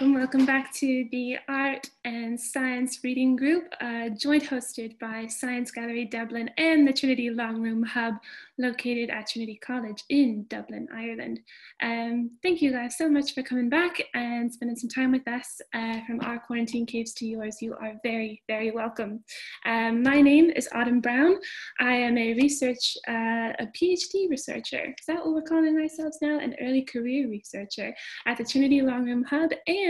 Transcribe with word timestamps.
Welcome, 0.00 0.14
welcome 0.14 0.46
back 0.46 0.72
to 0.72 1.06
the 1.10 1.36
Art 1.46 1.90
and 2.06 2.40
Science 2.40 3.00
Reading 3.04 3.36
Group, 3.36 3.64
uh, 3.82 4.08
joint 4.08 4.42
hosted 4.42 4.98
by 4.98 5.26
Science 5.26 5.70
Gallery 5.70 6.06
Dublin 6.06 6.48
and 6.56 6.88
the 6.88 6.92
Trinity 6.92 7.28
Long 7.28 7.60
Room 7.60 7.82
Hub 7.82 8.14
located 8.56 9.10
at 9.10 9.28
Trinity 9.28 9.58
College 9.62 10.02
in 10.08 10.46
Dublin, 10.48 10.88
Ireland. 10.94 11.40
Um, 11.82 12.30
thank 12.42 12.62
you 12.62 12.72
guys 12.72 12.96
so 12.96 13.08
much 13.10 13.34
for 13.34 13.42
coming 13.42 13.68
back 13.68 14.00
and 14.14 14.52
spending 14.52 14.76
some 14.76 14.88
time 14.88 15.12
with 15.12 15.26
us 15.28 15.60
uh, 15.74 15.98
from 16.06 16.20
our 16.20 16.38
quarantine 16.38 16.86
caves 16.86 17.12
to 17.14 17.26
yours. 17.26 17.60
You 17.60 17.74
are 17.74 17.94
very, 18.02 18.42
very 18.46 18.70
welcome. 18.70 19.22
Um, 19.66 20.02
my 20.02 20.22
name 20.22 20.50
is 20.50 20.68
Autumn 20.74 21.00
Brown. 21.00 21.36
I 21.78 21.92
am 21.92 22.16
a 22.16 22.34
research, 22.34 22.96
uh, 23.06 23.52
a 23.58 23.68
PhD 23.78 24.30
researcher. 24.30 24.94
Is 24.98 25.06
that 25.06 25.24
what 25.24 25.34
we're 25.34 25.42
calling 25.42 25.76
ourselves 25.78 26.18
now? 26.22 26.38
An 26.38 26.54
early 26.60 26.82
career 26.82 27.28
researcher 27.28 27.94
at 28.26 28.38
the 28.38 28.44
Trinity 28.44 28.80
Long 28.80 29.04
Room 29.04 29.24
Hub 29.24 29.50
and 29.66 29.89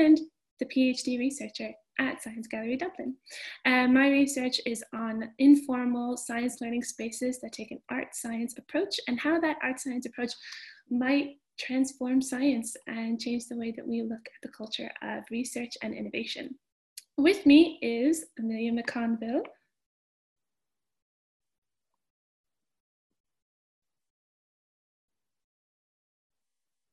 the 0.59 0.67
PhD 0.67 1.19
researcher 1.19 1.73
at 1.99 2.23
Science 2.23 2.47
Gallery 2.47 2.77
Dublin. 2.77 3.15
Um, 3.67 3.95
my 3.95 4.11
research 4.11 4.61
is 4.65 4.83
on 4.95 5.31
informal 5.39 6.17
science 6.17 6.61
learning 6.61 6.83
spaces 6.83 7.41
that 7.41 7.53
take 7.53 7.71
an 7.71 7.81
art 7.91 8.15
science 8.15 8.55
approach 8.59 8.99
and 9.09 9.21
how 9.21 9.39
that 9.41 9.59
art 9.63 9.81
science 9.81 10.07
approach 10.07 10.33
might 10.91 11.37
transform 11.59 12.23
science 12.23 12.75
and 12.87 13.21
change 13.21 13.47
the 13.47 13.57
way 13.57 13.73
that 13.77 13.87
we 13.87 14.03
look 14.03 14.27
at 14.27 14.41
the 14.43 14.49
culture 14.49 14.91
of 15.03 15.25
research 15.31 15.77
and 15.83 15.95
innovation. 15.95 16.55
With 17.19 17.45
me 17.45 17.79
is 17.83 18.25
Amelia 18.39 18.73
McConville. 18.73 19.45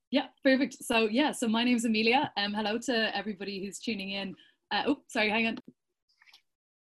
Yeah, 0.09 0.27
perfect. 0.43 0.77
So 0.83 1.07
yeah, 1.11 1.31
so 1.31 1.47
my 1.47 1.63
name's 1.63 1.85
Amelia. 1.85 2.31
Um, 2.37 2.53
hello 2.53 2.77
to 2.85 3.15
everybody 3.15 3.63
who's 3.63 3.79
tuning 3.79 4.11
in. 4.11 4.35
Uh, 4.71 4.83
oh, 4.87 4.97
sorry, 5.07 5.29
hang 5.29 5.47
on. 5.47 5.57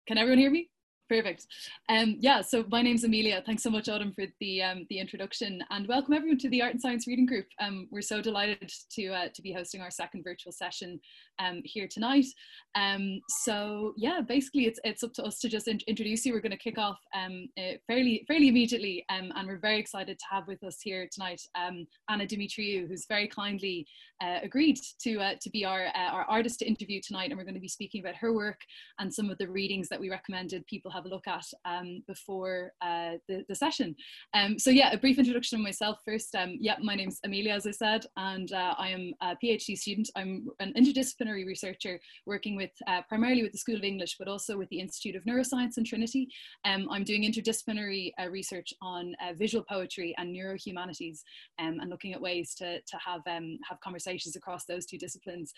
Can 0.07 0.17
everyone 0.17 0.39
hear 0.39 0.49
me? 0.51 0.69
Perfect. 1.11 1.45
Um, 1.89 2.15
yeah, 2.21 2.39
so 2.39 2.63
my 2.69 2.81
name's 2.81 3.03
Amelia. 3.03 3.43
Thanks 3.45 3.63
so 3.63 3.69
much, 3.69 3.89
Autumn, 3.89 4.13
for 4.13 4.23
the 4.39 4.63
um, 4.63 4.85
the 4.89 4.97
introduction, 4.97 5.61
and 5.69 5.85
welcome 5.85 6.13
everyone 6.13 6.37
to 6.37 6.49
the 6.49 6.61
Art 6.61 6.71
and 6.71 6.79
Science 6.79 7.05
Reading 7.05 7.25
Group. 7.25 7.47
Um, 7.59 7.89
we're 7.91 8.01
so 8.01 8.21
delighted 8.21 8.71
to 8.91 9.07
uh, 9.09 9.27
to 9.35 9.41
be 9.41 9.51
hosting 9.51 9.81
our 9.81 9.91
second 9.91 10.23
virtual 10.23 10.53
session 10.53 11.01
um, 11.37 11.63
here 11.65 11.89
tonight. 11.91 12.27
Um, 12.75 13.19
so 13.43 13.93
yeah, 13.97 14.21
basically, 14.25 14.67
it's 14.67 14.79
it's 14.85 15.03
up 15.03 15.11
to 15.15 15.23
us 15.23 15.37
to 15.39 15.49
just 15.49 15.67
in 15.67 15.81
introduce 15.85 16.25
you. 16.25 16.31
We're 16.31 16.39
going 16.39 16.51
to 16.51 16.57
kick 16.57 16.77
off 16.77 16.99
um, 17.13 17.49
uh, 17.59 17.73
fairly 17.87 18.23
fairly 18.25 18.47
immediately, 18.47 19.03
and 19.09 19.33
we're 19.45 19.59
very 19.59 19.79
excited 19.79 20.17
to 20.17 20.25
have 20.31 20.47
with 20.47 20.63
us 20.63 20.77
here 20.81 21.09
tonight 21.11 21.41
Anna 21.57 22.25
Dumitriu, 22.25 22.87
who's 22.87 23.05
very 23.09 23.27
kindly 23.27 23.85
uh, 24.21 24.39
agreed 24.43 24.77
to 25.01 25.19
uh, 25.19 25.33
to 25.41 25.49
be 25.49 25.65
our 25.65 25.87
uh, 25.87 26.11
our 26.11 26.23
artist 26.29 26.59
to 26.59 26.65
interview 26.65 27.01
tonight, 27.05 27.31
and 27.31 27.37
we're 27.37 27.43
going 27.43 27.55
to 27.55 27.59
be 27.59 27.67
speaking 27.67 28.01
about 28.01 28.15
her 28.15 28.31
work 28.31 28.59
and 28.99 29.13
some 29.13 29.29
of 29.29 29.37
the 29.39 29.47
readings 29.47 29.89
that 29.89 29.99
we 29.99 30.09
recommended 30.09 30.65
people 30.67 30.91
have 30.91 31.00
a 31.05 31.09
look 31.09 31.27
at 31.27 31.45
um, 31.65 32.03
before 32.07 32.71
uh, 32.81 33.13
the, 33.27 33.43
the 33.47 33.55
session. 33.55 33.95
Um, 34.33 34.57
so 34.59 34.69
yeah, 34.69 34.91
a 34.91 34.97
brief 34.97 35.17
introduction 35.17 35.57
of 35.59 35.63
myself 35.63 35.97
first. 36.05 36.33
Um, 36.35 36.57
yeah, 36.59 36.75
my 36.81 36.95
name's 36.95 37.19
Amelia, 37.23 37.53
as 37.53 37.67
I 37.67 37.71
said, 37.71 38.05
and 38.17 38.51
uh, 38.51 38.75
I 38.77 38.89
am 38.89 39.13
a 39.21 39.35
PhD 39.43 39.77
student. 39.77 40.09
I'm 40.15 40.47
an 40.59 40.73
interdisciplinary 40.77 41.45
researcher 41.45 41.99
working 42.25 42.55
with 42.55 42.71
uh, 42.87 43.01
primarily 43.07 43.43
with 43.43 43.51
the 43.51 43.57
School 43.57 43.75
of 43.75 43.83
English, 43.83 44.15
but 44.17 44.27
also 44.27 44.57
with 44.57 44.69
the 44.69 44.79
Institute 44.79 45.15
of 45.15 45.23
Neuroscience 45.23 45.77
in 45.77 45.83
Trinity. 45.83 46.27
Um, 46.65 46.87
I'm 46.91 47.03
doing 47.03 47.23
interdisciplinary 47.23 48.11
uh, 48.21 48.29
research 48.29 48.73
on 48.81 49.13
uh, 49.23 49.33
visual 49.33 49.63
poetry 49.69 50.15
and 50.17 50.35
neurohumanities 50.35 51.19
um, 51.59 51.79
and 51.79 51.89
looking 51.89 52.13
at 52.13 52.21
ways 52.21 52.53
to, 52.55 52.79
to 52.79 52.97
have, 53.05 53.21
um, 53.27 53.57
have 53.67 53.79
conversations 53.81 54.35
across 54.35 54.65
those 54.65 54.85
two 54.85 54.97
disciplines. 54.97 55.53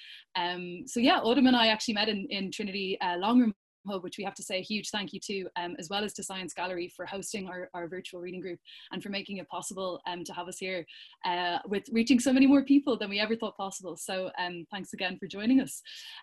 So 0.86 1.00
yeah, 1.00 1.20
Autumn 1.20 1.48
and 1.48 1.56
I 1.56 1.68
actually 1.68 1.94
met 1.96 2.10
in, 2.10 2.28
in 2.30 2.52
Trinity 2.52 2.98
uh, 3.02 3.18
Longroom 3.18 3.54
Hub, 3.88 4.04
which 4.04 4.18
we 4.18 4.24
have 4.24 4.36
to 4.36 4.44
say 4.44 4.60
a 4.60 4.62
huge 4.62 4.90
thank 4.90 5.14
you 5.14 5.20
to, 5.22 5.48
um, 5.56 5.76
as 5.80 5.90
well 5.90 6.04
as 6.04 6.14
to 6.14 6.24
Science 6.24 6.54
Gallery 6.54 6.92
for 6.96 7.06
hosting 7.06 7.48
our, 7.48 7.70
our 7.74 7.88
virtual 7.88 8.22
reading 8.22 8.42
group 8.42 8.60
and 8.92 9.02
for 9.02 9.10
making 9.10 9.38
it 9.38 9.48
possible 9.50 10.02
um, 10.08 10.24
to 10.24 10.34
have 10.34 10.48
us 10.48 10.58
here 10.58 10.86
uh, 11.26 11.60
with 11.68 11.84
reaching 11.92 12.20
so 12.20 12.34
many 12.34 12.46
more 12.46 12.64
people 12.64 12.98
than 12.98 13.10
we 13.10 13.20
ever 13.20 13.36
thought 13.36 13.58
possible. 13.58 13.96
So 13.98 14.30
um, 14.40 14.66
thanks 14.72 14.94
again 14.94 15.18
for 15.20 15.28
joining 15.28 15.62
us. 15.62 15.82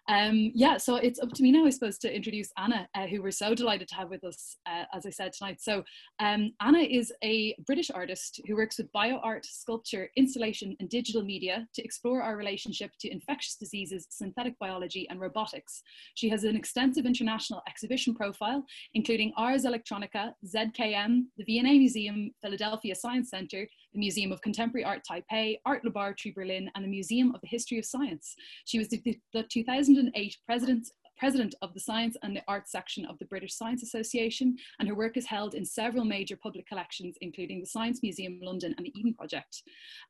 Um, 0.08 0.52
yeah, 0.54 0.76
so 0.76 0.96
it's 0.96 1.20
up 1.20 1.32
to 1.32 1.42
me 1.42 1.52
now, 1.52 1.66
I 1.66 1.70
suppose, 1.70 1.98
to 1.98 2.14
introduce 2.14 2.50
Anna, 2.56 2.88
uh, 2.94 3.06
who 3.06 3.22
we're 3.22 3.30
so 3.30 3.54
delighted 3.54 3.88
to 3.88 3.94
have 3.96 4.10
with 4.10 4.24
us, 4.24 4.56
uh, 4.66 4.84
as 4.94 5.06
I 5.06 5.10
said 5.10 5.32
tonight. 5.32 5.60
So 5.60 5.84
um, 6.20 6.52
Anna 6.60 6.80
is 6.80 7.12
a 7.22 7.56
British 7.66 7.90
artist 7.90 8.40
who 8.46 8.56
works 8.56 8.78
with 8.78 8.92
bioart, 8.92 9.44
sculpture, 9.44 10.10
installation, 10.16 10.76
and 10.80 10.88
digital 10.88 11.22
media 11.22 11.66
to 11.74 11.82
explore 11.82 12.22
our 12.22 12.36
relationship 12.36 12.92
to 13.00 13.10
infectious 13.10 13.56
diseases, 13.56 14.06
synthetic 14.10 14.58
biology, 14.58 15.06
and 15.10 15.20
robotics. 15.20 15.82
She 16.14 16.28
has 16.28 16.44
an 16.44 16.56
extensive 16.56 17.06
international 17.06 17.49
exhibition 17.68 18.14
profile, 18.14 18.64
including 18.94 19.32
Ars 19.36 19.64
Electronica, 19.64 20.32
ZKM, 20.46 21.22
the 21.36 21.44
V&A 21.44 21.62
Museum, 21.62 22.30
Philadelphia 22.42 22.94
Science 22.94 23.30
Center, 23.30 23.66
the 23.92 23.98
Museum 23.98 24.32
of 24.32 24.40
Contemporary 24.42 24.84
Art 24.84 25.02
Taipei, 25.10 25.58
Art 25.66 25.84
Laboratory 25.84 26.32
Berlin, 26.32 26.70
and 26.74 26.84
the 26.84 26.88
Museum 26.88 27.34
of 27.34 27.40
the 27.40 27.48
History 27.48 27.78
of 27.78 27.84
Science. 27.84 28.34
She 28.64 28.78
was 28.78 28.88
the, 28.88 29.02
the 29.32 29.44
2008 29.50 30.36
President 30.46 30.88
president 31.20 31.54
of 31.60 31.74
the 31.74 31.80
Science 31.80 32.16
and 32.22 32.34
the 32.34 32.42
Arts 32.48 32.72
section 32.72 33.04
of 33.04 33.18
the 33.18 33.26
British 33.26 33.54
Science 33.54 33.82
Association, 33.82 34.56
and 34.78 34.88
her 34.88 34.94
work 34.94 35.18
is 35.18 35.26
held 35.26 35.54
in 35.54 35.66
several 35.66 36.04
major 36.04 36.34
public 36.34 36.66
collections, 36.66 37.14
including 37.20 37.60
the 37.60 37.66
Science 37.66 38.00
Museum 38.02 38.40
London 38.42 38.74
and 38.78 38.86
the 38.86 38.98
Eden 38.98 39.12
Project. 39.12 39.62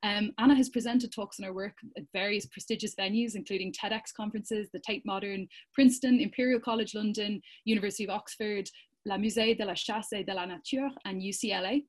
Um, 0.04 0.30
Anna 0.38 0.54
has 0.54 0.68
presented 0.68 1.12
talks 1.12 1.40
on 1.40 1.46
her 1.46 1.52
work 1.52 1.74
at 1.96 2.04
various 2.12 2.46
prestigious 2.46 2.94
venues, 2.94 3.34
including 3.34 3.72
TEDx 3.72 4.14
conferences, 4.16 4.68
the 4.72 4.78
Tate 4.86 5.04
Modern, 5.04 5.48
Princeton, 5.74 6.20
Imperial 6.20 6.60
College 6.60 6.94
London, 6.94 7.42
University 7.64 8.04
of 8.04 8.10
Oxford, 8.10 8.70
La 9.04 9.16
Musée 9.16 9.58
de 9.58 9.64
la 9.64 9.74
Chasse 9.74 10.12
et 10.12 10.22
de 10.22 10.32
la 10.32 10.46
Nature, 10.46 10.90
and 11.06 11.20
UCLA. 11.20 11.82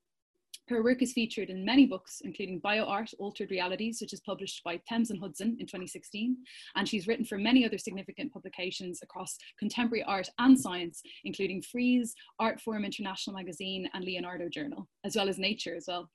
Her 0.68 0.82
work 0.82 1.02
is 1.02 1.12
featured 1.12 1.50
in 1.50 1.64
many 1.64 1.86
books, 1.86 2.22
including 2.24 2.60
BioArt, 2.60 3.12
Altered 3.18 3.50
Realities, 3.50 4.00
which 4.00 4.12
is 4.12 4.20
published 4.20 4.62
by 4.64 4.80
Thames 4.88 5.10
and 5.10 5.18
Hudson 5.18 5.56
in 5.58 5.66
2016. 5.66 6.36
And 6.76 6.88
she's 6.88 7.08
written 7.08 7.24
for 7.24 7.36
many 7.36 7.66
other 7.66 7.78
significant 7.78 8.32
publications 8.32 9.00
across 9.02 9.36
contemporary 9.58 10.04
art 10.04 10.28
and 10.38 10.58
science, 10.58 11.02
including 11.24 11.62
Frieze, 11.62 12.14
Artforum 12.40 12.84
International 12.84 13.36
Magazine, 13.36 13.90
and 13.92 14.04
Leonardo 14.04 14.48
Journal, 14.48 14.88
as 15.04 15.16
well 15.16 15.28
as 15.28 15.38
Nature 15.38 15.74
as 15.74 15.86
well. 15.88 16.08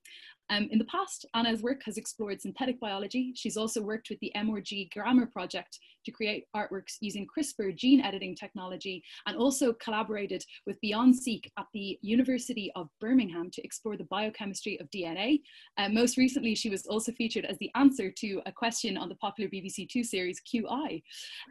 Um, 0.50 0.68
in 0.72 0.80
the 0.80 0.86
past, 0.86 1.26
Anna's 1.34 1.62
work 1.62 1.82
has 1.86 1.98
explored 1.98 2.42
synthetic 2.42 2.80
biology. 2.80 3.34
She's 3.36 3.58
also 3.58 3.82
worked 3.82 4.10
with 4.10 4.20
the 4.20 4.32
MRG 4.36 4.92
Grammar 4.92 5.26
Project 5.28 5.80
to 6.06 6.12
create 6.12 6.46
artworks 6.56 6.96
using 7.02 7.28
CRISPR 7.28 7.76
gene 7.76 8.02
editing 8.02 8.34
technology 8.34 9.04
and 9.26 9.36
also 9.36 9.74
collaborated 9.74 10.44
with 10.66 10.80
Beyond 10.80 11.16
Seek 11.16 11.52
at 11.60 11.66
the 11.74 12.00
University 12.02 12.72
of 12.76 12.88
Birmingham 13.02 13.52
to 13.52 13.62
explore 13.64 13.98
the 13.98 14.06
biochemistry 14.06 14.80
of 14.80 14.90
DNA. 14.90 15.42
Uh, 15.78 15.90
most 15.90 16.18
recently, 16.18 16.56
she 16.56 16.70
was 16.70 16.86
also 16.88 17.12
featured 17.12 17.44
as 17.44 17.58
the 17.58 17.70
answer 17.76 18.10
to 18.10 18.42
a 18.46 18.52
question 18.52 18.98
on 18.98 19.10
the 19.10 19.16
popular 19.16 19.50
BBC 19.50 19.90
Two 19.90 20.04
series 20.04 20.42
QI. 20.42 21.04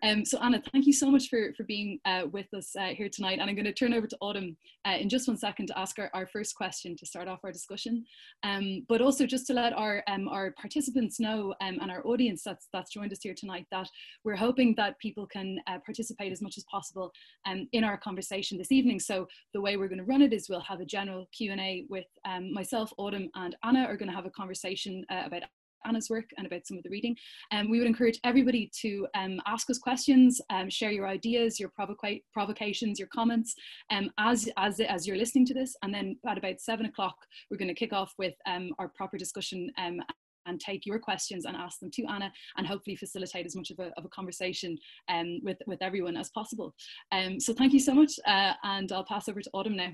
Um, 0.03 0.25
so 0.25 0.39
Anna, 0.39 0.63
thank 0.73 0.87
you 0.87 0.93
so 0.93 1.11
much 1.11 1.29
for, 1.29 1.53
for 1.55 1.65
being 1.65 1.99
uh, 2.07 2.23
with 2.33 2.53
us 2.55 2.75
uh, 2.77 2.95
here 2.95 3.11
tonight. 3.13 3.39
And 3.41 3.51
I'm 3.51 3.57
going 3.57 3.67
to 3.67 3.75
turn 3.75 3.93
over 3.93 4.07
to 4.07 4.17
Autumn 4.21 4.57
uh, 4.87 4.97
in 4.99 5.11
just 5.11 5.29
one 5.29 5.37
second 5.37 5.67
to 5.67 5.79
ask 5.79 5.99
our, 5.99 6.11
our 6.15 6.27
first 6.27 6.57
question 6.57 6.97
to 6.97 7.05
start 7.05 7.29
off 7.29 7.41
our 7.45 7.53
discussion. 7.53 8.05
Um, 8.43 8.86
but 8.89 9.01
also 9.01 9.27
just 9.27 9.47
to 9.47 9.53
let 9.53 9.73
our 9.73 10.03
um, 10.09 10.29
our 10.29 10.53
participants 10.53 11.21
know 11.21 11.55
um, 11.61 11.79
and 11.81 11.91
our 11.91 12.07
audience 12.07 12.43
that's 12.43 12.69
that's 12.73 12.91
joined 12.91 13.13
us 13.13 13.19
here 13.23 13.35
tonight 13.35 13.67
that 13.71 13.89
we're 14.25 14.37
hoping 14.37 14.75
that 14.77 14.99
people 14.99 15.27
can 15.27 15.59
uh, 15.67 15.79
participate 15.85 16.33
as 16.33 16.43
much 16.43 16.57
as 16.57 16.65
possible 16.71 17.13
um, 17.47 17.69
in 17.73 17.85
our 17.85 17.97
conversation 17.97 18.59
this 18.59 18.73
evening. 18.73 19.01
So 19.01 19.27
the 19.55 19.61
way 19.61 19.77
we're 19.77 19.89
going 19.89 19.99
to 19.99 20.05
run 20.05 20.23
it 20.23 20.33
is 20.33 20.49
we'll 20.49 20.61
have 20.61 20.81
a 20.81 20.85
general 20.85 21.27
Q 21.37 21.53
and 21.53 21.61
A 21.61 21.85
with 21.89 22.07
um, 22.25 22.53
myself, 22.53 22.93
Autumn, 22.99 23.31
and 23.35 23.57
Anna 23.65 23.85
are 23.85 23.97
going 23.97 24.11
to 24.11 24.17
have 24.17 24.27
a 24.27 24.31
conversation 24.31 25.05
uh, 25.11 25.23
about 25.25 25.43
Anna's 25.87 26.11
work 26.11 26.31
and 26.37 26.47
about 26.47 26.67
some 26.67 26.77
of 26.77 26.83
the 26.83 26.91
reading. 26.91 27.17
And 27.51 27.67
um, 27.67 27.71
we 27.71 27.79
would 27.79 27.87
encourage 27.87 28.21
everybody 28.25 28.71
to 28.81 29.07
um, 29.15 29.41
ask 29.47 29.71
us 29.71 29.79
questions, 29.79 30.41
um, 30.51 30.69
share 30.69 30.91
your 30.91 31.07
ideas, 31.07 31.61
your 31.61 31.71
provoca 31.71 32.23
provocations, 32.33 32.99
your 32.99 33.09
comments 33.09 33.55
um, 33.91 34.11
as, 34.19 34.49
as, 34.57 34.81
as 34.81 35.07
you're 35.07 35.17
listening 35.17 35.47
to 35.47 35.55
this. 35.55 35.77
And 35.83 35.93
then 35.93 36.17
at 36.29 36.39
about 36.39 36.61
seven 36.61 36.87
o'clock, 36.87 37.17
we're 37.51 37.59
going 37.59 37.69
to 37.69 37.75
kick 37.75 37.93
off 37.93 38.13
with 38.19 38.35
um, 38.47 38.71
our 38.79 38.89
proper 38.89 39.17
discussion 39.17 39.71
and 39.77 40.61
take 40.61 40.87
your 40.87 40.99
questions 40.99 41.45
and 41.45 41.57
ask 41.57 41.81
them 41.81 41.91
to 41.91 42.07
Anna 42.07 42.33
and 42.57 42.67
hopefully 42.67 42.97
facilitate 42.97 43.47
as 43.47 43.57
much 43.57 43.71
of 43.71 43.79
a, 43.79 43.91
of 43.97 44.05
a 44.05 44.09
conversation 44.09 44.79
um, 45.09 45.41
with, 45.43 45.59
with 45.67 45.83
everyone 45.83 46.17
as 46.17 46.31
possible. 46.31 46.75
Um, 47.13 47.39
so 47.41 47.53
thank 47.53 47.73
you 47.73 47.81
so 47.81 47.95
much 47.95 48.13
uh, 48.27 48.53
and 48.63 48.91
I'll 48.93 49.05
pass 49.05 49.29
over 49.29 49.41
to 49.41 49.51
Autumn 49.53 49.77
now. 49.77 49.91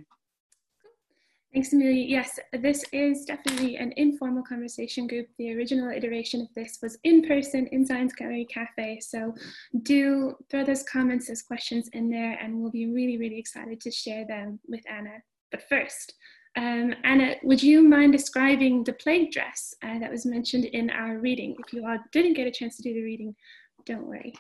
Thanks, 1.53 1.71
Amelia. 1.75 2.03
Yes, 2.07 2.39
this 2.55 2.83
is 2.93 3.27
definitely 3.27 3.77
an 3.77 3.93
informal 3.99 4.43
conversation 4.43 5.07
group. 5.07 5.27
The 5.37 5.55
original 5.55 5.91
iteration 5.91 6.41
of 6.41 6.49
this 6.55 6.79
was 6.83 6.97
in 7.05 7.29
person 7.29 7.67
in 7.67 7.85
Science 7.85 8.15
Gallery 8.15 8.47
Cafe. 8.47 9.01
So 9.01 9.35
do 9.83 10.35
throw 10.51 10.65
those 10.65 10.83
comments, 10.85 11.29
those 11.29 11.43
questions 11.43 11.91
in 11.93 12.09
there, 12.09 12.39
and 12.41 12.59
we'll 12.59 12.71
be 12.71 12.87
really, 12.87 13.19
really 13.19 13.39
excited 13.39 13.83
to 13.83 13.91
share 13.91 14.27
them 14.27 14.61
with 14.67 14.81
Anna. 14.91 15.19
But 15.51 15.69
first, 15.69 16.15
um, 16.57 16.95
Anna, 17.05 17.35
would 17.43 17.63
you 17.63 17.87
mind 17.87 18.13
describing 18.13 18.83
the 18.83 18.95
plague 18.95 19.31
dress 19.31 19.75
uh, 19.83 19.99
that 19.99 20.11
was 20.11 20.25
mentioned 20.25 20.65
in 20.65 20.89
our 20.89 21.19
reading? 21.19 21.55
If 21.67 21.75
you 21.75 21.87
all 21.87 21.99
didn't 22.13 22.33
get 22.33 22.47
a 22.47 22.51
chance 22.51 22.79
to 22.79 22.83
do 22.83 22.95
the 22.95 23.03
reading, 23.03 23.35
don't 23.85 24.07
worry. 24.07 24.33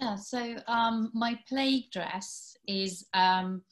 Yeah, 0.00 0.16
so 0.16 0.56
um, 0.66 1.12
my 1.14 1.38
plague 1.48 1.92
dress 1.92 2.56
is 2.66 3.06
um, 3.14 3.62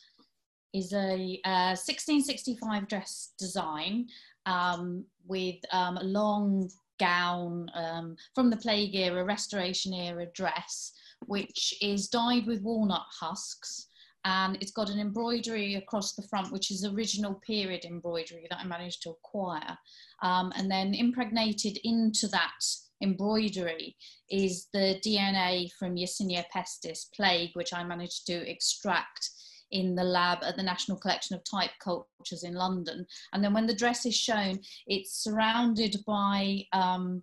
is 0.74 0.92
a, 0.92 1.40
uh, 1.44 1.76
1665 1.78 2.88
dress 2.88 3.32
design 3.38 4.08
um, 4.44 5.04
with 5.26 5.56
um, 5.72 5.96
a 5.96 6.04
long 6.04 6.68
gown 7.00 7.70
um, 7.74 8.16
from 8.34 8.50
the 8.50 8.56
plague 8.56 8.94
era, 8.94 9.24
restoration 9.24 9.94
era 9.94 10.26
dress, 10.34 10.92
which 11.26 11.74
is 11.80 12.08
dyed 12.08 12.46
with 12.46 12.62
walnut 12.62 13.06
husks. 13.08 13.88
And 14.26 14.56
it's 14.60 14.72
got 14.72 14.88
an 14.88 14.98
embroidery 14.98 15.74
across 15.74 16.14
the 16.14 16.26
front, 16.28 16.50
which 16.50 16.70
is 16.70 16.84
original 16.84 17.34
period 17.46 17.84
embroidery 17.84 18.46
that 18.48 18.58
I 18.58 18.64
managed 18.64 19.02
to 19.02 19.10
acquire. 19.10 19.76
Um, 20.22 20.50
and 20.56 20.70
then 20.70 20.94
impregnated 20.94 21.78
into 21.84 22.26
that 22.28 22.64
embroidery 23.02 23.96
is 24.30 24.68
the 24.72 24.98
DNA 25.04 25.70
from 25.78 25.96
Yersinia 25.96 26.44
pestis 26.54 27.06
plague, 27.14 27.50
which 27.52 27.74
I 27.74 27.84
managed 27.84 28.26
to 28.26 28.50
extract 28.50 29.30
in 29.74 29.94
the 29.94 30.04
lab 30.04 30.38
at 30.42 30.56
the 30.56 30.62
National 30.62 30.96
Collection 30.96 31.36
of 31.36 31.42
Type 31.44 31.72
Cultures 31.80 32.44
in 32.44 32.54
London. 32.54 33.06
And 33.32 33.44
then 33.44 33.52
when 33.52 33.66
the 33.66 33.74
dress 33.74 34.06
is 34.06 34.16
shown, 34.16 34.60
it's 34.86 35.22
surrounded 35.22 35.96
by, 36.06 36.64
um, 36.72 37.22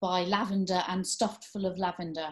by 0.00 0.24
lavender 0.24 0.82
and 0.88 1.04
stuffed 1.04 1.44
full 1.44 1.66
of 1.66 1.78
lavender. 1.78 2.28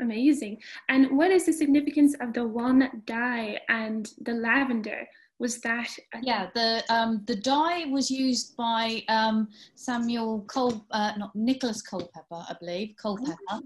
Amazing. 0.00 0.60
And 0.88 1.16
what 1.16 1.30
is 1.30 1.46
the 1.46 1.52
significance 1.52 2.14
of 2.20 2.32
the 2.34 2.46
walnut 2.46 3.06
dye 3.06 3.58
and 3.68 4.10
the 4.22 4.34
lavender? 4.34 5.06
Was 5.40 5.60
that? 5.62 5.88
yeah, 6.22 6.48
the 6.54 6.84
um, 6.88 7.22
the 7.26 7.34
dye 7.34 7.86
was 7.86 8.08
used 8.08 8.56
by 8.56 9.02
um, 9.08 9.48
Samuel 9.74 10.42
Cole, 10.46 10.86
uh, 10.92 11.12
not 11.16 11.34
Nicholas 11.34 11.82
Culpeper, 11.82 12.22
I 12.48 12.54
believe, 12.60 12.94
Culpeper, 12.96 13.36
oh. 13.50 13.62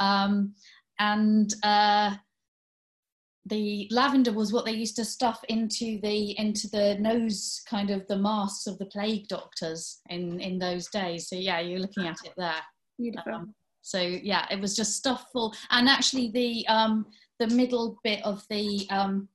um, 0.00 0.54
and 0.98 1.54
uh, 1.62 2.16
the 3.46 3.88
lavender 3.90 4.32
was 4.32 4.52
what 4.52 4.64
they 4.64 4.72
used 4.72 4.96
to 4.96 5.04
stuff 5.04 5.42
into 5.48 6.00
the 6.02 6.38
into 6.38 6.68
the 6.68 6.96
nose 7.00 7.60
kind 7.68 7.90
of 7.90 8.06
the 8.06 8.16
masks 8.16 8.66
of 8.66 8.78
the 8.78 8.86
plague 8.86 9.26
doctors 9.28 10.00
in 10.10 10.40
in 10.40 10.58
those 10.58 10.88
days 10.90 11.28
so 11.28 11.36
yeah 11.36 11.58
you're 11.60 11.80
looking 11.80 12.06
at 12.06 12.16
it 12.24 12.32
there 12.36 12.62
Beautiful. 12.98 13.34
Um, 13.34 13.54
so 13.80 14.00
yeah 14.00 14.46
it 14.50 14.60
was 14.60 14.76
just 14.76 14.96
stuff 14.96 15.26
full 15.32 15.54
and 15.70 15.88
actually 15.88 16.30
the 16.30 16.66
um 16.68 17.06
the 17.40 17.48
middle 17.48 17.98
bit 18.04 18.24
of 18.24 18.44
the 18.48 18.86
um 18.90 19.28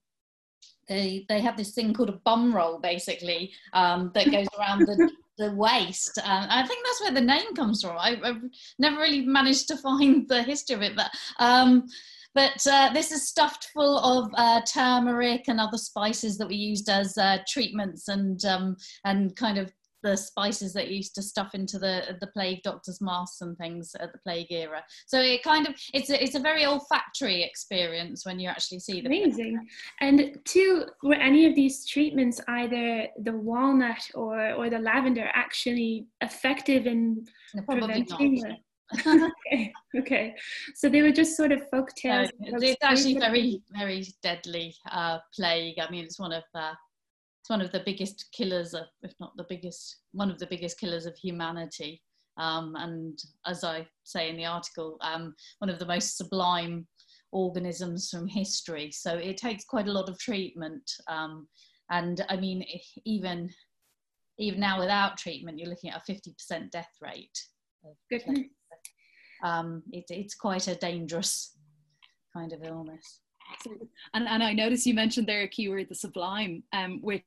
they 0.87 1.25
they 1.27 1.41
have 1.41 1.57
this 1.57 1.73
thing 1.73 1.93
called 1.93 2.09
a 2.09 2.21
bum 2.23 2.55
roll 2.55 2.79
basically 2.79 3.51
um 3.73 4.11
that 4.13 4.31
goes 4.31 4.47
around 4.57 4.85
the 4.85 5.11
the 5.37 5.51
waist. 5.51 6.17
Uh, 6.17 6.47
I 6.49 6.65
think 6.65 6.85
that's 6.85 7.01
where 7.01 7.11
the 7.11 7.21
name 7.21 7.53
comes 7.53 7.81
from. 7.81 7.97
I, 7.97 8.19
have 8.23 8.41
never 8.79 8.97
really 8.97 9.25
managed 9.25 9.67
to 9.67 9.77
find 9.77 10.27
the 10.27 10.43
history 10.43 10.75
of 10.75 10.81
it, 10.81 10.95
but 10.95 11.11
um, 11.39 11.87
but 12.33 12.65
uh, 12.67 12.91
this 12.93 13.11
is 13.11 13.27
stuffed 13.27 13.69
full 13.73 13.97
of 13.99 14.31
uh, 14.35 14.61
turmeric 14.61 15.45
and 15.47 15.59
other 15.59 15.77
spices 15.77 16.37
that 16.37 16.47
we 16.47 16.55
used 16.55 16.89
as 16.89 17.17
uh, 17.17 17.37
treatments 17.47 18.07
and 18.07 18.43
um, 18.45 18.75
and 19.05 19.35
kind 19.35 19.57
of 19.57 19.71
the 20.03 20.15
spices 20.15 20.73
that 20.73 20.89
used 20.89 21.15
to 21.15 21.21
stuff 21.21 21.55
into 21.55 21.79
the 21.79 22.17
the 22.21 22.27
plague 22.27 22.61
doctors' 22.63 23.01
masks 23.01 23.41
and 23.41 23.57
things 23.57 23.95
at 23.99 24.11
the 24.11 24.19
plague 24.19 24.51
era. 24.51 24.83
So 25.07 25.19
it 25.19 25.43
kind 25.43 25.67
of 25.67 25.73
it's 25.93 26.09
a, 26.09 26.21
it's 26.21 26.35
a 26.35 26.39
very 26.39 26.65
olfactory 26.65 27.43
experience 27.43 28.25
when 28.25 28.39
you 28.39 28.49
actually 28.49 28.79
see 28.79 29.01
them. 29.01 29.11
Amazing. 29.11 29.67
And 30.01 30.37
two, 30.45 30.85
were 31.03 31.15
any 31.15 31.45
of 31.45 31.55
these 31.55 31.85
treatments 31.85 32.39
either 32.47 33.07
the 33.23 33.33
walnut 33.33 34.03
or 34.13 34.53
or 34.53 34.69
the 34.69 34.79
lavender 34.79 35.29
actually 35.33 36.07
effective 36.21 36.85
in 36.85 37.25
no, 37.55 37.63
preventing? 37.63 38.35
Not 38.35 38.59
okay. 39.07 39.73
okay. 39.97 40.35
So 40.75 40.89
they 40.89 41.01
were 41.01 41.11
just 41.11 41.35
sort 41.35 41.51
of 41.51 41.69
folk 41.69 41.93
tales. 41.95 42.29
Uh, 42.29 42.57
it's 42.59 42.83
actually 42.83 43.19
very, 43.19 43.61
very 43.69 44.07
deadly 44.23 44.75
uh, 44.91 45.19
plague. 45.33 45.79
I 45.79 45.89
mean, 45.89 46.05
it's 46.05 46.19
one 46.19 46.31
of 46.31 46.43
uh, 46.55 46.73
it's 47.41 47.49
one 47.49 47.61
of 47.61 47.71
the 47.71 47.83
biggest 47.85 48.29
killers 48.33 48.73
of, 48.73 48.85
if 49.03 49.13
not 49.19 49.35
the 49.37 49.45
biggest, 49.49 49.97
one 50.11 50.29
of 50.31 50.39
the 50.39 50.47
biggest 50.47 50.79
killers 50.79 51.05
of 51.05 51.15
humanity. 51.15 52.01
Um, 52.37 52.75
and 52.77 53.17
as 53.45 53.63
I 53.63 53.87
say 54.03 54.29
in 54.29 54.37
the 54.37 54.45
article, 54.45 54.97
um, 55.01 55.33
one 55.59 55.69
of 55.69 55.79
the 55.79 55.85
most 55.85 56.17
sublime 56.17 56.87
organisms 57.31 58.09
from 58.09 58.27
history. 58.27 58.91
So 58.91 59.15
it 59.15 59.37
takes 59.37 59.65
quite 59.65 59.87
a 59.87 59.91
lot 59.93 60.09
of 60.09 60.19
treatment. 60.19 60.89
Um, 61.07 61.47
and 61.89 62.25
I 62.29 62.37
mean, 62.37 62.65
even 63.05 63.49
even 64.39 64.59
now 64.59 64.79
without 64.79 65.17
treatment, 65.17 65.57
you're 65.57 65.69
looking 65.69 65.89
at 65.89 66.01
a 66.07 66.11
50% 66.11 66.69
death 66.69 66.91
rate. 67.01 67.39
Goodness 68.11 68.45
um, 69.43 69.83
it, 69.91 70.05
it's 70.09 70.35
quite 70.35 70.67
a 70.67 70.75
dangerous 70.75 71.55
kind 72.33 72.53
of 72.53 72.63
illness. 72.63 73.21
And, 74.13 74.27
and 74.27 74.43
I 74.43 74.53
noticed 74.53 74.85
you 74.85 74.93
mentioned 74.93 75.27
there 75.27 75.43
a 75.43 75.47
keyword, 75.47 75.87
the 75.89 75.95
sublime, 75.95 76.63
um, 76.73 76.99
which 77.01 77.23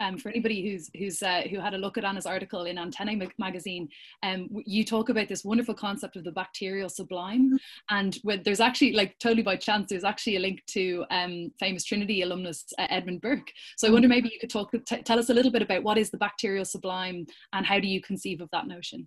um, 0.00 0.16
for 0.18 0.30
anybody 0.30 0.70
who's 0.70 0.90
who's 0.96 1.22
uh, 1.22 1.42
who 1.50 1.60
had 1.60 1.74
a 1.74 1.78
look 1.78 1.98
at 1.98 2.04
Anna's 2.04 2.26
article 2.26 2.64
in 2.64 2.78
Antennae 2.78 3.28
magazine, 3.38 3.88
um, 4.22 4.48
you 4.64 4.84
talk 4.84 5.08
about 5.08 5.28
this 5.28 5.44
wonderful 5.44 5.74
concept 5.74 6.16
of 6.16 6.24
the 6.24 6.32
bacterial 6.32 6.88
sublime, 6.88 7.58
and 7.90 8.18
when 8.22 8.42
there's 8.42 8.60
actually 8.60 8.92
like 8.92 9.18
totally 9.18 9.42
by 9.42 9.56
chance, 9.56 9.90
there's 9.90 10.04
actually 10.04 10.36
a 10.36 10.40
link 10.40 10.62
to 10.68 11.04
um, 11.10 11.52
famous 11.58 11.84
Trinity 11.84 12.22
alumnus 12.22 12.64
uh, 12.78 12.86
Edmund 12.88 13.20
Burke. 13.20 13.52
So 13.76 13.88
I 13.88 13.90
wonder 13.90 14.08
maybe 14.08 14.30
you 14.32 14.40
could 14.40 14.50
talk 14.50 14.72
tell 14.86 15.18
us 15.18 15.30
a 15.30 15.34
little 15.34 15.52
bit 15.52 15.62
about 15.62 15.82
what 15.82 15.98
is 15.98 16.10
the 16.10 16.18
bacterial 16.18 16.64
sublime 16.64 17.26
and 17.52 17.66
how 17.66 17.78
do 17.78 17.88
you 17.88 18.00
conceive 18.00 18.40
of 18.40 18.48
that 18.52 18.66
notion? 18.66 19.06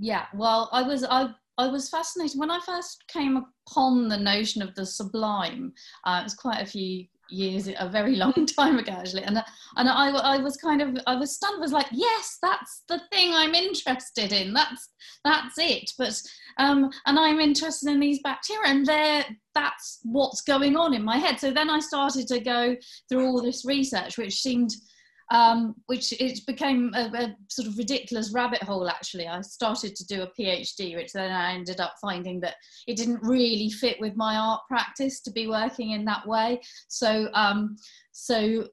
Yeah 0.00 0.26
well 0.34 0.68
i 0.72 0.82
was 0.82 1.04
i 1.04 1.28
I 1.60 1.68
was 1.68 1.90
fascinated 1.90 2.38
when 2.38 2.50
I 2.50 2.58
first 2.64 3.04
came 3.08 3.36
upon 3.68 4.08
the 4.08 4.16
notion 4.16 4.62
of 4.62 4.74
the 4.74 4.86
sublime. 4.86 5.74
Uh, 6.04 6.20
it 6.22 6.24
was 6.24 6.34
quite 6.34 6.62
a 6.62 6.66
few 6.66 7.04
years, 7.28 7.68
a 7.78 7.86
very 7.86 8.16
long 8.24 8.46
time 8.46 8.78
ago 8.78 8.92
actually, 8.92 9.24
and 9.24 9.42
and 9.76 9.88
I, 9.88 10.10
I 10.10 10.38
was 10.38 10.56
kind 10.56 10.80
of 10.80 10.96
I 11.06 11.16
was 11.16 11.34
stunned. 11.34 11.60
Was 11.60 11.72
like, 11.72 11.88
yes, 11.92 12.38
that's 12.40 12.84
the 12.88 13.02
thing 13.12 13.34
I'm 13.34 13.54
interested 13.54 14.32
in. 14.32 14.54
That's 14.54 14.88
that's 15.22 15.58
it. 15.58 15.92
But 15.98 16.20
um, 16.58 16.90
and 17.04 17.18
I'm 17.18 17.40
interested 17.40 17.90
in 17.90 18.00
these 18.00 18.20
bacteria, 18.22 18.70
and 18.70 18.86
there 18.86 19.26
that's 19.54 20.00
what's 20.04 20.40
going 20.40 20.76
on 20.76 20.94
in 20.94 21.04
my 21.04 21.18
head. 21.18 21.38
So 21.38 21.50
then 21.50 21.68
I 21.68 21.80
started 21.80 22.26
to 22.28 22.40
go 22.40 22.74
through 23.08 23.26
all 23.26 23.42
this 23.42 23.66
research, 23.66 24.16
which 24.16 24.40
seemed 24.40 24.70
um, 25.30 25.74
which 25.86 26.12
it 26.20 26.44
became 26.46 26.92
a, 26.94 27.10
a, 27.14 27.36
sort 27.48 27.68
of 27.68 27.78
ridiculous 27.78 28.32
rabbit 28.32 28.62
hole 28.62 28.88
actually. 28.88 29.26
I 29.26 29.40
started 29.42 29.94
to 29.96 30.06
do 30.06 30.22
a 30.22 30.40
phd 30.40 30.96
which 30.96 31.12
then 31.12 31.30
i 31.30 31.52
ended 31.52 31.80
up 31.80 31.94
finding 32.00 32.40
that 32.40 32.56
it 32.86 32.96
didn't 32.96 33.22
really 33.22 33.70
fit 33.70 34.00
with 34.00 34.16
my 34.16 34.36
art 34.36 34.62
practice 34.68 35.20
to 35.22 35.30
be 35.30 35.46
working 35.46 35.92
in 35.92 36.04
that 36.06 36.26
way. 36.26 36.60
So 36.88 37.28
um, 37.34 37.76
so 38.12 38.68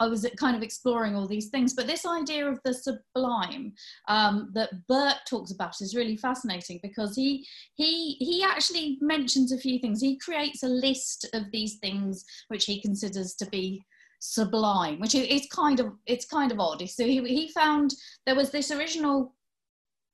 I 0.00 0.06
was 0.06 0.24
kind 0.36 0.56
of 0.56 0.62
exploring 0.62 1.16
all 1.16 1.26
these 1.26 1.48
things, 1.48 1.74
but 1.74 1.86
this 1.86 2.06
idea 2.06 2.48
of 2.48 2.60
the 2.64 2.72
sublime 2.72 3.72
um, 4.06 4.50
that 4.54 4.86
Burke 4.86 5.24
talks 5.28 5.50
about 5.50 5.80
is 5.80 5.96
really 5.96 6.16
fascinating 6.16 6.78
because 6.82 7.16
he 7.16 7.44
he 7.74 8.12
he 8.20 8.44
actually 8.44 8.98
mentions 9.00 9.50
a 9.50 9.58
few 9.58 9.78
things. 9.80 10.00
He 10.00 10.18
creates 10.18 10.62
a 10.62 10.68
list 10.68 11.26
of 11.34 11.50
these 11.50 11.78
things 11.78 12.24
which 12.48 12.66
he 12.66 12.80
considers 12.80 13.34
to 13.36 13.46
be 13.46 13.84
sublime, 14.18 14.98
which 15.00 15.14
is 15.14 15.46
kind 15.52 15.80
of 15.80 15.92
it's 16.06 16.26
kind 16.26 16.52
of 16.52 16.60
odd. 16.60 16.88
So 16.88 17.04
he, 17.04 17.20
he 17.24 17.52
found 17.52 17.94
there 18.26 18.34
was 18.34 18.50
this 18.50 18.70
original 18.70 19.34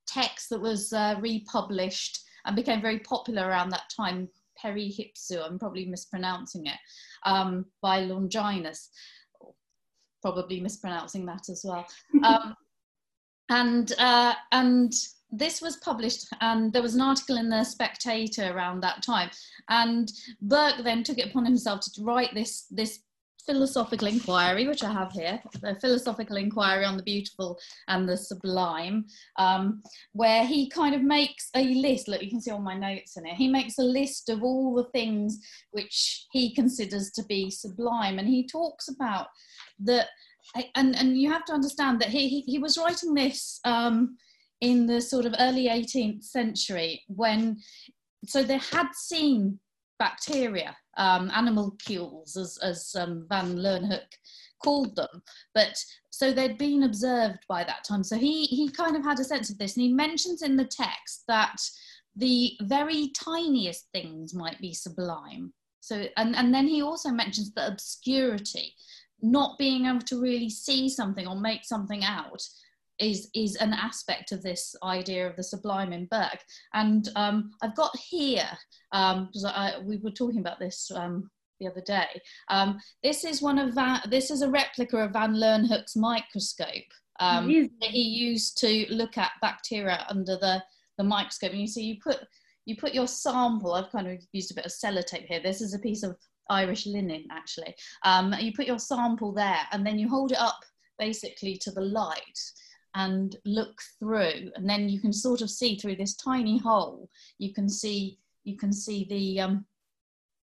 text 0.07 0.51
that 0.51 0.61
was 0.61 0.93
uh, 0.93 1.17
republished 1.21 2.21
and 2.45 2.57
became 2.57 2.83
very 2.83 2.99
popular 3.01 3.49
around 3.49 3.71
that 3.71 3.91
time, 3.95 4.29
Perihipsu, 4.63 5.45
I'm 5.45 5.59
probably 5.59 5.87
mispronouncing 5.87 6.67
it, 6.67 6.79
um, 7.25 7.65
by 7.81 8.01
Longinus, 8.01 8.91
probably 10.23 10.61
mispronouncing 10.61 11.25
that 11.27 11.49
as 11.49 11.65
well. 11.65 11.87
Um, 12.23 12.55
and 13.49 13.93
uh, 13.99 14.35
and 14.53 14.93
this 15.31 15.61
was 15.61 15.77
published 15.79 16.29
and 16.41 16.73
there 16.73 16.83
was 16.83 16.95
an 16.95 17.01
article 17.01 17.37
in 17.37 17.49
the 17.49 17.65
spectator 17.65 18.53
around 18.53 18.81
that 18.81 19.03
time 19.03 19.29
and 19.69 20.13
burke 20.43 20.77
then 20.85 21.03
took 21.03 21.19
it 21.19 21.29
upon 21.29 21.45
himself 21.45 21.81
to 21.81 22.03
write 22.03 22.33
this 22.35 22.67
this 22.71 23.01
philosophical 23.47 24.09
inquiry, 24.09 24.67
which 24.67 24.83
I 24.83 24.93
have 24.93 25.13
here, 25.13 25.41
the 25.61 25.77
philosophical 25.81 26.37
inquiry 26.37 26.85
on 26.85 26.97
the 26.97 27.03
beautiful 27.03 27.59
and 27.89 28.09
the 28.09 28.17
sublime, 28.17 29.07
um, 29.39 29.83
where 30.13 30.47
he 30.47 30.69
kind 30.69 30.95
of 30.95 31.03
makes 31.03 31.51
a 31.55 31.65
list. 31.75 32.09
Look, 32.09 32.23
you 32.23 32.31
can 32.31 32.41
see 32.41 32.51
all 32.51 32.61
my 32.61 32.77
notes 32.77 33.17
in 33.17 33.27
it. 33.27 33.35
He 33.35 33.49
makes 33.49 33.79
a 33.79 33.83
list 33.83 34.29
of 34.29 34.43
all 34.43 34.75
the 34.75 34.91
things 34.91 35.39
which 35.73 36.27
he 36.33 36.55
considers 36.55 37.11
to 37.13 37.25
be 37.25 37.51
sublime, 37.51 38.19
and 38.19 38.29
he 38.29 38.47
talks 38.47 38.89
about 38.89 39.29
that. 39.81 40.09
And 40.75 40.95
and 40.97 41.19
you 41.19 41.31
have 41.33 41.45
to 41.47 41.53
understand 41.53 42.01
that 42.01 42.11
he 42.11 42.29
he, 42.29 42.41
he 42.43 42.59
was 42.59 42.79
writing 42.79 43.15
this. 43.15 43.61
Um, 43.65 44.17
in 44.61 44.87
the 44.87 45.01
sort 45.01 45.27
of 45.27 45.35
early 45.41 45.67
18th 45.69 46.23
century 46.23 47.03
when 47.09 47.59
so 48.27 48.43
they 48.43 48.59
had 48.59 48.89
seen 48.95 49.59
bacteria, 49.99 50.77
um, 50.97 51.31
animalcules, 51.35 52.37
as, 52.37 52.59
as 52.63 52.95
um, 52.99 53.27
Van 53.29 53.57
Leeuwenhoek 53.57 54.13
called 54.63 54.97
them. 54.97 55.23
But 55.55 55.77
so 56.11 56.33
they'd 56.33 56.59
been 56.59 56.85
observed 56.85 57.39
by 57.49 57.65
that 57.65 57.85
time. 57.85 58.03
So 58.03 58.17
he, 58.17 58.45
he 58.45 58.71
kind 58.71 58.97
of 58.97 59.05
had 59.05 59.21
a 59.21 59.25
sense 59.25 59.51
of 59.51 59.59
this. 59.59 59.77
And 59.77 59.83
he 59.83 59.93
mentions 59.93 60.43
in 60.43 60.57
the 60.57 60.65
text 60.65 61.25
that 61.29 61.57
the 62.17 62.53
very 62.63 63.13
tiniest 63.15 63.89
things 63.93 64.35
might 64.35 64.61
be 64.61 64.73
sublime. 64.73 65.53
So, 65.81 66.07
and, 66.17 66.35
and 66.35 66.55
then 66.55 66.67
he 66.67 66.83
also 66.83 67.11
mentions 67.11 67.53
the 67.53 67.67
obscurity, 67.67 68.75
not 69.21 69.59
being 69.59 69.87
able 69.87 70.01
to 70.01 70.21
really 70.21 70.49
see 70.49 70.89
something 70.89 71.27
or 71.27 71.37
make 71.37 71.65
something 71.65 72.05
out 72.05 72.43
is 72.99 73.29
is 73.35 73.57
an 73.57 73.73
aspect 73.73 74.33
of 74.33 74.43
this 74.43 74.75
idea 74.83 75.29
of 75.29 75.37
the 75.37 75.43
sublime 75.43 75.93
in 75.93 76.07
Burke. 76.07 76.43
And 76.73 77.09
um, 77.17 77.51
I've 77.63 77.77
got 77.77 77.97
here 77.97 78.49
because 78.93 79.45
um, 79.45 79.87
we 79.87 79.99
were 79.99 80.11
talking 80.11 80.41
about 80.41 80.59
this 80.59 80.91
um, 80.95 81.31
the 81.61 81.69
other 81.69 81.83
day. 81.83 82.21
Um, 82.49 82.79
this 83.03 83.25
is 83.25 83.43
one 83.43 83.59
of 83.59 83.75
Van, 83.75 84.01
this 84.11 84.31
is 84.31 84.43
a 84.43 84.51
replica 84.51 84.99
of 84.99 85.13
Van 85.13 85.35
Leeuwenhoek's 85.35 85.97
microscope 85.97 86.93
um, 87.21 87.49
that 87.81 87.91
he 87.91 88.03
used 88.03 88.59
to 88.59 88.87
look 88.91 89.19
at 89.19 89.33
bacteria 89.41 90.07
under 90.09 90.37
the 90.37 90.63
the 90.99 91.05
microscope. 91.05 91.51
And 91.51 91.61
you 91.61 91.67
see, 91.67 91.85
you 91.85 91.97
put 92.03 92.19
you 92.67 92.77
put 92.77 92.95
your 92.95 93.07
sample. 93.07 93.75
I've 93.75 93.93
kind 93.93 94.09
of 94.09 94.19
used 94.33 94.51
a 94.51 94.55
bit 94.55 94.67
of 94.67 94.73
sellotape 94.73 95.27
here. 95.27 95.41
This 95.43 95.61
is 95.61 95.75
a 95.75 95.79
piece 95.79 96.03
of 96.03 96.17
Irish 96.51 96.87
linen, 96.87 97.27
actually. 97.31 97.75
Um, 98.05 98.35
you 98.39 98.53
put 98.53 98.67
your 98.67 98.79
sample 98.79 99.33
there, 99.33 99.61
and 99.73 99.87
then 99.87 99.99
you 99.99 100.09
hold 100.09 100.33
it 100.33 100.39
up 100.39 100.61
basically 100.99 101.57
to 101.57 101.71
the 101.73 101.81
light 101.81 102.39
and 102.95 103.37
look 103.45 103.81
through 103.99 104.51
and 104.55 104.69
then 104.69 104.89
you 104.89 105.01
can 105.01 105.13
sort 105.13 105.41
of 105.41 105.51
see 105.51 105.77
through 105.77 105.97
this 105.97 106.15
tiny 106.15 106.59
hole 106.59 107.09
you 107.39 107.53
can 107.53 107.69
see 107.69 108.19
you 108.45 108.57
can 108.57 108.73
see 108.73 109.07
the 109.09 109.41
um, 109.41 109.65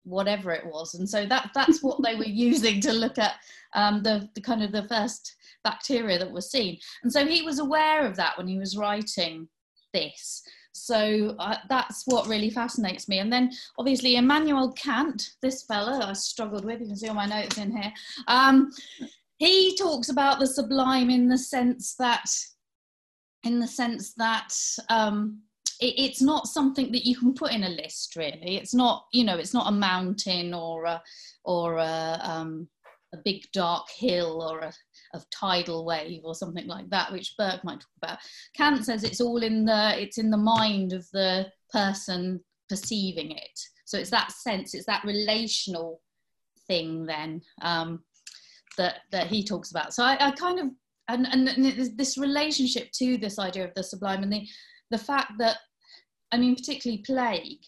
whatever 0.06 0.52
it 0.52 0.64
was. 0.64 0.94
And 0.94 1.08
so 1.08 1.26
that 1.26 1.50
that's 1.54 1.82
what 1.82 2.02
they 2.02 2.14
were 2.14 2.24
using 2.24 2.80
to 2.82 2.92
look 2.92 3.18
at 3.18 3.34
um, 3.74 4.02
the, 4.02 4.28
the 4.34 4.40
kind 4.40 4.62
of 4.62 4.72
the 4.72 4.88
first 4.88 5.36
bacteria 5.64 6.18
that 6.18 6.30
was 6.30 6.50
seen. 6.50 6.78
And 7.02 7.12
so 7.12 7.26
he 7.26 7.42
was 7.42 7.58
aware 7.58 8.06
of 8.06 8.16
that 8.16 8.38
when 8.38 8.46
he 8.48 8.58
was 8.58 8.76
writing 8.76 9.48
this. 9.92 10.42
So 10.72 11.34
uh, 11.38 11.56
that's 11.68 12.04
what 12.06 12.28
really 12.28 12.50
fascinates 12.50 13.08
me. 13.08 13.18
And 13.18 13.32
then 13.32 13.50
obviously 13.78 14.16
immanuel 14.16 14.72
kant 14.72 15.30
this 15.42 15.62
fella 15.64 16.06
i 16.06 16.12
struggled 16.12 16.64
with 16.64 16.80
you 16.80 16.86
can 16.86 16.96
see 16.96 17.08
all 17.08 17.14
my 17.14 17.26
notes 17.26 17.58
in 17.58 17.74
here 17.74 17.92
um, 18.28 18.70
he 19.38 19.76
talks 19.76 20.08
about 20.08 20.38
the 20.38 20.46
sublime 20.46 21.10
in 21.10 21.28
the 21.28 21.38
sense 21.38 21.94
that 21.98 22.24
in 23.44 23.60
the 23.60 23.66
sense 23.66 24.14
that 24.14 24.52
um, 24.88 25.40
it, 25.80 25.94
it's 25.98 26.22
not 26.22 26.48
something 26.48 26.90
that 26.92 27.06
you 27.06 27.16
can 27.16 27.34
put 27.34 27.52
in 27.52 27.64
a 27.64 27.68
list 27.68 28.16
really. 28.16 28.56
It's 28.56 28.74
not 28.74 29.06
you 29.12 29.24
know 29.24 29.36
it's 29.36 29.54
not 29.54 29.68
a 29.68 29.76
mountain 29.76 30.54
or 30.54 30.84
a 30.84 31.02
or 31.44 31.76
a, 31.76 32.18
um, 32.22 32.68
a 33.14 33.18
big 33.24 33.42
dark 33.52 33.88
hill 33.90 34.42
or 34.42 34.60
a, 34.60 34.72
a 35.14 35.22
tidal 35.30 35.84
wave 35.84 36.22
or 36.24 36.34
something 36.34 36.66
like 36.66 36.88
that 36.90 37.12
which 37.12 37.34
burke 37.38 37.62
might 37.62 37.80
talk 37.80 37.96
about. 38.02 38.18
Kant 38.56 38.84
says 38.84 39.04
it's 39.04 39.20
all 39.20 39.42
in 39.42 39.64
the 39.64 40.00
it's 40.00 40.18
in 40.18 40.30
the 40.30 40.36
mind 40.36 40.92
of 40.92 41.06
the 41.12 41.46
person 41.72 42.40
perceiving 42.68 43.32
it. 43.32 43.60
So 43.84 43.98
it's 43.98 44.10
that 44.10 44.32
sense 44.32 44.74
it's 44.74 44.86
that 44.86 45.04
relational 45.04 46.00
thing 46.66 47.06
then 47.06 47.42
um, 47.62 48.02
that 48.76 49.00
that 49.12 49.26
he 49.26 49.44
talks 49.44 49.70
about. 49.70 49.94
So 49.94 50.02
I, 50.02 50.28
I 50.28 50.30
kind 50.32 50.58
of 50.58 50.68
and, 51.08 51.26
and 51.26 51.96
this 51.96 52.18
relationship 52.18 52.90
to 52.92 53.16
this 53.16 53.38
idea 53.38 53.64
of 53.64 53.74
the 53.74 53.82
sublime 53.82 54.22
and 54.22 54.32
the 54.32 54.46
the 54.90 54.98
fact 54.98 55.32
that 55.38 55.58
I 56.32 56.38
mean 56.38 56.56
particularly 56.56 57.02
plague 57.06 57.60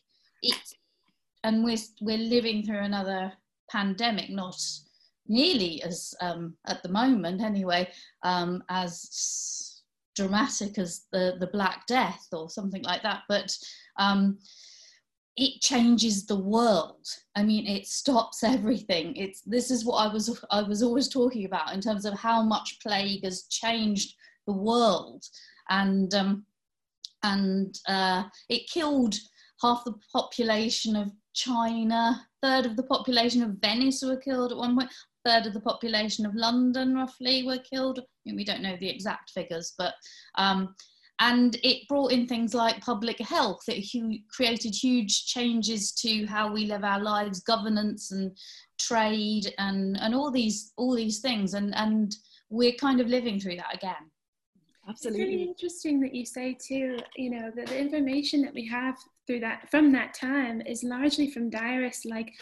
and 1.44 1.64
we're 1.64 1.76
we're 2.00 2.18
living 2.18 2.64
through 2.64 2.80
another 2.80 3.32
pandemic 3.70 4.30
not 4.30 4.60
nearly 5.26 5.82
as 5.82 6.14
um, 6.20 6.54
at 6.66 6.82
the 6.82 6.88
moment 6.88 7.42
anyway 7.42 7.88
um, 8.22 8.62
as 8.68 9.82
dramatic 10.16 10.78
as 10.78 11.04
the 11.12 11.36
the 11.38 11.48
Black 11.48 11.86
Death 11.86 12.26
or 12.32 12.50
something 12.50 12.82
like 12.82 13.02
that 13.02 13.22
but 13.28 13.56
um, 13.98 14.38
it 15.38 15.60
changes 15.60 16.26
the 16.26 16.36
world. 16.36 17.06
I 17.36 17.44
mean 17.44 17.66
it 17.66 17.86
stops 17.86 18.42
everything. 18.42 19.16
It's 19.16 19.40
this 19.42 19.70
is 19.70 19.84
what 19.84 19.98
i 19.98 20.12
was 20.12 20.44
i 20.50 20.62
was 20.62 20.82
always 20.82 21.08
talking 21.08 21.44
about 21.46 21.72
in 21.72 21.80
terms 21.80 22.04
of 22.04 22.14
how 22.14 22.42
much 22.42 22.78
plague 22.82 23.24
has 23.24 23.44
changed 23.44 24.14
the 24.46 24.52
world. 24.52 25.24
And 25.70 26.12
um, 26.14 26.44
and 27.22 27.74
uh, 27.88 28.24
it 28.48 28.68
killed 28.68 29.14
half 29.62 29.84
the 29.84 29.94
population 30.12 30.96
of 30.96 31.12
china. 31.34 32.26
Third 32.42 32.66
of 32.66 32.76
the 32.76 32.84
population 32.84 33.42
of 33.42 33.58
venice 33.60 34.02
were 34.02 34.16
killed 34.16 34.52
at 34.52 34.58
one 34.58 34.76
point. 34.76 34.90
Third 35.24 35.46
of 35.46 35.52
the 35.52 35.60
population 35.60 36.26
of 36.26 36.34
london 36.34 36.94
roughly 36.94 37.44
were 37.44 37.58
killed. 37.58 38.00
We 38.24 38.44
don't 38.44 38.62
know 38.62 38.76
the 38.76 38.90
exact 38.90 39.30
figures 39.30 39.74
but 39.78 39.94
um, 40.34 40.74
and 41.20 41.56
it 41.62 41.86
brought 41.88 42.12
in 42.12 42.26
things 42.26 42.54
like 42.54 42.80
public 42.80 43.18
health. 43.18 43.62
It 43.68 43.88
hu- 43.92 44.18
created 44.30 44.74
huge 44.74 45.26
changes 45.26 45.92
to 46.02 46.26
how 46.26 46.52
we 46.52 46.66
live 46.66 46.84
our 46.84 47.00
lives 47.00 47.40
governance 47.40 48.12
and 48.12 48.36
trade 48.78 49.52
and 49.58 49.98
and 50.00 50.14
all 50.14 50.30
these 50.30 50.72
all 50.76 50.94
these 50.94 51.20
things. 51.20 51.54
And 51.54 51.74
and 51.74 52.14
we're 52.50 52.74
kind 52.80 53.00
of 53.00 53.08
living 53.08 53.40
through 53.40 53.56
that 53.56 53.74
again. 53.74 54.10
Absolutely. 54.88 55.22
It's 55.22 55.30
really 55.30 55.42
interesting 55.42 56.00
that 56.00 56.14
you 56.14 56.24
say 56.24 56.56
too 56.66 56.98
you 57.16 57.30
know 57.30 57.50
that 57.54 57.66
the 57.66 57.78
information 57.78 58.40
that 58.42 58.54
we 58.54 58.66
have 58.66 58.96
through 59.26 59.40
that 59.40 59.70
from 59.70 59.92
that 59.92 60.14
time 60.14 60.62
is 60.62 60.82
largely 60.82 61.30
from 61.30 61.50
diarists 61.50 62.06
like 62.06 62.32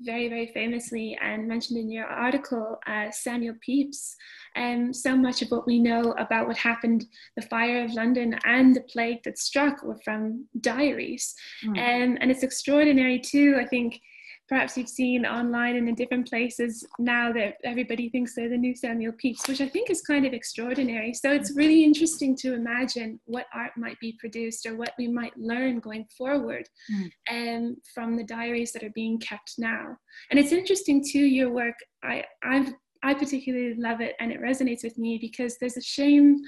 very, 0.00 0.28
very 0.28 0.46
famously 0.48 1.16
and 1.20 1.48
mentioned 1.48 1.78
in 1.78 1.90
your 1.90 2.06
article, 2.06 2.78
uh, 2.86 3.10
Samuel 3.10 3.54
Pepys. 3.64 4.14
And 4.56 4.86
um, 4.86 4.92
so 4.94 5.16
much 5.16 5.42
of 5.42 5.50
what 5.50 5.66
we 5.66 5.78
know 5.78 6.12
about 6.18 6.46
what 6.46 6.56
happened, 6.56 7.06
the 7.36 7.42
fire 7.42 7.84
of 7.84 7.92
London 7.92 8.38
and 8.44 8.74
the 8.74 8.82
plague 8.82 9.22
that 9.24 9.38
struck, 9.38 9.82
were 9.82 9.98
from 10.04 10.46
diaries. 10.60 11.34
Mm. 11.64 11.70
Um, 11.70 12.18
and 12.20 12.30
it's 12.30 12.42
extraordinary 12.42 13.18
too, 13.18 13.56
I 13.58 13.66
think, 13.66 14.00
perhaps 14.48 14.76
you've 14.76 14.88
seen 14.88 15.24
online 15.24 15.76
and 15.76 15.88
in 15.88 15.94
different 15.94 16.28
places 16.28 16.86
now 16.98 17.32
that 17.32 17.54
everybody 17.64 18.10
thinks 18.10 18.34
they're 18.34 18.48
the 18.48 18.56
new 18.56 18.74
Samuel 18.74 19.12
Pepys, 19.12 19.48
which 19.48 19.60
I 19.60 19.68
think 19.68 19.88
is 19.90 20.02
kind 20.02 20.26
of 20.26 20.34
extraordinary. 20.34 21.14
So 21.14 21.32
it's 21.32 21.56
really 21.56 21.82
interesting 21.82 22.36
to 22.36 22.54
imagine 22.54 23.20
what 23.24 23.46
art 23.54 23.72
might 23.76 23.98
be 24.00 24.16
produced 24.18 24.66
or 24.66 24.76
what 24.76 24.92
we 24.98 25.08
might 25.08 25.36
learn 25.38 25.80
going 25.80 26.06
forward 26.16 26.68
mm. 26.92 27.10
um, 27.30 27.76
from 27.94 28.16
the 28.16 28.24
diaries 28.24 28.72
that 28.72 28.84
are 28.84 28.92
being 28.94 29.18
kept 29.18 29.54
now. 29.58 29.96
And 30.30 30.38
it's 30.38 30.52
interesting 30.52 31.02
too, 31.02 31.24
your 31.24 31.50
work, 31.50 31.76
I, 32.02 32.24
I've, 32.42 32.72
I 33.02 33.14
particularly 33.14 33.74
love 33.76 34.00
it 34.00 34.14
and 34.20 34.30
it 34.30 34.42
resonates 34.42 34.84
with 34.84 34.98
me 34.98 35.18
because 35.18 35.56
there's 35.58 35.78
a 35.78 35.82
shame. 35.82 36.40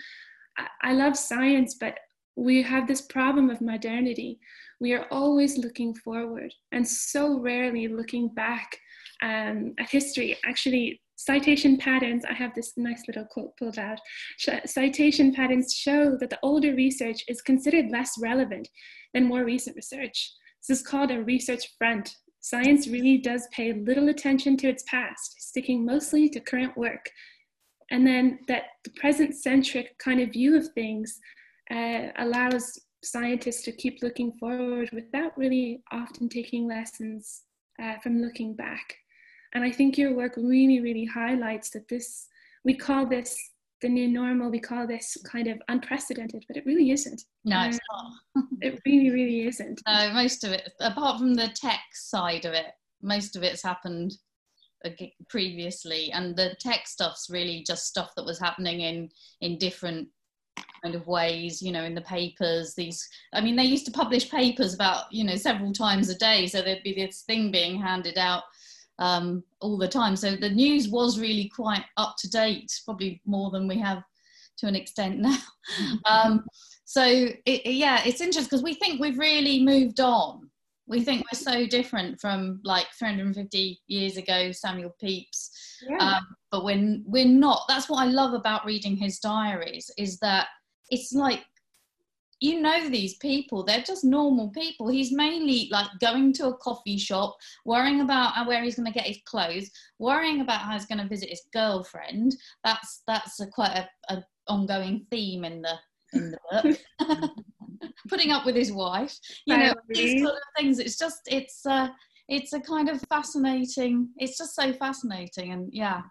I, 0.58 0.66
I 0.82 0.92
love 0.92 1.16
science, 1.16 1.76
but 1.80 1.98
we 2.36 2.62
have 2.62 2.86
this 2.86 3.00
problem 3.00 3.48
of 3.48 3.62
modernity 3.62 4.38
we 4.80 4.92
are 4.92 5.06
always 5.10 5.58
looking 5.58 5.94
forward 5.94 6.52
and 6.72 6.86
so 6.86 7.38
rarely 7.38 7.88
looking 7.88 8.28
back 8.28 8.76
um, 9.22 9.74
at 9.78 9.88
history. 9.88 10.36
Actually, 10.44 11.00
citation 11.16 11.78
patterns, 11.78 12.24
I 12.28 12.34
have 12.34 12.54
this 12.54 12.74
nice 12.76 13.02
little 13.06 13.24
quote 13.24 13.56
pulled 13.56 13.78
out. 13.78 13.98
Citation 14.66 15.34
patterns 15.34 15.72
show 15.72 16.16
that 16.18 16.30
the 16.30 16.38
older 16.42 16.74
research 16.74 17.24
is 17.28 17.40
considered 17.40 17.90
less 17.90 18.12
relevant 18.20 18.68
than 19.14 19.24
more 19.24 19.44
recent 19.44 19.76
research. 19.76 20.32
This 20.66 20.80
is 20.80 20.86
called 20.86 21.10
a 21.10 21.22
research 21.22 21.74
front. 21.78 22.14
Science 22.40 22.86
really 22.86 23.18
does 23.18 23.48
pay 23.52 23.72
little 23.72 24.08
attention 24.08 24.56
to 24.58 24.68
its 24.68 24.84
past, 24.88 25.36
sticking 25.40 25.84
mostly 25.84 26.28
to 26.28 26.40
current 26.40 26.76
work. 26.76 27.10
And 27.90 28.06
then 28.06 28.40
that 28.48 28.64
the 28.84 28.90
present 28.90 29.34
centric 29.34 29.96
kind 29.98 30.20
of 30.20 30.32
view 30.32 30.56
of 30.56 30.68
things 30.74 31.18
uh, 31.70 32.08
allows 32.18 32.78
scientists 33.04 33.62
to 33.62 33.72
keep 33.72 34.02
looking 34.02 34.32
forward 34.32 34.90
without 34.92 35.36
really 35.36 35.82
often 35.92 36.28
taking 36.28 36.66
lessons 36.66 37.42
uh, 37.82 37.98
from 38.02 38.20
looking 38.20 38.54
back. 38.54 38.94
And 39.54 39.64
I 39.64 39.70
think 39.70 39.96
your 39.96 40.14
work 40.14 40.34
really, 40.36 40.80
really 40.80 41.04
highlights 41.04 41.70
that 41.70 41.88
this, 41.88 42.26
we 42.64 42.76
call 42.76 43.06
this 43.06 43.36
the 43.82 43.88
new 43.88 44.08
normal, 44.08 44.50
we 44.50 44.58
call 44.58 44.86
this 44.86 45.16
kind 45.30 45.48
of 45.48 45.60
unprecedented, 45.68 46.44
but 46.48 46.56
it 46.56 46.64
really 46.66 46.90
isn't. 46.90 47.22
No, 47.44 47.62
it's 47.62 47.78
not. 47.92 48.44
it 48.62 48.80
really, 48.86 49.10
really 49.10 49.46
isn't. 49.46 49.80
No, 49.86 50.12
most 50.12 50.44
of 50.44 50.52
it, 50.52 50.70
apart 50.80 51.18
from 51.18 51.34
the 51.34 51.48
tech 51.54 51.80
side 51.92 52.46
of 52.46 52.54
it, 52.54 52.72
most 53.02 53.36
of 53.36 53.42
it's 53.42 53.62
happened 53.62 54.12
previously, 55.28 56.10
and 56.12 56.36
the 56.36 56.56
tech 56.60 56.86
stuff's 56.86 57.28
really 57.30 57.64
just 57.66 57.86
stuff 57.86 58.12
that 58.16 58.24
was 58.24 58.38
happening 58.38 58.80
in 58.80 59.10
in 59.40 59.58
different 59.58 60.08
kind 60.86 60.94
of 60.94 61.06
ways 61.08 61.60
you 61.60 61.72
know 61.72 61.82
in 61.82 61.94
the 61.94 62.00
papers 62.02 62.74
these 62.74 63.08
i 63.32 63.40
mean 63.40 63.56
they 63.56 63.64
used 63.64 63.84
to 63.84 63.90
publish 63.90 64.30
papers 64.30 64.72
about 64.72 65.04
you 65.10 65.24
know 65.24 65.36
several 65.36 65.72
times 65.72 66.08
a 66.08 66.18
day 66.18 66.46
so 66.46 66.62
there'd 66.62 66.82
be 66.84 66.94
this 66.94 67.22
thing 67.22 67.50
being 67.50 67.80
handed 67.80 68.16
out 68.18 68.44
um, 68.98 69.44
all 69.60 69.76
the 69.76 69.88
time. 69.88 70.16
So 70.16 70.36
the 70.36 70.50
news 70.50 70.88
was 70.88 71.20
really 71.20 71.50
quite 71.54 71.84
up 71.96 72.16
to 72.18 72.30
date 72.30 72.72
probably 72.84 73.20
more 73.26 73.50
than 73.50 73.68
we 73.68 73.78
have 73.78 74.02
to 74.58 74.66
an 74.66 74.76
extent 74.76 75.18
now. 75.20 75.38
Um, 76.06 76.46
so 76.84 77.02
it, 77.04 77.66
yeah 77.66 78.02
it's 78.06 78.20
interesting 78.20 78.44
because 78.44 78.62
we 78.62 78.74
think 78.74 79.00
we've 79.00 79.18
really 79.18 79.62
moved 79.62 80.00
on. 80.00 80.50
We 80.88 81.02
think 81.02 81.24
we're 81.30 81.38
so 81.38 81.66
different 81.66 82.20
from 82.20 82.60
like 82.62 82.86
350 82.96 83.80
years 83.88 84.16
ago 84.16 84.52
samuel 84.52 84.94
pepys. 85.02 85.50
Yeah. 85.88 85.98
um, 85.98 86.26
but 86.52 86.64
when 86.64 87.04
we're 87.06 87.26
not 87.26 87.62
that's 87.68 87.90
what 87.90 87.98
i 87.98 88.06
love 88.06 88.32
about 88.32 88.64
reading 88.64 88.96
his 88.96 89.18
diaries 89.18 89.90
is 89.98 90.18
that 90.20 90.46
it's 90.90 91.12
like 91.12 91.44
you 92.40 92.60
know 92.60 92.88
these 92.88 93.16
people 93.16 93.64
they're 93.64 93.82
just 93.82 94.04
normal 94.04 94.50
people. 94.50 94.88
He's 94.88 95.12
mainly 95.12 95.68
like 95.70 95.88
going 96.00 96.32
to 96.34 96.48
a 96.48 96.56
coffee 96.58 96.98
shop 96.98 97.36
worrying 97.64 98.02
about 98.02 98.46
where 98.46 98.62
he's 98.62 98.76
going 98.76 98.92
to 98.92 98.92
get 98.92 99.06
his 99.06 99.18
clothes 99.24 99.70
worrying 99.98 100.40
about 100.42 100.60
how 100.60 100.72
he's 100.72 100.86
going 100.86 100.98
to 101.00 101.08
visit 101.08 101.30
his 101.30 101.42
girlfriend. 101.52 102.36
That's 102.62 103.02
that's 103.06 103.40
a 103.40 103.46
quite 103.46 103.76
a, 103.76 104.14
a 104.14 104.24
ongoing 104.48 105.06
theme 105.10 105.44
in 105.44 105.62
the 105.62 105.74
in 106.12 106.32
the 106.32 106.78
book. 106.98 107.30
Putting 108.08 108.30
up 108.30 108.44
with 108.44 108.54
his 108.54 108.72
wife 108.72 109.16
you 109.46 109.56
know 109.56 109.74
these 109.88 110.22
sort 110.22 110.34
of 110.34 110.42
things. 110.58 110.78
It's 110.78 110.98
just 110.98 111.20
it's 111.26 111.64
uh 111.64 111.88
it's 112.28 112.52
a 112.52 112.60
kind 112.60 112.88
of 112.88 113.00
fascinating 113.08 114.08
it's 114.16 114.36
just 114.36 114.54
so 114.54 114.72
fascinating 114.72 115.52
and 115.52 115.68
yeah 115.72 116.02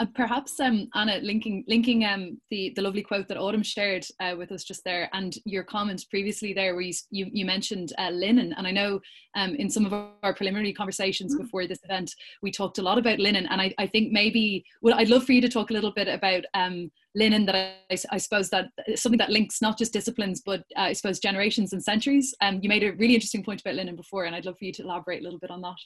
uh, 0.00 0.06
perhaps 0.14 0.58
um, 0.60 0.88
Anna, 0.94 1.18
linking 1.18 1.62
linking 1.68 2.04
um, 2.06 2.40
the 2.50 2.72
the 2.74 2.82
lovely 2.82 3.02
quote 3.02 3.28
that 3.28 3.36
Autumn 3.36 3.62
shared 3.62 4.06
uh, 4.18 4.34
with 4.36 4.50
us 4.50 4.64
just 4.64 4.82
there, 4.82 5.10
and 5.12 5.36
your 5.44 5.62
comments 5.62 6.04
previously 6.04 6.54
there, 6.54 6.74
where 6.74 6.82
you 6.82 6.94
you, 7.10 7.26
you 7.30 7.44
mentioned 7.44 7.92
uh, 7.98 8.08
linen, 8.10 8.54
and 8.56 8.66
I 8.66 8.70
know 8.70 9.00
um, 9.36 9.54
in 9.54 9.68
some 9.68 9.84
of 9.84 9.92
our 9.92 10.34
preliminary 10.34 10.72
conversations 10.72 11.34
mm. 11.34 11.38
before 11.42 11.66
this 11.66 11.84
event, 11.84 12.14
we 12.42 12.50
talked 12.50 12.78
a 12.78 12.82
lot 12.82 12.98
about 12.98 13.18
linen, 13.18 13.46
and 13.46 13.60
I, 13.60 13.74
I 13.78 13.86
think 13.86 14.10
maybe 14.10 14.64
well, 14.80 14.98
I'd 14.98 15.10
love 15.10 15.24
for 15.24 15.32
you 15.32 15.42
to 15.42 15.48
talk 15.48 15.70
a 15.70 15.74
little 15.74 15.92
bit 15.92 16.08
about 16.08 16.44
um, 16.54 16.90
linen 17.14 17.44
that 17.44 17.54
I, 17.54 17.96
I, 18.10 18.18
suppose 18.18 18.48
that 18.50 18.68
something 18.94 19.18
that 19.18 19.30
links 19.30 19.60
not 19.60 19.76
just 19.76 19.92
disciplines 19.92 20.42
but 20.46 20.60
uh, 20.76 20.82
I 20.82 20.92
suppose 20.92 21.18
generations 21.18 21.72
and 21.72 21.82
centuries. 21.82 22.34
Um, 22.40 22.60
you 22.62 22.68
made 22.68 22.84
a 22.84 22.92
really 22.92 23.14
interesting 23.14 23.44
point 23.44 23.60
about 23.60 23.74
linen 23.74 23.96
before, 23.96 24.24
and 24.24 24.34
I'd 24.34 24.46
love 24.46 24.56
for 24.58 24.64
you 24.64 24.72
to 24.72 24.82
elaborate 24.82 25.20
a 25.20 25.24
little 25.24 25.40
bit 25.40 25.50
on 25.50 25.60
that. 25.62 25.76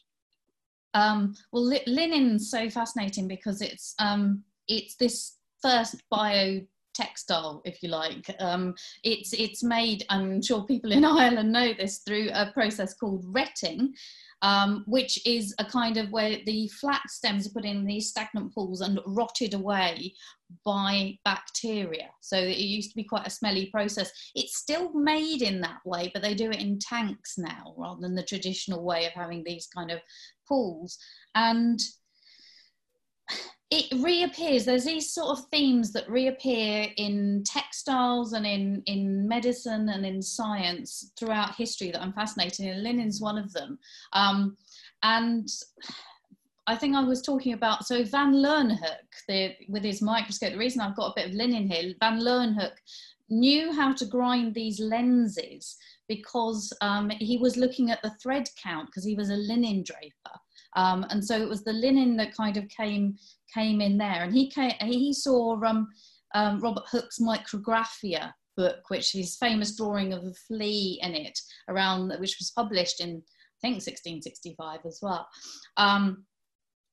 Um, 0.95 1.35
well, 1.53 1.65
li- 1.65 1.83
linen's 1.87 2.51
so 2.51 2.71
fascinating 2.71 3.29
because 3.29 3.61
it's 3.61 3.95
um, 3.99 4.43
it's 4.69 4.97
this 4.97 5.37
first 5.63 6.03
bio 6.11 6.61
textile, 6.95 7.61
if 7.65 7.83
you 7.83 7.89
like. 7.91 8.35
Um, 8.41 8.75
it's 9.03 9.33
it's 9.33 9.63
made. 9.63 10.05
I'm 10.09 10.41
sure 10.41 10.63
people 10.63 10.93
in 10.93 11.05
Ireland 11.05 11.53
know 11.53 11.73
this 11.75 11.99
through 11.99 12.31
a 12.33 12.51
process 12.53 12.95
called 12.95 13.25
retting, 13.27 13.93
um, 14.43 14.85
which 14.87 15.25
is 15.27 15.55
a 15.59 15.65
kind 15.65 15.97
of 15.97 16.11
where 16.11 16.39
the 16.47 16.69
flat 16.69 17.03
stems 17.09 17.47
are 17.47 17.51
put 17.51 17.65
in 17.65 17.85
these 17.85 18.09
stagnant 18.09 18.55
pools 18.55 18.81
and 18.81 19.01
rotted 19.07 19.55
away 19.55 20.15
by 20.65 21.19
bacteria. 21.25 22.11
So 22.21 22.37
it 22.37 22.59
used 22.59 22.91
to 22.91 22.97
be 22.97 23.05
quite 23.05 23.27
a 23.27 23.31
smelly 23.31 23.67
process. 23.67 24.11
It's 24.35 24.57
still 24.57 24.93
made 24.93 25.43
in 25.43 25.61
that 25.63 25.81
way, 25.85 26.11
but 26.13 26.23
they 26.23 26.35
do 26.35 26.51
it 26.51 26.61
in 26.61 26.79
tanks 26.79 27.35
now 27.39 27.75
rather 27.77 28.01
than 28.01 28.15
the 28.15 28.23
traditional 28.23 28.85
way 28.85 29.07
of 29.07 29.13
having 29.13 29.43
these 29.45 29.67
kind 29.67 29.91
of 29.91 30.01
pools. 30.49 30.99
And 31.35 31.81
it 33.71 33.87
reappears 34.03 34.65
there's 34.65 34.85
these 34.85 35.13
sort 35.13 35.39
of 35.39 35.47
themes 35.47 35.93
that 35.93 36.09
reappear 36.09 36.87
in 36.97 37.43
textiles 37.45 38.35
and 38.35 38.47
in 38.47 38.83
in 38.87 39.27
medicine 39.27 39.89
and 39.89 40.05
in 40.05 40.21
science 40.21 41.11
throughout 41.19 41.55
history 41.55 41.91
that 41.91 42.03
i'm 42.03 42.13
fascinated 42.13 42.67
in 42.67 42.85
linen's 42.85 43.23
one 43.23 43.39
of 43.39 43.51
them 43.55 43.79
um, 44.13 44.57
and 45.03 45.49
I 46.67 46.77
think 46.77 46.97
I 46.97 47.05
was 47.05 47.21
talking 47.21 47.53
about 47.53 47.87
so 47.87 48.05
Van 48.05 48.33
Leeuwenhoek 48.33 49.11
the, 49.29 49.55
with 49.69 49.85
his 49.85 50.01
microscope. 50.01 50.53
The 50.53 50.59
reason 50.59 50.81
I've 50.81 50.97
got 50.97 51.11
a 51.11 51.13
bit 51.15 51.29
of 51.29 51.35
linen 51.35 51.69
here, 51.69 51.93
Van 52.01 52.19
Leeuwenhoek 52.19 52.73
knew 53.29 53.73
how 53.73 53.93
to 53.93 54.07
grind 54.07 54.55
these 54.55 54.81
lenses 54.81 55.77
because 56.09 56.73
um, 56.81 57.11
he 57.11 57.39
was 57.39 57.57
looking 57.57 57.91
at 57.91 58.03
the 58.03 58.15
thread 58.23 58.49
count 58.63 58.87
because 58.87 59.05
he 59.05 59.15
was 59.15 59.31
a 59.31 59.37
linen 59.37 59.83
draper. 59.83 60.39
Um, 60.77 61.07
and 61.11 61.25
so 61.25 61.41
it 61.41 61.49
was 61.49 61.63
the 61.63 61.73
linen 61.73 62.17
that 62.17 62.37
kind 62.37 62.57
of 62.57 62.69
came 62.69 63.17
came 63.53 63.81
in 63.81 63.97
there. 63.97 64.25
And 64.25 64.35
he 64.35 64.51
came, 64.51 64.73
he 64.81 65.13
saw 65.13 65.63
um, 65.65 65.89
um, 66.35 66.61
Robert 66.61 66.85
Hooke's 66.91 67.21
Micrographia 67.21 68.33
book, 68.57 68.79
which 68.89 69.15
is 69.15 69.37
famous 69.37 69.77
drawing 69.77 70.13
of 70.13 70.25
a 70.25 70.33
flea 70.49 70.99
in 71.03 71.15
it, 71.15 71.39
around 71.69 72.09
which 72.19 72.37
was 72.39 72.53
published 72.57 73.01
in 73.01 73.23
I 73.63 73.69
think 73.69 73.75
1665 73.77 74.81
as 74.85 74.99
well. 75.01 75.27
Um, 75.77 76.25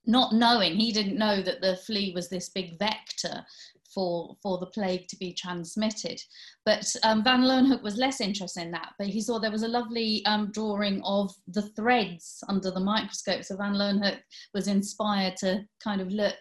not 0.05 0.33
knowing, 0.33 0.75
he 0.75 0.91
didn't 0.91 1.17
know 1.17 1.41
that 1.41 1.61
the 1.61 1.77
flea 1.85 2.11
was 2.15 2.29
this 2.29 2.49
big 2.49 2.79
vector 2.79 3.45
for, 3.93 4.35
for 4.41 4.59
the 4.59 4.67
plague 4.67 5.07
to 5.07 5.17
be 5.17 5.33
transmitted. 5.33 6.19
But 6.65 6.85
um, 7.03 7.23
Van 7.23 7.41
Leeuwenhoek 7.41 7.81
was 7.81 7.97
less 7.97 8.21
interested 8.21 8.63
in 8.63 8.71
that, 8.71 8.93
but 8.97 9.07
he 9.07 9.21
saw 9.21 9.39
there 9.39 9.51
was 9.51 9.63
a 9.63 9.67
lovely 9.67 10.25
um, 10.25 10.51
drawing 10.51 11.01
of 11.03 11.31
the 11.47 11.63
threads 11.75 12.43
under 12.47 12.71
the 12.71 12.79
microscope. 12.79 13.43
So 13.43 13.57
Van 13.57 13.73
Leeuwenhoek 13.73 14.19
was 14.53 14.67
inspired 14.67 15.37
to 15.37 15.63
kind 15.83 16.01
of 16.01 16.09
look 16.09 16.39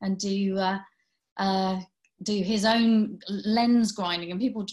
and 0.00 0.18
do, 0.18 0.58
uh, 0.58 0.78
uh, 1.36 1.80
do 2.22 2.42
his 2.42 2.64
own 2.64 3.18
lens 3.28 3.92
grinding. 3.92 4.30
And 4.30 4.40
people, 4.40 4.66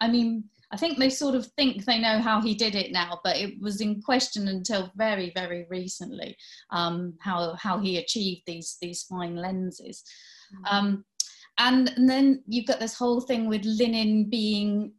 I 0.00 0.08
mean, 0.08 0.44
I 0.72 0.76
think 0.76 0.98
they 0.98 1.10
sort 1.10 1.34
of 1.34 1.46
think 1.56 1.84
they 1.84 1.98
know 1.98 2.20
how 2.20 2.40
he 2.40 2.54
did 2.54 2.76
it 2.76 2.92
now, 2.92 3.20
but 3.24 3.36
it 3.36 3.60
was 3.60 3.80
in 3.80 4.00
question 4.02 4.46
until 4.48 4.92
very, 4.96 5.32
very 5.34 5.66
recently 5.68 6.36
um, 6.70 7.14
how 7.20 7.56
how 7.56 7.80
he 7.80 7.98
achieved 7.98 8.42
these 8.46 8.76
these 8.80 9.02
fine 9.02 9.34
lenses. 9.34 10.04
Mm. 10.54 10.72
Um, 10.72 11.04
and, 11.60 11.92
and 11.96 12.08
then 12.08 12.42
you've 12.46 12.66
got 12.66 12.80
this 12.80 12.94
whole 12.94 13.20
thing 13.20 13.46
with 13.48 13.64
linen 13.64 14.28
being 14.28 14.92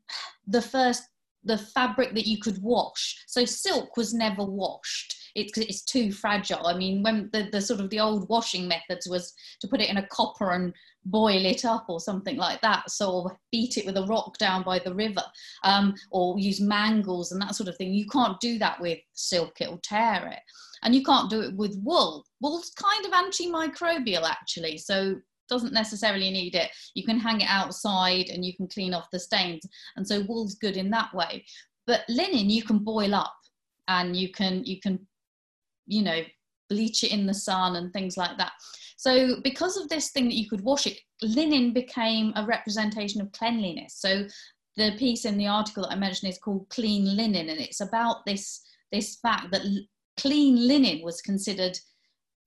the 0.48 0.62
first 0.62 1.04
the 1.44 1.58
fabric 1.58 2.14
that 2.14 2.28
you 2.28 2.38
could 2.38 2.62
wash. 2.62 3.24
So 3.28 3.46
silk 3.46 3.98
was 3.98 4.14
never 4.14 4.46
washed. 4.46 5.18
It's, 5.34 5.58
it's 5.58 5.82
too 5.82 6.12
fragile. 6.12 6.68
I 6.68 6.78
mean, 6.78 7.02
when 7.02 7.30
the, 7.34 7.50
the 7.52 7.62
sort 7.62 7.80
of 7.80 7.90
the 7.90 8.00
old 8.00 8.30
washing 8.30 8.68
methods 8.68 9.08
was 9.08 9.34
to 9.62 9.68
put 9.68 9.82
it 9.82 9.90
in 9.90 9.98
a 9.98 10.08
copper 10.08 10.52
and 10.52 10.72
boil 11.06 11.44
it 11.44 11.66
up 11.66 11.86
or 11.90 12.00
something 12.00 12.38
like 12.38 12.62
that. 12.62 12.92
So 12.92 13.28
beat 13.52 13.78
it 13.78 13.88
with 13.88 13.98
a 13.98 14.06
rock 14.06 14.38
down 14.38 14.64
by 14.64 14.78
the 14.78 14.94
river 14.94 15.24
um, 15.64 15.96
or 16.12 16.38
use 16.38 16.62
mangles 16.62 17.32
and 17.32 17.42
that 17.42 17.56
sort 17.56 17.70
of 17.70 17.78
thing. 17.78 17.92
You 17.92 18.06
can't 18.08 18.40
do 18.40 18.60
that 18.60 18.80
with 18.80 19.00
silk, 19.14 19.62
it'll 19.62 19.80
tear 19.80 20.28
it. 20.32 20.42
And 20.84 20.94
you 20.94 21.04
can't 21.04 21.30
do 21.30 21.42
it 21.42 21.56
with 21.56 21.80
wool. 21.84 22.26
Wool's 22.40 22.72
kind 22.72 23.06
of 23.06 23.12
antimicrobial 23.12 24.30
actually. 24.30 24.78
So 24.78 25.16
doesn't 25.52 25.74
necessarily 25.74 26.32
need 26.32 26.56
it. 26.56 26.72
You 26.96 27.04
can 27.04 27.20
hang 27.20 27.42
it 27.42 27.50
outside 27.50 28.30
and 28.30 28.44
you 28.44 28.56
can 28.56 28.68
clean 28.68 28.96
off 28.96 29.12
the 29.12 29.20
stains. 29.20 29.62
And 29.98 30.08
so 30.08 30.22
wool's 30.22 30.56
good 30.56 30.78
in 30.78 30.90
that 30.92 31.14
way. 31.14 31.46
But 31.86 32.06
linen 32.10 32.50
you 32.50 32.64
can 32.64 32.80
boil 32.80 33.14
up 33.14 33.36
and 33.88 34.16
you 34.16 34.32
can 34.32 34.64
you 34.64 34.80
can 34.80 35.06
you 35.86 36.02
know 36.02 36.22
bleach 36.70 37.04
it 37.04 37.12
in 37.12 37.26
the 37.26 37.34
sun 37.34 37.76
and 37.76 37.92
things 37.92 38.18
like 38.18 38.38
that. 38.38 38.54
So 38.98 39.42
because 39.44 39.78
of 39.78 39.90
this 39.90 40.12
thing 40.12 40.26
that 40.26 40.36
you 40.36 40.48
could 40.48 40.62
wash 40.62 40.88
it, 40.88 40.98
linen 41.22 41.74
became 41.74 42.32
a 42.36 42.46
representation 42.46 43.20
of 43.20 43.32
cleanliness. 43.34 43.96
So 43.98 44.26
the 44.78 44.96
piece 44.98 45.26
in 45.26 45.38
the 45.38 45.48
article 45.48 45.84
that 45.84 45.92
I 45.92 45.96
mentioned 45.96 46.32
is 46.32 46.40
called 46.40 46.70
Clean 46.70 47.04
Linen, 47.18 47.50
and 47.50 47.60
it's 47.60 47.82
about 47.82 48.26
this 48.26 48.62
this 48.92 49.18
fact 49.18 49.52
that 49.52 49.64
clean 50.18 50.68
linen 50.68 51.02
was 51.04 51.22
considered 51.22 51.78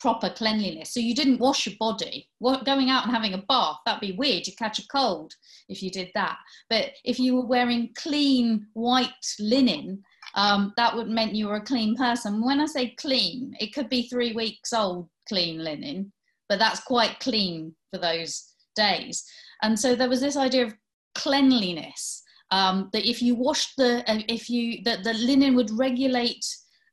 proper 0.05 0.29
cleanliness. 0.29 0.93
So 0.93 1.01
you 1.01 1.15
didn't 1.15 1.41
wash 1.41 1.67
your 1.67 1.77
body. 1.81 2.29
What, 2.39 2.67
going 2.67 2.91
out 2.91 3.05
and 3.05 3.15
having 3.15 3.33
a 3.33 3.43
bath, 3.49 3.79
that'd 3.87 4.03
be 4.03 4.13
weird. 4.13 4.47
You'd 4.47 4.59
catch 4.59 4.79
a 4.79 4.87
cold 4.89 5.33
if 5.71 5.83
you 5.83 5.91
did 5.91 6.11
that. 6.15 6.37
But 6.69 6.91
if 7.07 7.19
you 7.19 7.35
were 7.35 7.47
wearing 7.47 7.89
clean 7.97 8.67
white 8.75 9.27
linen, 9.41 10.03
um, 10.35 10.75
that 10.77 10.95
would 10.95 11.09
meant 11.09 11.35
you 11.35 11.49
were 11.49 11.57
a 11.57 11.65
clean 11.65 11.97
person. 11.97 12.45
When 12.45 12.61
I 12.61 12.67
say 12.67 12.91
clean, 12.99 13.55
it 13.61 13.73
could 13.73 13.89
be 13.89 14.07
three 14.07 14.35
weeks 14.35 14.75
old 14.75 15.09
clean 15.27 15.65
linen, 15.65 16.13
but 16.51 16.59
that's 16.59 16.81
quite 16.81 17.19
clean 17.21 17.75
for 17.91 17.99
those 17.99 18.53
days. 18.77 19.25
And 19.63 19.81
so 19.81 19.95
there 19.95 20.11
was 20.11 20.21
this 20.21 20.37
idea 20.37 20.67
of 20.67 20.75
cleanliness. 21.15 22.23
Um, 22.51 22.91
that 22.93 23.09
if 23.09 23.23
you 23.23 23.35
washed 23.35 23.73
the, 23.79 24.05
uh, 24.07 24.21
if 24.29 24.51
you, 24.51 24.83
that 24.85 25.03
the 25.03 25.15
linen 25.15 25.55
would 25.57 25.71
regulate 25.71 26.45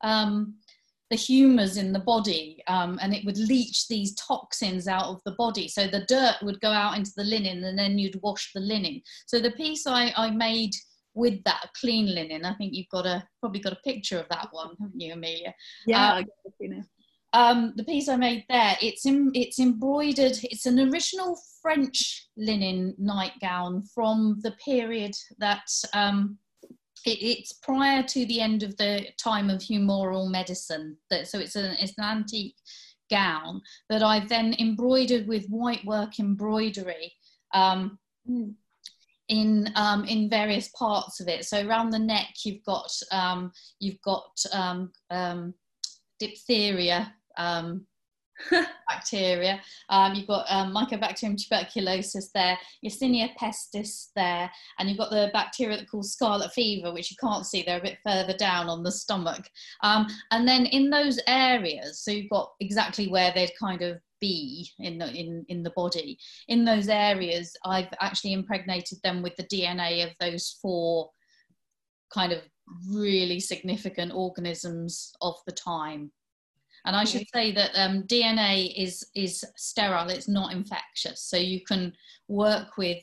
um, 0.02 0.56
the 1.12 1.18
humours 1.18 1.76
in 1.76 1.92
the 1.92 2.00
body 2.00 2.64
um, 2.68 2.98
and 3.02 3.14
it 3.14 3.26
would 3.26 3.38
leach 3.38 3.90
these 3.90 4.16
toxins 4.16 4.88
out 4.88 5.08
of 5.08 5.22
the 5.26 5.34
body. 5.38 5.68
So 5.68 5.86
the 5.86 6.06
dirt 6.08 6.38
would 6.42 6.60
go 6.62 6.72
out 6.72 6.98
into 6.98 7.12
the 7.18 7.26
linen 7.26 7.66
and 7.66 7.78
then 7.78 8.00
you'd 8.00 8.20
wash 8.24 8.52
the 8.56 8.62
linen. 8.62 9.02
So 9.28 9.40
the 9.40 9.52
piece 9.52 9.86
I, 9.86 10.14
I 10.16 10.32
made 10.32 10.72
with 11.14 11.44
that 11.44 11.68
clean 11.80 12.16
linen, 12.16 12.46
I 12.46 12.56
think 12.56 12.74
you've 12.74 12.88
got 12.90 13.06
a 13.06 13.28
probably 13.42 13.60
got 13.60 13.74
a 13.74 13.82
picture 13.84 14.20
of 14.20 14.30
that 14.30 14.48
one, 14.52 14.70
haven't 14.80 15.02
you, 15.02 15.12
Amelia? 15.12 15.54
Yeah, 15.86 16.14
um, 16.14 16.86
um, 17.34 17.74
the 17.76 17.84
piece 17.84 18.08
I 18.08 18.16
made 18.16 18.46
there, 18.50 18.78
it's 18.82 19.06
in, 19.06 19.32
it's 19.34 19.60
embroidered. 19.60 20.38
It's 20.44 20.66
an 20.66 20.80
original 20.80 21.38
French 21.62 22.28
linen 22.38 22.94
nightgown 22.98 23.84
from 23.94 24.40
the 24.44 24.52
period 24.64 25.14
that 25.40 25.68
um, 25.94 26.38
it's 27.06 27.54
prior 27.54 28.04
to 28.04 28.26
the 28.26 28.42
end 28.42 28.64
of 28.64 28.76
the 28.78 29.08
time 29.18 29.50
of 29.50 29.60
humoral 29.60 30.30
medicine. 30.30 30.98
That 31.10 31.28
so 31.28 31.40
it's 31.40 31.56
an 31.56 31.76
it's 31.80 31.98
an 31.98 32.04
antique 32.04 32.56
gown 33.10 33.62
that 33.90 34.04
I've 34.04 34.30
then 34.30 34.56
embroidered 34.60 35.28
with 35.28 35.46
white 35.48 35.84
work 35.86 36.20
embroidery. 36.20 37.14
Um, 37.54 37.98
in 39.32 39.72
um, 39.76 40.04
in 40.06 40.30
various 40.30 40.68
parts 40.70 41.22
of 41.22 41.28
it. 41.28 41.46
So 41.46 41.66
around 41.66 41.90
the 41.90 42.00
neck, 42.00 42.34
you've 42.44 42.64
got 42.66 42.92
um, 43.12 43.52
you've 43.80 44.02
got 44.02 44.32
um, 44.54 44.92
um 45.10 45.54
diphtheria 46.20 47.14
um, 47.38 47.88
bacteria. 48.90 49.62
Um, 49.90 50.14
you've 50.14 50.28
got 50.28 50.46
um, 50.50 50.74
Mycobacterium 50.74 51.38
tuberculosis 51.38 52.30
there, 52.34 52.58
Yersinia 52.86 53.30
pestis 53.38 54.08
there, 54.16 54.52
and 54.80 54.90
you've 54.90 54.98
got 54.98 55.12
the 55.12 55.30
bacteria 55.34 55.78
that 55.78 55.90
cause 55.90 56.14
scarlet 56.14 56.52
fever, 56.54 56.94
which 56.94 57.12
you 57.12 57.18
can't 57.20 57.46
see. 57.46 57.64
They're 57.64 57.80
a 57.80 57.84
bit 57.84 58.00
further 58.06 58.36
down 58.36 58.70
on 58.70 58.84
the 58.84 58.92
stomach. 58.92 59.48
Um, 59.82 60.08
and 60.32 60.48
then 60.48 60.66
in 60.68 60.90
those 60.90 61.20
areas, 61.28 62.04
so 62.04 62.12
you've 62.12 62.30
got 62.30 62.52
exactly 62.60 63.08
where 63.08 63.32
they'd 63.34 63.52
kind 63.60 63.82
of 63.82 63.98
be 64.20 64.70
in 64.80 65.00
the 65.00 65.12
in 65.12 65.44
in 65.50 65.64
the 65.64 65.72
body. 65.72 66.18
In 66.48 66.64
those 66.64 66.88
areas, 66.88 67.56
I've 67.66 67.90
actually 68.00 68.34
impregnated 68.34 69.00
them 69.04 69.22
with 69.22 69.36
the 69.36 69.44
DNA 69.46 70.06
of 70.06 70.12
those 70.20 70.58
four 70.62 71.10
kind 72.14 72.32
of 72.32 72.40
really 72.90 73.40
significant 73.40 74.14
organisms 74.14 75.12
of 75.22 75.36
the 75.46 75.52
time. 75.52 76.12
And 76.86 76.96
I 76.96 77.04
should 77.04 77.26
say 77.34 77.52
that 77.52 77.72
um, 77.76 78.04
DNA 78.04 78.74
is 78.76 79.06
is 79.16 79.44
sterile; 79.56 80.10
it's 80.10 80.28
not 80.28 80.54
infectious. 80.54 81.24
So 81.24 81.38
you 81.38 81.62
can 81.64 81.94
work 82.28 82.78
with 82.78 82.98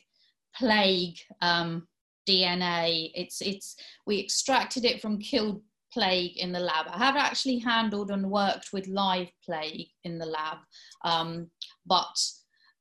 plague 0.55 1.17
um, 1.41 1.87
DNA. 2.29 3.11
It's 3.15 3.41
it's 3.41 3.77
we 4.07 4.21
extracted 4.21 4.85
it 4.85 5.01
from 5.01 5.19
killed 5.19 5.63
plague 5.93 6.37
in 6.37 6.53
the 6.53 6.61
lab. 6.61 6.87
I 6.89 6.99
have 6.99 7.17
actually 7.17 7.59
handled 7.59 8.11
and 8.11 8.31
worked 8.31 8.73
with 8.73 8.87
live 8.89 9.29
plague 9.45 9.89
in 10.05 10.19
the 10.19 10.27
lab, 10.27 10.59
um, 11.05 11.51
but 11.87 12.19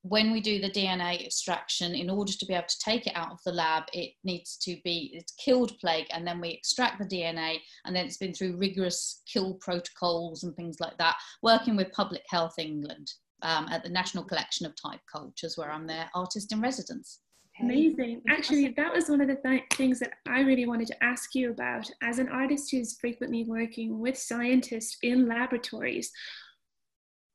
when 0.10 0.32
we 0.32 0.42
do 0.42 0.60
the 0.60 0.70
DNA 0.70 1.26
extraction, 1.26 1.94
in 1.94 2.10
order 2.10 2.32
to 2.32 2.46
be 2.46 2.54
able 2.54 2.68
to 2.68 2.80
take 2.80 3.08
it 3.08 3.16
out 3.16 3.32
of 3.32 3.40
the 3.46 3.52
lab, 3.52 3.84
it 3.94 4.12
needs 4.24 4.58
to 4.58 4.78
be 4.84 5.12
it's 5.14 5.34
killed 5.34 5.78
plague, 5.80 6.08
and 6.12 6.26
then 6.26 6.40
we 6.40 6.50
extract 6.50 7.00
the 7.00 7.06
DNA, 7.06 7.58
and 7.86 7.96
then 7.96 8.06
it's 8.06 8.18
been 8.18 8.34
through 8.34 8.58
rigorous 8.58 9.22
kill 9.32 9.56
protocols 9.56 10.44
and 10.44 10.56
things 10.56 10.78
like 10.80 10.98
that. 10.98 11.16
Working 11.42 11.76
with 11.76 11.92
Public 11.92 12.24
Health 12.30 12.56
England 12.58 13.12
um, 13.42 13.68
at 13.70 13.84
the 13.84 13.90
National 13.90 14.24
Collection 14.24 14.66
of 14.66 14.74
Type 14.76 15.02
Cultures, 15.12 15.58
where 15.58 15.72
I'm 15.72 15.88
their 15.88 16.10
artist 16.14 16.52
in 16.52 16.62
residence. 16.62 17.20
Amazing. 17.60 18.22
Actually, 18.30 18.68
that 18.78 18.94
was 18.94 19.10
one 19.10 19.20
of 19.20 19.28
the 19.28 19.36
th- 19.36 19.64
things 19.74 20.00
that 20.00 20.14
I 20.28 20.42
really 20.42 20.68
wanted 20.68 20.88
to 20.90 21.04
ask 21.04 21.34
you 21.34 21.50
about. 21.50 21.90
As 22.04 22.20
an 22.20 22.30
artist 22.30 22.70
who's 22.70 23.00
frequently 23.00 23.46
working 23.46 24.00
with 24.00 24.16
scientists 24.16 24.98
in 25.02 25.28
laboratories, 25.28 26.12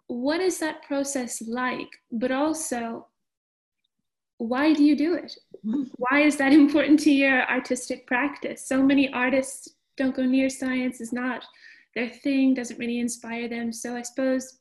what 0.06 0.40
is 0.40 0.58
that 0.58 0.82
process 0.82 1.42
like? 1.42 1.88
But 2.10 2.32
also, 2.32 3.06
why 4.38 4.72
do 4.72 4.82
you 4.82 4.96
do 4.96 5.14
it? 5.14 5.36
Why 5.96 6.20
is 6.20 6.36
that 6.36 6.52
important 6.62 7.00
to 7.00 7.12
your 7.12 7.48
artistic 7.48 8.06
practice? 8.06 8.66
So 8.66 8.82
many 8.82 9.12
artists 9.12 9.68
don't 9.96 10.16
go 10.16 10.24
near 10.24 10.48
science, 10.48 11.00
is 11.00 11.12
not 11.12 11.44
their 11.94 12.08
thing, 12.08 12.54
doesn't 12.54 12.78
really 12.78 12.98
inspire 12.98 13.48
them. 13.48 13.72
So 13.72 13.94
I 13.96 14.02
suppose, 14.02 14.58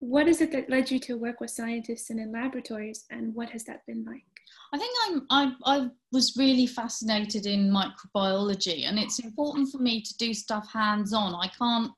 what 0.00 0.26
is 0.28 0.40
it 0.40 0.50
that 0.52 0.70
led 0.70 0.90
you 0.90 0.98
to 1.00 1.18
work 1.18 1.40
with 1.40 1.50
scientists 1.50 2.10
and 2.10 2.18
in 2.18 2.32
laboratories, 2.32 3.04
and 3.10 3.34
what 3.34 3.50
has 3.50 3.64
that 3.64 3.84
been 3.86 4.04
like? 4.04 4.24
I 4.72 4.78
think 4.78 4.96
I'm, 5.04 5.26
I, 5.30 5.52
I 5.66 5.88
was 6.12 6.36
really 6.36 6.66
fascinated 6.66 7.46
in 7.46 7.70
microbiology, 7.70 8.86
and 8.86 8.98
it's 8.98 9.18
important 9.18 9.70
for 9.70 9.78
me 9.78 10.00
to 10.00 10.16
do 10.16 10.32
stuff 10.32 10.72
hands 10.72 11.12
on. 11.12 11.34
I 11.34 11.48
can't 11.48 11.92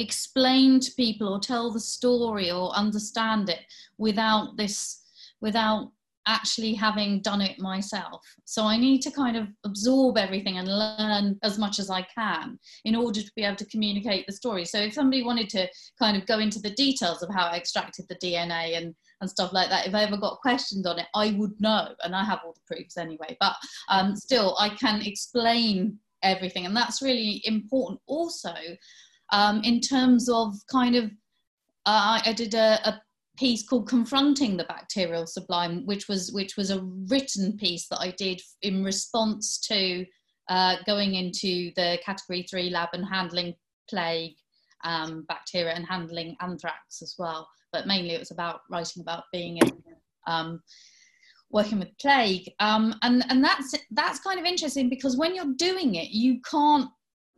explain 0.00 0.80
to 0.80 0.90
people 0.96 1.28
or 1.28 1.38
tell 1.40 1.70
the 1.70 1.80
story 1.80 2.50
or 2.50 2.74
understand 2.74 3.48
it 3.48 3.60
without 3.98 4.56
this 4.56 5.02
without 5.40 5.90
actually 6.26 6.74
having 6.74 7.20
done 7.22 7.40
it 7.40 7.58
myself. 7.58 8.24
So 8.44 8.64
i 8.64 8.76
need 8.76 9.00
to 9.02 9.10
kind 9.10 9.36
of 9.36 9.48
absorb 9.64 10.18
everything 10.18 10.58
and 10.58 10.68
learn 10.68 11.38
as 11.42 11.58
much 11.58 11.78
as 11.78 11.90
i 11.90 12.02
can 12.02 12.58
in 12.84 12.94
order 12.94 13.20
to 13.22 13.32
be 13.36 13.42
able 13.42 13.56
to 13.56 13.66
communicate 13.66 14.26
the 14.26 14.32
story. 14.32 14.64
So 14.64 14.78
if 14.78 14.92
somebody 14.92 15.22
wanted 15.22 15.48
to 15.50 15.68
kind 15.98 16.16
of 16.16 16.26
go 16.26 16.38
into 16.38 16.60
the 16.60 16.70
details 16.70 17.22
of 17.22 17.30
how 17.34 17.46
i 17.46 17.56
extracted 17.56 18.06
the 18.08 18.16
dna 18.16 18.76
and 18.76 18.94
and 19.20 19.30
stuff 19.30 19.52
like 19.52 19.68
that 19.68 19.86
if 19.86 19.94
i 19.94 20.02
ever 20.02 20.16
got 20.16 20.40
questions 20.40 20.86
on 20.86 20.98
it 20.98 21.06
i 21.14 21.32
would 21.32 21.58
know 21.60 21.88
and 22.04 22.14
i 22.14 22.24
have 22.24 22.40
all 22.44 22.54
the 22.54 22.74
proofs 22.74 22.96
anyway. 22.96 23.36
But 23.40 23.56
um, 23.88 24.16
still 24.16 24.56
i 24.58 24.68
can 24.70 25.02
explain 25.02 25.98
everything 26.22 26.66
and 26.66 26.76
that's 26.76 27.00
really 27.02 27.40
important. 27.44 28.00
Also 28.06 28.54
um, 29.32 29.62
in 29.62 29.80
terms 29.80 30.28
of 30.28 30.54
kind 30.70 30.96
of, 30.96 31.04
uh, 31.86 32.20
I 32.24 32.32
did 32.32 32.54
a, 32.54 32.78
a 32.88 33.02
piece 33.38 33.66
called 33.66 33.88
confronting 33.88 34.56
the 34.56 34.64
bacterial 34.64 35.26
sublime 35.26 35.86
which 35.86 36.08
was 36.08 36.30
which 36.32 36.58
was 36.58 36.70
a 36.70 36.82
written 37.08 37.56
piece 37.56 37.88
that 37.88 38.00
i 38.00 38.10
did 38.18 38.38
in 38.60 38.84
response 38.84 39.58
to 39.58 40.04
uh, 40.50 40.76
going 40.84 41.14
into 41.14 41.70
the 41.76 41.98
category 42.04 42.42
three 42.42 42.68
lab 42.68 42.90
and 42.92 43.06
handling 43.06 43.54
plague 43.88 44.34
um, 44.84 45.24
bacteria 45.28 45.74
and 45.74 45.86
handling 45.86 46.36
anthrax 46.40 47.02
as 47.02 47.14
well. 47.18 47.48
But 47.72 47.86
mainly 47.86 48.14
it 48.14 48.18
was 48.18 48.30
about 48.30 48.60
writing 48.70 49.02
about 49.02 49.24
being 49.32 49.58
in 49.58 49.82
um, 50.26 50.60
working 51.50 51.78
with 51.78 51.96
plague. 51.98 52.50
Um, 52.60 52.94
and 53.02 53.24
and 53.28 53.44
that's 53.44 53.74
that's 53.92 54.20
kind 54.20 54.38
of 54.38 54.44
interesting 54.44 54.88
because 54.88 55.16
when 55.16 55.34
you're 55.34 55.54
doing 55.56 55.96
it 55.96 56.10
you 56.10 56.40
can't 56.42 56.88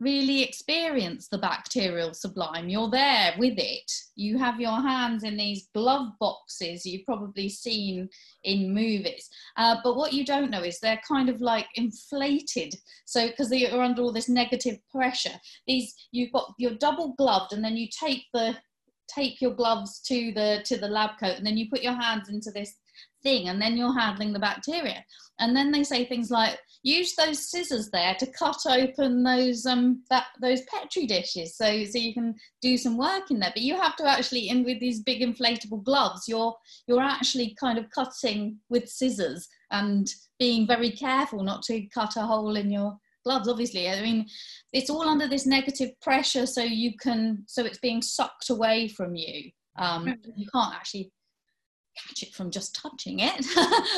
really 0.03 0.43
experience 0.43 1.27
the 1.27 1.37
bacterial 1.37 2.13
sublime. 2.13 2.69
You're 2.69 2.89
there 2.89 3.33
with 3.37 3.57
it. 3.57 3.91
You 4.15 4.37
have 4.37 4.59
your 4.59 4.81
hands 4.81 5.23
in 5.23 5.37
these 5.37 5.69
glove 5.73 6.09
boxes 6.19 6.85
you've 6.85 7.05
probably 7.05 7.49
seen 7.49 8.09
in 8.43 8.73
movies. 8.73 9.29
Uh, 9.57 9.77
but 9.83 9.95
what 9.95 10.13
you 10.13 10.25
don't 10.25 10.51
know 10.51 10.61
is 10.61 10.79
they're 10.79 11.01
kind 11.07 11.29
of 11.29 11.41
like 11.41 11.67
inflated. 11.75 12.75
So, 13.05 13.27
because 13.27 13.49
they 13.49 13.69
are 13.69 13.81
under 13.81 14.01
all 14.01 14.13
this 14.13 14.29
negative 14.29 14.77
pressure, 14.91 15.39
these 15.65 15.93
you've 16.11 16.33
got 16.33 16.53
you're 16.57 16.75
double 16.75 17.13
gloved, 17.17 17.53
and 17.53 17.63
then 17.63 17.77
you 17.77 17.87
take 17.87 18.25
the 18.33 18.55
take 19.07 19.41
your 19.41 19.53
gloves 19.53 20.01
to 20.01 20.31
the 20.33 20.61
to 20.65 20.77
the 20.77 20.87
lab 20.87 21.11
coat, 21.19 21.37
and 21.37 21.45
then 21.45 21.57
you 21.57 21.69
put 21.69 21.81
your 21.81 21.99
hands 21.99 22.29
into 22.29 22.51
this 22.51 22.75
thing 23.23 23.47
and 23.47 23.61
then 23.61 23.77
you're 23.77 23.97
handling 23.97 24.33
the 24.33 24.39
bacteria 24.39 25.03
and 25.39 25.55
then 25.55 25.71
they 25.71 25.83
say 25.83 26.05
things 26.05 26.29
like 26.29 26.59
use 26.83 27.15
those 27.15 27.49
scissors 27.49 27.89
there 27.89 28.13
to 28.19 28.27
cut 28.27 28.57
open 28.67 29.23
those 29.23 29.65
um 29.65 30.03
that 30.09 30.25
those 30.41 30.61
petri 30.63 31.07
dishes 31.07 31.55
so 31.55 31.85
so 31.85 31.97
you 31.97 32.13
can 32.13 32.35
do 32.61 32.77
some 32.77 32.97
work 32.97 33.31
in 33.31 33.39
there. 33.39 33.51
But 33.53 33.63
you 33.63 33.79
have 33.79 33.95
to 33.97 34.07
actually 34.07 34.49
in 34.49 34.63
with 34.63 34.79
these 34.79 35.01
big 35.01 35.21
inflatable 35.21 35.83
gloves 35.83 36.27
you're 36.27 36.55
you're 36.87 37.01
actually 37.01 37.55
kind 37.59 37.79
of 37.79 37.89
cutting 37.89 38.59
with 38.69 38.89
scissors 38.89 39.47
and 39.71 40.07
being 40.37 40.67
very 40.67 40.91
careful 40.91 41.41
not 41.41 41.63
to 41.63 41.87
cut 41.87 42.17
a 42.17 42.21
hole 42.21 42.57
in 42.57 42.69
your 42.69 42.97
gloves 43.23 43.47
obviously. 43.47 43.89
I 43.89 44.01
mean 44.01 44.27
it's 44.73 44.89
all 44.89 45.07
under 45.07 45.27
this 45.27 45.45
negative 45.45 45.91
pressure 46.01 46.45
so 46.45 46.61
you 46.61 46.97
can 46.97 47.43
so 47.47 47.65
it's 47.65 47.79
being 47.79 48.01
sucked 48.01 48.49
away 48.49 48.89
from 48.89 49.15
you. 49.15 49.51
Um, 49.79 50.07
you 50.35 50.45
can't 50.53 50.75
actually 50.75 51.11
catch 51.97 52.23
it 52.23 52.33
from 52.33 52.51
just 52.51 52.75
touching 52.75 53.19
it. 53.19 53.45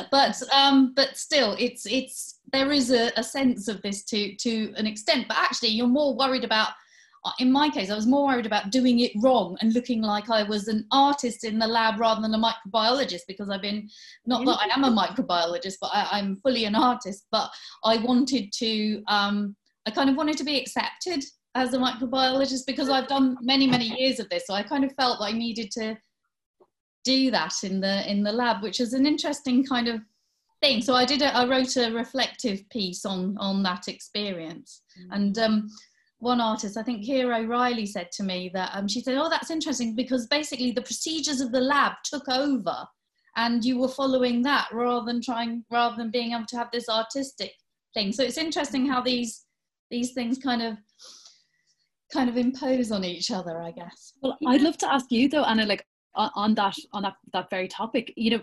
But 0.12 0.41
um 0.54 0.93
but 0.95 1.17
still 1.17 1.56
it's 1.58 1.86
it's 1.86 2.35
there 2.52 2.72
is 2.72 2.92
a, 2.92 3.12
a, 3.18 3.24
sense 3.24 3.68
of 3.68 3.82
this 3.82 4.04
to 4.04 4.36
to 4.36 4.74
an 4.78 4.86
extent 4.86 5.28
but 5.28 5.38
actually 5.38 5.70
you're 5.70 5.88
more 5.88 6.16
worried 6.16 6.44
about 6.44 6.70
uh, 7.24 7.32
in 7.40 7.52
my 7.52 7.70
case 7.70 7.90
i 7.90 7.96
was 7.96 8.08
more 8.08 8.28
worried 8.28 8.46
about 8.46 8.72
doing 8.72 9.00
it 9.00 9.12
wrong 9.22 9.58
and 9.62 9.74
looking 9.74 10.02
like 10.02 10.30
i 10.30 10.44
was 10.44 10.68
an 10.68 10.86
artist 10.92 11.44
in 11.44 11.60
the 11.60 11.68
lab 11.68 12.00
rather 12.00 12.22
than 12.22 12.34
a 12.34 12.40
microbiologist 12.40 13.22
because 13.28 13.50
i've 13.50 13.62
been 13.62 13.90
not 14.26 14.46
that 14.46 14.60
i 14.60 14.74
am 14.74 14.84
a 14.84 14.92
microbiologist 14.92 15.76
but 15.82 15.90
I, 15.94 16.20
am 16.20 16.38
fully 16.38 16.66
an 16.66 16.76
artist 16.76 17.26
but 17.32 17.50
i 17.84 17.98
wanted 17.98 18.52
to 18.54 19.04
um 19.08 19.56
i 19.86 19.92
kind 19.92 20.10
of 20.10 20.16
wanted 20.16 20.38
to 20.38 20.44
be 20.44 20.60
accepted 20.60 21.24
as 21.56 21.74
a 21.74 21.78
microbiologist 21.78 22.66
because 22.68 22.90
i've 22.90 23.08
done 23.08 23.38
many 23.42 23.68
many 23.68 24.00
years 24.00 24.20
of 24.20 24.30
this. 24.30 24.46
So 24.46 24.54
i 24.54 24.62
kind 24.62 24.84
of 24.84 24.94
felt 24.94 25.20
that 25.20 25.26
i 25.26 25.32
needed 25.32 25.72
to 25.72 25.98
do 27.06 27.32
that 27.32 27.54
in 27.64 27.80
the 27.80 28.10
in 28.12 28.24
the 28.24 28.32
lab, 28.32 28.62
which 28.62 28.82
is 28.82 28.94
an 28.94 29.06
interesting 29.06 29.64
kind 29.64 29.88
of 29.88 30.02
thing. 30.65 30.82
So 30.82 30.93
I 30.93 31.06
did 31.06 31.21
a, 31.21 31.36
I 31.36 31.45
wrote 31.45 31.75
a 31.78 31.91
reflective 31.91 32.67
piece 32.69 33.06
on 33.06 33.38
on 33.39 33.63
that 33.63 33.88
experience, 33.88 34.82
mm. 34.99 35.15
and 35.15 35.38
um, 35.39 35.69
one 36.19 36.41
artist, 36.41 36.78
I 36.78 36.84
think 36.84 37.04
Hero 37.04 37.43
Riley, 37.43 37.86
said 37.86 38.12
to 38.13 38.23
me 38.23 38.49
that 38.54 38.71
um, 38.73 38.88
she 38.88 39.01
said, 39.01 39.17
"Oh, 39.17 39.30
that's 39.30 39.51
interesting 39.51 39.95
because 39.95 40.28
basically 40.28 40.71
the 40.71 40.82
procedures 40.82 41.41
of 41.41 41.51
the 41.51 41.62
lab 41.62 41.93
took 42.04 42.28
over, 42.30 42.75
and 43.36 43.63
you 43.63 43.80
were 43.80 43.88
following 43.88 44.41
that 44.43 44.67
rather 44.71 45.06
than 45.06 45.21
trying 45.21 45.63
rather 45.71 45.95
than 45.97 46.12
being 46.12 46.32
able 46.32 46.45
to 46.49 46.58
have 46.58 46.71
this 46.71 46.89
artistic 46.89 47.54
thing." 47.93 48.12
So 48.12 48.23
it's 48.23 48.38
interesting 48.38 48.86
how 48.88 49.01
these 49.01 49.45
these 49.91 50.13
things 50.13 50.38
kind 50.38 50.62
of 50.62 50.78
kind 52.12 52.30
of 52.30 52.38
impose 52.38 52.91
on 52.91 53.04
each 53.04 53.32
other, 53.32 53.62
I 53.62 53.71
guess. 53.71 54.13
Well, 54.21 54.38
I'd 54.47 54.62
love 54.62 54.78
to 54.80 54.91
ask 54.91 55.12
you 55.12 55.28
though, 55.28 55.43
Anna, 55.43 55.65
like 55.65 55.86
on 56.15 56.56
that 56.56 56.75
on 56.93 57.04
that 57.04 57.15
that 57.34 57.49
very 57.49 57.67
topic. 57.67 58.13
You 58.15 58.32
know 58.32 58.41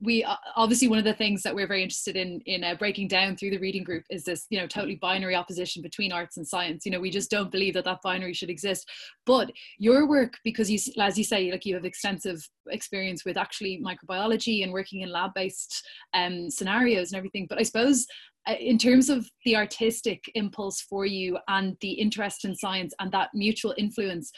we 0.00 0.24
uh, 0.24 0.36
obviously 0.56 0.88
one 0.88 0.98
of 0.98 1.04
the 1.04 1.14
things 1.14 1.42
that 1.42 1.54
we're 1.54 1.66
very 1.66 1.82
interested 1.82 2.16
in 2.16 2.40
in 2.46 2.64
uh, 2.64 2.74
breaking 2.74 3.08
down 3.08 3.36
through 3.36 3.50
the 3.50 3.58
reading 3.58 3.84
group 3.84 4.04
is 4.10 4.24
this 4.24 4.46
you 4.50 4.58
know 4.58 4.66
totally 4.66 4.96
binary 4.96 5.34
opposition 5.34 5.82
between 5.82 6.12
arts 6.12 6.36
and 6.36 6.46
science. 6.46 6.84
You 6.84 6.92
know 6.92 7.00
we 7.00 7.10
just 7.10 7.30
don't 7.30 7.50
believe 7.50 7.74
that 7.74 7.84
that 7.84 8.02
binary 8.02 8.34
should 8.34 8.50
exist. 8.50 8.88
But 9.26 9.50
your 9.78 10.08
work 10.08 10.34
because 10.44 10.70
you 10.70 10.78
as 10.98 11.18
you 11.18 11.24
say 11.24 11.50
like 11.50 11.66
you 11.66 11.74
have 11.74 11.84
extensive 11.84 12.48
experience 12.68 13.24
with 13.24 13.36
actually 13.36 13.82
microbiology 13.84 14.62
and 14.62 14.72
working 14.72 15.00
in 15.00 15.10
lab 15.10 15.32
based 15.34 15.84
um, 16.14 16.50
scenarios 16.50 17.12
and 17.12 17.18
everything 17.18 17.46
but 17.48 17.58
i 17.58 17.62
suppose 17.62 18.06
uh, 18.48 18.54
in 18.54 18.78
terms 18.78 19.10
of 19.10 19.28
the 19.44 19.56
artistic 19.56 20.30
impulse 20.34 20.80
for 20.80 21.04
you 21.04 21.38
and 21.48 21.76
the 21.80 21.92
interest 21.92 22.44
in 22.44 22.54
science 22.54 22.94
and 22.98 23.12
that 23.12 23.30
mutual 23.34 23.74
influence 23.76 24.32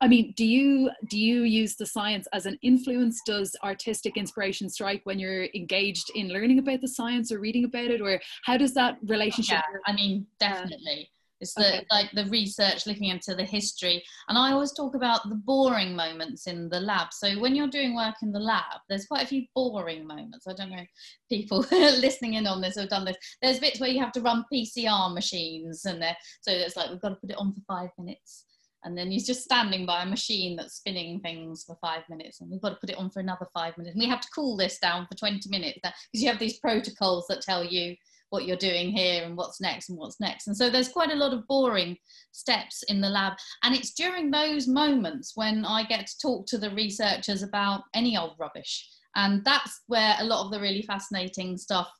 I 0.00 0.08
mean, 0.08 0.34
do 0.36 0.44
you 0.44 0.90
do 1.08 1.18
you 1.18 1.42
use 1.42 1.76
the 1.76 1.86
science 1.86 2.26
as 2.32 2.46
an 2.46 2.58
influence? 2.62 3.20
Does 3.24 3.56
artistic 3.62 4.16
inspiration 4.16 4.68
strike 4.68 5.00
when 5.04 5.18
you're 5.18 5.44
engaged 5.54 6.10
in 6.14 6.28
learning 6.28 6.58
about 6.58 6.80
the 6.80 6.88
science 6.88 7.30
or 7.32 7.38
reading 7.38 7.64
about 7.64 7.86
it, 7.86 8.00
or 8.00 8.20
how 8.44 8.56
does 8.56 8.74
that 8.74 8.98
relationship? 9.06 9.58
Yeah, 9.58 9.80
I 9.86 9.92
mean, 9.92 10.26
definitely. 10.40 11.10
It's 11.40 11.54
the 11.54 11.76
okay. 11.76 11.86
like 11.90 12.10
the 12.12 12.26
research 12.26 12.86
looking 12.86 13.08
into 13.08 13.34
the 13.34 13.44
history, 13.44 14.02
and 14.28 14.36
I 14.36 14.52
always 14.52 14.72
talk 14.72 14.94
about 14.94 15.28
the 15.28 15.34
boring 15.36 15.94
moments 15.94 16.46
in 16.46 16.68
the 16.68 16.80
lab. 16.80 17.12
So 17.12 17.38
when 17.38 17.54
you're 17.54 17.68
doing 17.68 17.94
work 17.94 18.16
in 18.22 18.32
the 18.32 18.40
lab, 18.40 18.80
there's 18.88 19.06
quite 19.06 19.22
a 19.22 19.26
few 19.26 19.44
boring 19.54 20.06
moments. 20.06 20.46
I 20.46 20.54
don't 20.54 20.70
know 20.70 20.78
if 20.78 20.88
people 21.28 21.58
listening 21.70 22.34
in 22.34 22.46
on 22.46 22.60
this 22.60 22.76
have 22.76 22.88
done 22.88 23.04
this. 23.04 23.16
There's 23.42 23.58
bits 23.58 23.80
where 23.80 23.90
you 23.90 24.00
have 24.00 24.12
to 24.12 24.22
run 24.22 24.44
PCR 24.52 25.12
machines, 25.14 25.84
and 25.84 26.02
there, 26.02 26.16
so 26.40 26.50
it's 26.50 26.76
like 26.76 26.90
we've 26.90 27.00
got 27.00 27.10
to 27.10 27.16
put 27.16 27.30
it 27.30 27.38
on 27.38 27.52
for 27.52 27.60
five 27.68 27.90
minutes 27.98 28.44
and 28.84 28.96
then 28.96 29.10
he's 29.10 29.26
just 29.26 29.42
standing 29.42 29.86
by 29.86 30.02
a 30.02 30.06
machine 30.06 30.56
that's 30.56 30.76
spinning 30.76 31.20
things 31.20 31.64
for 31.64 31.76
five 31.80 32.02
minutes 32.10 32.40
and 32.40 32.50
we've 32.50 32.60
got 32.60 32.70
to 32.70 32.76
put 32.76 32.90
it 32.90 32.98
on 32.98 33.10
for 33.10 33.20
another 33.20 33.46
five 33.54 33.76
minutes. 33.78 33.94
And 33.94 34.02
we 34.02 34.08
have 34.08 34.20
to 34.20 34.28
cool 34.34 34.56
this 34.56 34.78
down 34.78 35.06
for 35.06 35.16
20 35.16 35.48
minutes 35.48 35.78
because 35.82 36.22
you 36.22 36.28
have 36.28 36.38
these 36.38 36.58
protocols 36.58 37.26
that 37.28 37.40
tell 37.40 37.64
you 37.64 37.96
what 38.28 38.44
you're 38.46 38.56
doing 38.56 38.90
here 38.90 39.22
and 39.22 39.36
what's 39.36 39.60
next 39.60 39.88
and 39.88 39.98
what's 39.98 40.20
next. 40.20 40.48
And 40.48 40.56
so 40.56 40.68
there's 40.68 40.88
quite 40.88 41.12
a 41.12 41.16
lot 41.16 41.32
of 41.32 41.46
boring 41.46 41.96
steps 42.32 42.82
in 42.88 43.00
the 43.00 43.08
lab. 43.08 43.34
And 43.62 43.74
it's 43.74 43.94
during 43.94 44.30
those 44.30 44.68
moments 44.68 45.32
when 45.34 45.64
i 45.64 45.84
get 45.84 46.06
to 46.06 46.18
talk 46.20 46.46
to 46.48 46.58
the 46.58 46.70
researchers 46.70 47.42
about 47.42 47.82
any 47.94 48.18
old 48.18 48.32
rubbish. 48.38 48.88
And 49.16 49.44
that's 49.44 49.82
where 49.86 50.16
a 50.18 50.24
lot 50.24 50.44
of 50.44 50.50
the 50.50 50.60
really 50.60 50.82
fascinating 50.82 51.56
stuff 51.56 51.90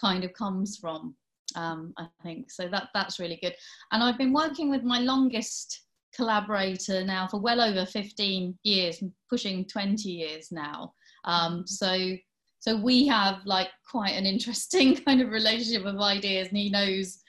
kind 0.00 0.22
of 0.22 0.32
comes 0.34 0.76
from 0.76 1.16
um, 1.56 1.94
i 1.96 2.06
think. 2.22 2.50
So 2.50 2.68
that 2.68 2.90
that's 2.94 3.18
really 3.18 3.38
good. 3.42 3.54
And 3.90 4.02
i've 4.02 4.18
been 4.18 4.34
working 4.34 4.70
with 4.70 4.82
my 4.82 5.00
longest 5.00 5.87
collaborator 6.18 7.04
now 7.04 7.28
for 7.28 7.40
well 7.40 7.60
over 7.60 7.86
15 7.86 8.58
years, 8.64 9.02
pushing 9.30 9.64
20 9.66 10.08
years 10.10 10.48
now. 10.50 10.92
Um, 11.24 11.66
so 11.66 12.16
so 12.60 12.76
we 12.76 13.06
have 13.06 13.46
like 13.46 13.68
quite 13.88 14.10
an 14.10 14.26
interesting 14.26 14.96
kind 15.06 15.22
of 15.22 15.30
relationship 15.30 15.86
of 15.86 16.00
ideas, 16.00 16.48
and 16.48 16.58
he 16.58 16.70
knows 16.70 17.20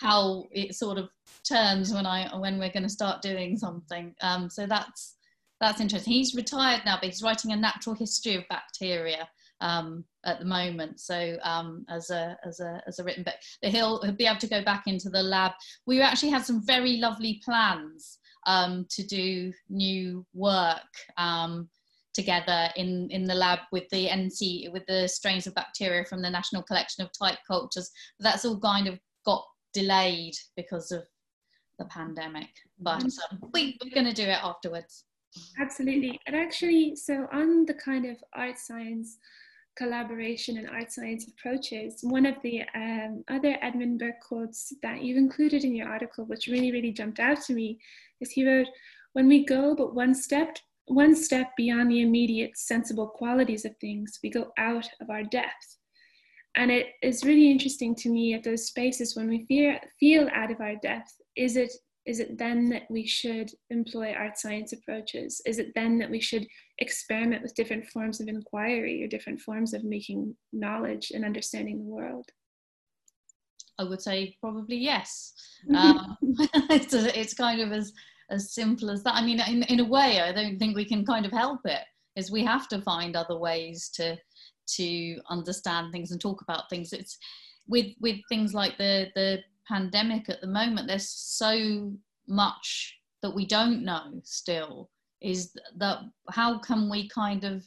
how 0.00 0.44
it 0.50 0.74
sort 0.74 0.98
of 0.98 1.08
turns 1.46 1.92
when 1.92 2.06
I 2.06 2.34
when 2.38 2.58
we're 2.58 2.72
going 2.72 2.84
to 2.84 2.88
start 2.88 3.22
doing 3.22 3.56
something. 3.56 4.14
Um, 4.22 4.48
so 4.48 4.66
that's 4.66 5.16
that's 5.60 5.80
interesting. 5.80 6.14
He's 6.14 6.34
retired 6.34 6.82
now, 6.86 6.96
but 6.96 7.10
he's 7.10 7.22
writing 7.22 7.52
a 7.52 7.56
natural 7.56 7.94
history 7.94 8.36
of 8.36 8.48
bacteria 8.48 9.28
um, 9.60 10.04
at 10.24 10.38
the 10.38 10.44
moment. 10.44 11.00
So 11.00 11.36
um, 11.42 11.84
as 11.90 12.10
a 12.10 12.36
as 12.44 12.60
a 12.60 12.80
as 12.86 12.98
a 12.98 13.04
written 13.04 13.24
book, 13.24 13.34
he'll, 13.62 14.00
he'll 14.02 14.12
be 14.12 14.26
able 14.26 14.38
to 14.40 14.48
go 14.48 14.62
back 14.64 14.84
into 14.86 15.10
the 15.10 15.22
lab. 15.22 15.52
We 15.86 16.00
actually 16.00 16.30
had 16.30 16.44
some 16.44 16.64
very 16.64 16.96
lovely 16.96 17.42
plans 17.44 18.17
um, 18.46 18.86
to 18.90 19.02
do 19.04 19.52
new 19.68 20.24
work 20.34 20.80
um, 21.16 21.68
together 22.14 22.68
in, 22.76 23.08
in 23.10 23.24
the 23.24 23.34
lab 23.34 23.60
with 23.72 23.88
the 23.90 24.08
NC, 24.08 24.72
with 24.72 24.84
the 24.86 25.08
strains 25.08 25.46
of 25.46 25.54
bacteria 25.54 26.04
from 26.04 26.22
the 26.22 26.30
National 26.30 26.62
Collection 26.62 27.04
of 27.04 27.10
Type 27.16 27.38
Cultures. 27.46 27.90
That's 28.18 28.44
all 28.44 28.58
kind 28.58 28.88
of 28.88 28.98
got 29.24 29.44
delayed 29.72 30.34
because 30.56 30.90
of 30.90 31.04
the 31.78 31.84
pandemic, 31.86 32.48
but 32.80 33.00
mm-hmm. 33.00 33.36
um, 33.44 33.50
we, 33.52 33.78
we're 33.82 33.94
going 33.94 34.12
to 34.12 34.12
do 34.12 34.28
it 34.28 34.42
afterwards. 34.42 35.04
Absolutely. 35.60 36.18
And 36.26 36.34
actually, 36.34 36.96
so 36.96 37.26
on 37.32 37.66
the 37.66 37.74
kind 37.74 38.06
of 38.06 38.16
art 38.34 38.58
science 38.58 39.18
collaboration 39.78 40.58
and 40.58 40.68
art 40.68 40.92
science 40.92 41.26
approaches, 41.28 42.00
one 42.02 42.26
of 42.26 42.34
the 42.42 42.62
um, 42.74 43.24
other 43.28 43.56
Edmund 43.62 44.00
Burke 44.00 44.20
quotes 44.20 44.72
that 44.82 45.02
you've 45.02 45.16
included 45.16 45.64
in 45.64 45.74
your 45.74 45.88
article, 45.88 46.24
which 46.26 46.48
really, 46.48 46.72
really 46.72 46.92
jumped 46.92 47.20
out 47.20 47.40
to 47.42 47.54
me, 47.54 47.78
is 48.20 48.32
he 48.32 48.46
wrote, 48.46 48.66
when 49.12 49.28
we 49.28 49.46
go 49.46 49.74
but 49.74 49.94
one 49.94 50.14
step, 50.14 50.56
one 50.86 51.14
step 51.14 51.52
beyond 51.56 51.90
the 51.90 52.02
immediate 52.02 52.58
sensible 52.58 53.06
qualities 53.06 53.64
of 53.64 53.76
things, 53.80 54.18
we 54.22 54.30
go 54.30 54.52
out 54.58 54.88
of 55.00 55.08
our 55.08 55.22
depth. 55.22 55.76
And 56.56 56.70
it 56.70 56.88
is 57.02 57.24
really 57.24 57.50
interesting 57.50 57.94
to 57.96 58.10
me 58.10 58.34
at 58.34 58.42
those 58.42 58.66
spaces 58.66 59.14
when 59.14 59.28
we 59.28 59.46
feel, 59.46 59.78
feel 60.00 60.28
out 60.34 60.50
of 60.50 60.60
our 60.60 60.74
depth, 60.82 61.12
is 61.36 61.56
it 61.56 61.72
is 62.08 62.20
it 62.20 62.38
then 62.38 62.70
that 62.70 62.84
we 62.88 63.06
should 63.06 63.50
employ 63.68 64.14
art 64.14 64.38
science 64.38 64.72
approaches? 64.72 65.42
Is 65.44 65.58
it 65.58 65.72
then 65.74 65.98
that 65.98 66.10
we 66.10 66.20
should 66.20 66.46
experiment 66.78 67.42
with 67.42 67.54
different 67.54 67.86
forms 67.86 68.20
of 68.20 68.28
inquiry 68.28 69.02
or 69.02 69.08
different 69.08 69.40
forms 69.40 69.74
of 69.74 69.84
making 69.84 70.36
knowledge 70.52 71.10
and 71.14 71.24
understanding 71.24 71.78
the 71.78 71.84
world? 71.84 72.26
I 73.78 73.84
would 73.84 74.02
say 74.02 74.36
probably 74.40 74.76
yes. 74.76 75.32
Um, 75.74 76.16
it's, 76.70 76.94
a, 76.94 77.18
it's 77.18 77.34
kind 77.34 77.60
of 77.60 77.72
as 77.72 77.92
as 78.30 78.52
simple 78.52 78.90
as 78.90 79.02
that. 79.02 79.14
I 79.14 79.24
mean, 79.24 79.40
in, 79.40 79.62
in 79.64 79.80
a 79.80 79.84
way, 79.84 80.20
I 80.20 80.32
don't 80.32 80.58
think 80.58 80.76
we 80.76 80.84
can 80.84 81.04
kind 81.04 81.26
of 81.26 81.32
help 81.32 81.60
it. 81.64 81.82
Is 82.14 82.30
we 82.30 82.44
have 82.44 82.68
to 82.68 82.80
find 82.82 83.16
other 83.16 83.36
ways 83.36 83.90
to 83.94 84.16
to 84.76 85.16
understand 85.30 85.90
things 85.90 86.12
and 86.12 86.20
talk 86.20 86.42
about 86.42 86.68
things. 86.70 86.92
It's 86.92 87.18
with 87.66 87.86
with 88.00 88.18
things 88.28 88.54
like 88.54 88.78
the 88.78 89.08
the 89.14 89.40
pandemic 89.68 90.28
at 90.28 90.40
the 90.40 90.46
moment, 90.46 90.88
there's 90.88 91.08
so 91.08 91.92
much 92.26 92.96
that 93.22 93.34
we 93.34 93.46
don't 93.46 93.84
know 93.84 94.20
still. 94.24 94.90
Is 95.20 95.52
that 95.76 95.98
how 96.30 96.58
can 96.58 96.88
we 96.88 97.08
kind 97.08 97.44
of 97.44 97.64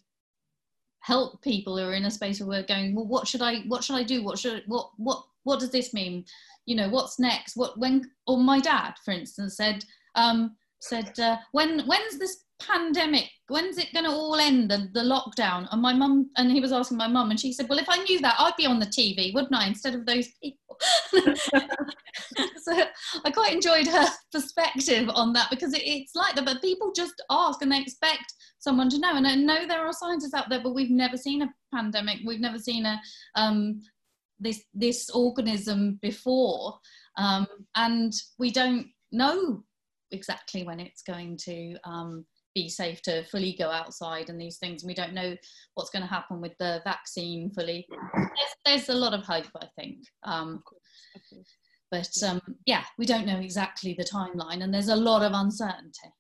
help 1.00 1.42
people 1.42 1.78
who 1.78 1.84
are 1.84 1.94
in 1.94 2.06
a 2.06 2.12
space 2.12 2.40
where 2.40 2.48
we're 2.48 2.68
going, 2.68 2.96
well, 2.96 3.06
what 3.06 3.28
should 3.28 3.42
I, 3.42 3.62
what 3.68 3.84
should 3.84 3.96
I 3.96 4.04
do? 4.04 4.24
What 4.24 4.40
should, 4.40 4.64
what, 4.68 4.92
what, 4.98 5.24
what 5.44 5.60
does 5.60 5.72
this 5.72 5.94
mean? 5.94 6.26
You 6.66 6.76
know, 6.76 6.90
what's 6.90 7.20
next? 7.20 7.58
What, 7.58 7.78
when, 7.78 8.12
or 8.28 8.38
my 8.38 8.60
dad, 8.60 8.94
for 9.04 9.12
instance, 9.12 9.58
said, 9.58 9.84
um, 10.16 10.56
said, 10.82 11.18
uh, 11.20 11.38
when, 11.52 11.80
when's 11.88 12.20
this 12.20 12.44
pandemic 12.62 13.30
when's 13.48 13.78
it 13.78 13.92
going 13.94 14.06
to 14.06 14.12
all 14.12 14.36
end 14.36 14.70
the, 14.70 14.90
the 14.94 15.02
lockdown? 15.02 15.68
And 15.72 15.82
my 15.82 15.94
mum 15.94 16.30
and 16.38 16.52
he 16.52 16.60
was 16.60 16.72
asking 16.72 16.98
my 16.98 17.08
mum 17.08 17.32
and 17.32 17.40
she 17.40 17.54
said 17.54 17.68
well 17.68 17.80
if 17.80 17.90
i 17.90 17.98
knew 18.04 18.20
that 18.22 18.36
i'd 18.40 18.56
be 18.58 18.66
on 18.66 18.80
the 18.80 18.86
tv 18.86 19.34
wouldn't 19.34 19.56
i 19.56 19.68
instead 19.68 19.96
of 19.96 20.06
those 20.06 20.28
people? 20.42 20.78
So 22.58 22.84
i 23.26 23.32
quite 23.32 23.54
enjoyed 23.54 23.88
her 23.88 24.08
perspective 24.32 25.10
on 25.14 25.34
that 25.34 25.50
because 25.50 25.74
it, 25.74 25.82
it's 25.84 26.16
like 26.16 26.36
that 26.36 26.46
but 26.46 26.62
people 26.62 26.92
just 26.96 27.22
ask 27.30 27.62
and 27.62 27.72
they 27.72 27.82
expect 27.82 28.34
someone 28.60 28.90
to 28.90 29.00
know 29.00 29.16
and 29.16 29.28
i 29.28 29.36
know 29.36 29.68
there 29.68 29.86
are 29.86 29.94
scientists 29.94 30.34
out 30.34 30.50
there 30.50 30.62
but 30.62 30.76
we've 30.76 30.92
never 30.92 31.18
seen 31.18 31.42
a 31.42 31.54
pandemic 31.74 32.20
we've 32.26 32.40
never 32.40 32.60
seen 32.60 32.86
a 32.86 33.00
um, 33.36 33.82
this 34.40 34.64
this 34.74 35.10
organism 35.10 36.00
before 36.02 36.80
um, 37.18 37.48
and 37.76 38.14
we 38.38 38.52
don't 38.52 38.88
know 39.12 39.64
exactly 40.12 40.64
when 40.64 40.80
it's 40.80 41.02
going 41.02 41.38
to 41.46 41.76
um, 41.84 42.26
be 42.54 42.68
safe 42.70 43.02
to 43.04 43.24
fully 43.26 43.56
go 43.58 43.70
outside 43.70 44.30
and 44.30 44.40
these 44.40 44.58
things. 44.58 44.84
We 44.84 44.94
don't 44.94 45.14
know 45.14 45.36
what's 45.76 45.90
going 45.90 46.04
to 46.04 46.10
happen 46.10 46.42
with 46.42 46.58
the 46.60 46.82
vaccine 46.84 47.52
fully. 47.52 47.88
There's, 48.14 48.56
there's 48.66 48.90
a 48.90 49.00
lot 49.00 49.14
of 49.14 49.24
hope, 49.24 49.50
I 49.62 49.68
think. 49.78 50.00
Um. 50.24 50.64
But 51.92 52.10
um, 52.26 52.42
yeah, 52.66 52.84
we 52.98 53.06
don't 53.06 53.28
know 53.28 53.40
exactly 53.40 53.94
the 53.94 54.06
timeline, 54.06 54.64
and 54.64 54.74
there's 54.74 54.88
a 54.88 54.96
lot 54.96 55.24
of 55.24 55.34
uncertainty. 55.34 56.14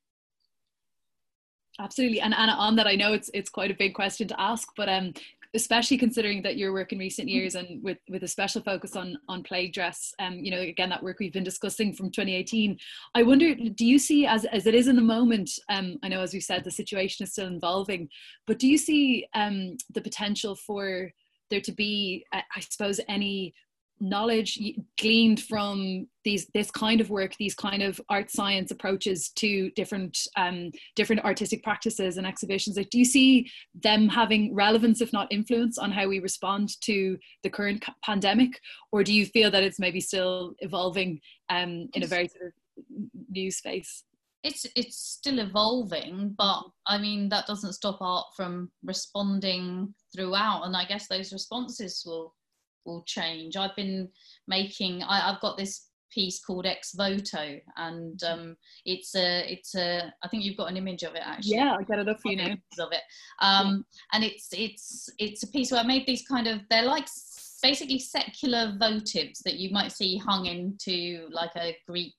Absolutely, 1.79 2.19
and 2.19 2.33
Anna, 2.33 2.51
on 2.53 2.75
that, 2.75 2.87
I 2.87 2.95
know 2.95 3.13
it's 3.13 3.31
it's 3.33 3.49
quite 3.49 3.71
a 3.71 3.75
big 3.75 3.93
question 3.93 4.27
to 4.27 4.39
ask, 4.39 4.67
but 4.75 4.89
um, 4.89 5.13
especially 5.53 5.97
considering 5.97 6.41
that 6.41 6.57
your 6.57 6.71
work 6.71 6.93
in 6.93 6.99
recent 6.99 7.27
years 7.27 7.55
and 7.55 7.83
with, 7.83 7.97
with 8.09 8.23
a 8.23 8.27
special 8.27 8.61
focus 8.61 8.95
on, 8.95 9.17
on 9.27 9.43
plague 9.43 9.73
dress, 9.73 10.13
um, 10.19 10.35
you 10.35 10.49
know, 10.49 10.61
again, 10.61 10.89
that 10.89 11.03
work 11.03 11.19
we've 11.19 11.33
been 11.33 11.43
discussing 11.43 11.93
from 11.93 12.09
2018, 12.09 12.77
I 13.15 13.23
wonder, 13.23 13.53
do 13.53 13.85
you 13.85 13.99
see 13.99 14.25
as, 14.25 14.45
as 14.45 14.65
it 14.65 14.73
is 14.73 14.87
in 14.87 14.95
the 14.95 15.01
moment, 15.01 15.49
um, 15.69 15.97
I 16.03 16.07
know, 16.07 16.21
as 16.21 16.33
we 16.33 16.39
said, 16.39 16.63
the 16.63 16.71
situation 16.71 17.23
is 17.23 17.33
still 17.33 17.53
evolving, 17.53 18.07
but 18.47 18.59
do 18.59 18.67
you 18.67 18.77
see 18.77 19.27
um, 19.33 19.75
the 19.93 20.01
potential 20.01 20.55
for 20.55 21.11
there 21.49 21.61
to 21.61 21.71
be, 21.73 22.25
I 22.31 22.61
suppose, 22.61 23.01
any 23.09 23.53
knowledge 24.01 24.59
gleaned 24.99 25.41
from 25.41 26.07
these 26.25 26.47
this 26.53 26.71
kind 26.71 26.99
of 26.99 27.09
work 27.09 27.35
these 27.37 27.53
kind 27.53 27.83
of 27.83 28.01
art 28.09 28.31
science 28.31 28.71
approaches 28.71 29.29
to 29.29 29.69
different 29.71 30.17
um, 30.37 30.71
different 30.95 31.23
artistic 31.23 31.63
practices 31.63 32.17
and 32.17 32.25
exhibitions 32.25 32.75
like, 32.75 32.89
do 32.89 32.97
you 32.97 33.05
see 33.05 33.49
them 33.83 34.09
having 34.09 34.53
relevance 34.53 35.01
if 35.01 35.13
not 35.13 35.31
influence 35.31 35.77
on 35.77 35.91
how 35.91 36.07
we 36.07 36.19
respond 36.19 36.69
to 36.81 37.17
the 37.43 37.49
current 37.49 37.85
pandemic 38.03 38.59
or 38.91 39.03
do 39.03 39.13
you 39.13 39.25
feel 39.25 39.51
that 39.51 39.63
it's 39.63 39.79
maybe 39.79 40.01
still 40.01 40.53
evolving 40.59 41.19
um, 41.49 41.87
in 41.93 42.03
a 42.03 42.07
very 42.07 42.27
sort 42.27 42.47
of 42.47 42.53
new 43.29 43.51
space? 43.51 44.03
it's 44.43 44.65
it's 44.75 44.97
still 44.97 45.37
evolving 45.37 46.33
but 46.35 46.63
i 46.87 46.97
mean 46.97 47.29
that 47.29 47.45
doesn't 47.45 47.73
stop 47.73 48.01
art 48.01 48.25
from 48.35 48.71
responding 48.83 49.93
throughout 50.15 50.63
and 50.63 50.75
i 50.75 50.83
guess 50.83 51.07
those 51.07 51.31
responses 51.31 52.01
will 52.05 52.33
will 52.85 53.03
change. 53.05 53.55
I've 53.55 53.75
been 53.75 54.09
making 54.47 55.03
I, 55.03 55.19
have 55.31 55.41
got 55.41 55.57
this 55.57 55.87
piece 56.11 56.43
called 56.43 56.65
ex 56.65 56.93
voto 56.93 57.57
and 57.77 58.21
um 58.23 58.55
it's 58.85 59.15
a 59.15 59.49
it's 59.49 59.75
a 59.75 60.13
i 60.23 60.27
think 60.27 60.43
you've 60.43 60.57
got 60.57 60.69
an 60.69 60.77
image 60.77 61.03
of 61.03 61.15
it 61.15 61.21
actually. 61.23 61.55
Yeah 61.55 61.75
i 61.79 61.83
got 61.83 61.99
it 61.99 62.09
up 62.09 62.19
for 62.21 62.31
you 62.31 62.37
now. 62.37 62.53
of 62.79 62.91
it. 62.91 63.01
Um 63.39 63.85
yeah. 63.93 64.17
and 64.17 64.23
it's 64.23 64.49
it's 64.51 65.09
it's 65.19 65.43
a 65.43 65.47
piece 65.47 65.71
where 65.71 65.79
i 65.79 65.87
made 65.87 66.05
these 66.05 66.27
kind 66.27 66.47
of 66.47 66.59
they're 66.69 66.83
like 66.83 67.07
basically 67.63 67.99
secular 67.99 68.75
votives 68.81 69.39
that 69.45 69.55
you 69.55 69.71
might 69.71 69.91
see 69.91 70.17
hung 70.17 70.47
into 70.47 71.27
like 71.31 71.55
a 71.55 71.77
greek 71.87 72.15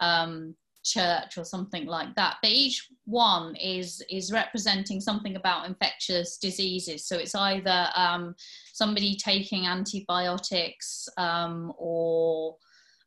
um 0.00 0.54
church 0.88 1.38
or 1.38 1.44
something 1.44 1.86
like 1.86 2.14
that 2.14 2.36
but 2.42 2.50
each 2.50 2.88
one 3.08 3.56
is 3.56 4.02
is 4.10 4.30
representing 4.30 5.00
something 5.00 5.36
about 5.36 5.66
infectious 5.66 6.36
diseases. 6.36 7.06
So 7.06 7.16
it's 7.16 7.34
either 7.34 7.88
um, 7.96 8.34
somebody 8.72 9.16
taking 9.16 9.66
antibiotics 9.66 11.08
um, 11.16 11.72
or 11.78 12.56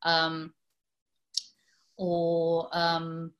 um, 0.01 0.53
or 1.97 2.67
um, 2.73 3.31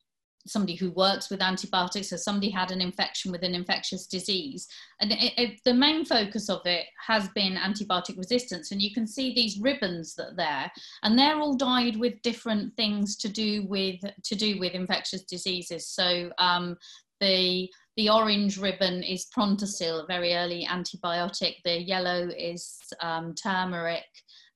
somebody 0.47 0.75
who 0.75 0.91
works 0.91 1.30
with 1.30 1.41
antibiotics 1.41 2.12
or 2.12 2.17
somebody 2.17 2.49
had 2.49 2.71
an 2.71 2.82
infection 2.82 3.32
with 3.32 3.43
an 3.43 3.56
infectious 3.56 4.08
disease 4.08 4.67
and 4.99 5.12
it, 5.12 5.34
it, 5.38 5.60
the 5.65 5.73
main 5.73 6.06
focus 6.06 6.49
of 6.49 6.62
it 6.65 6.86
has 7.06 7.27
been 7.30 7.56
antibiotic 7.56 8.17
resistance 8.17 8.71
and 8.71 8.82
you 8.82 8.93
can 8.93 9.08
see 9.08 9.34
these 9.34 9.60
ribbons 9.60 10.15
that 10.15 10.30
are 10.30 10.36
there 10.36 10.71
and 11.04 11.17
they're 11.17 11.39
all 11.39 11.56
dyed 11.56 11.97
with 11.97 12.21
different 12.21 12.75
things 12.75 13.15
to 13.15 13.30
do 13.30 13.65
with 13.67 13.99
to 14.23 14.36
do 14.36 14.60
with 14.60 14.73
infectious 14.73 15.23
diseases 15.23 15.88
so 15.88 16.32
um, 16.38 16.75
the 17.19 17.69
the 17.97 18.10
orange 18.10 18.58
ribbon 18.58 19.04
is 19.04 19.27
Prontosil, 19.36 20.04
a 20.04 20.06
very 20.08 20.34
early 20.34 20.65
antibiotic. 20.65 21.56
The 21.65 21.82
yellow 21.82 22.30
is 22.38 22.80
um, 23.01 23.36
turmeric. 23.36 24.06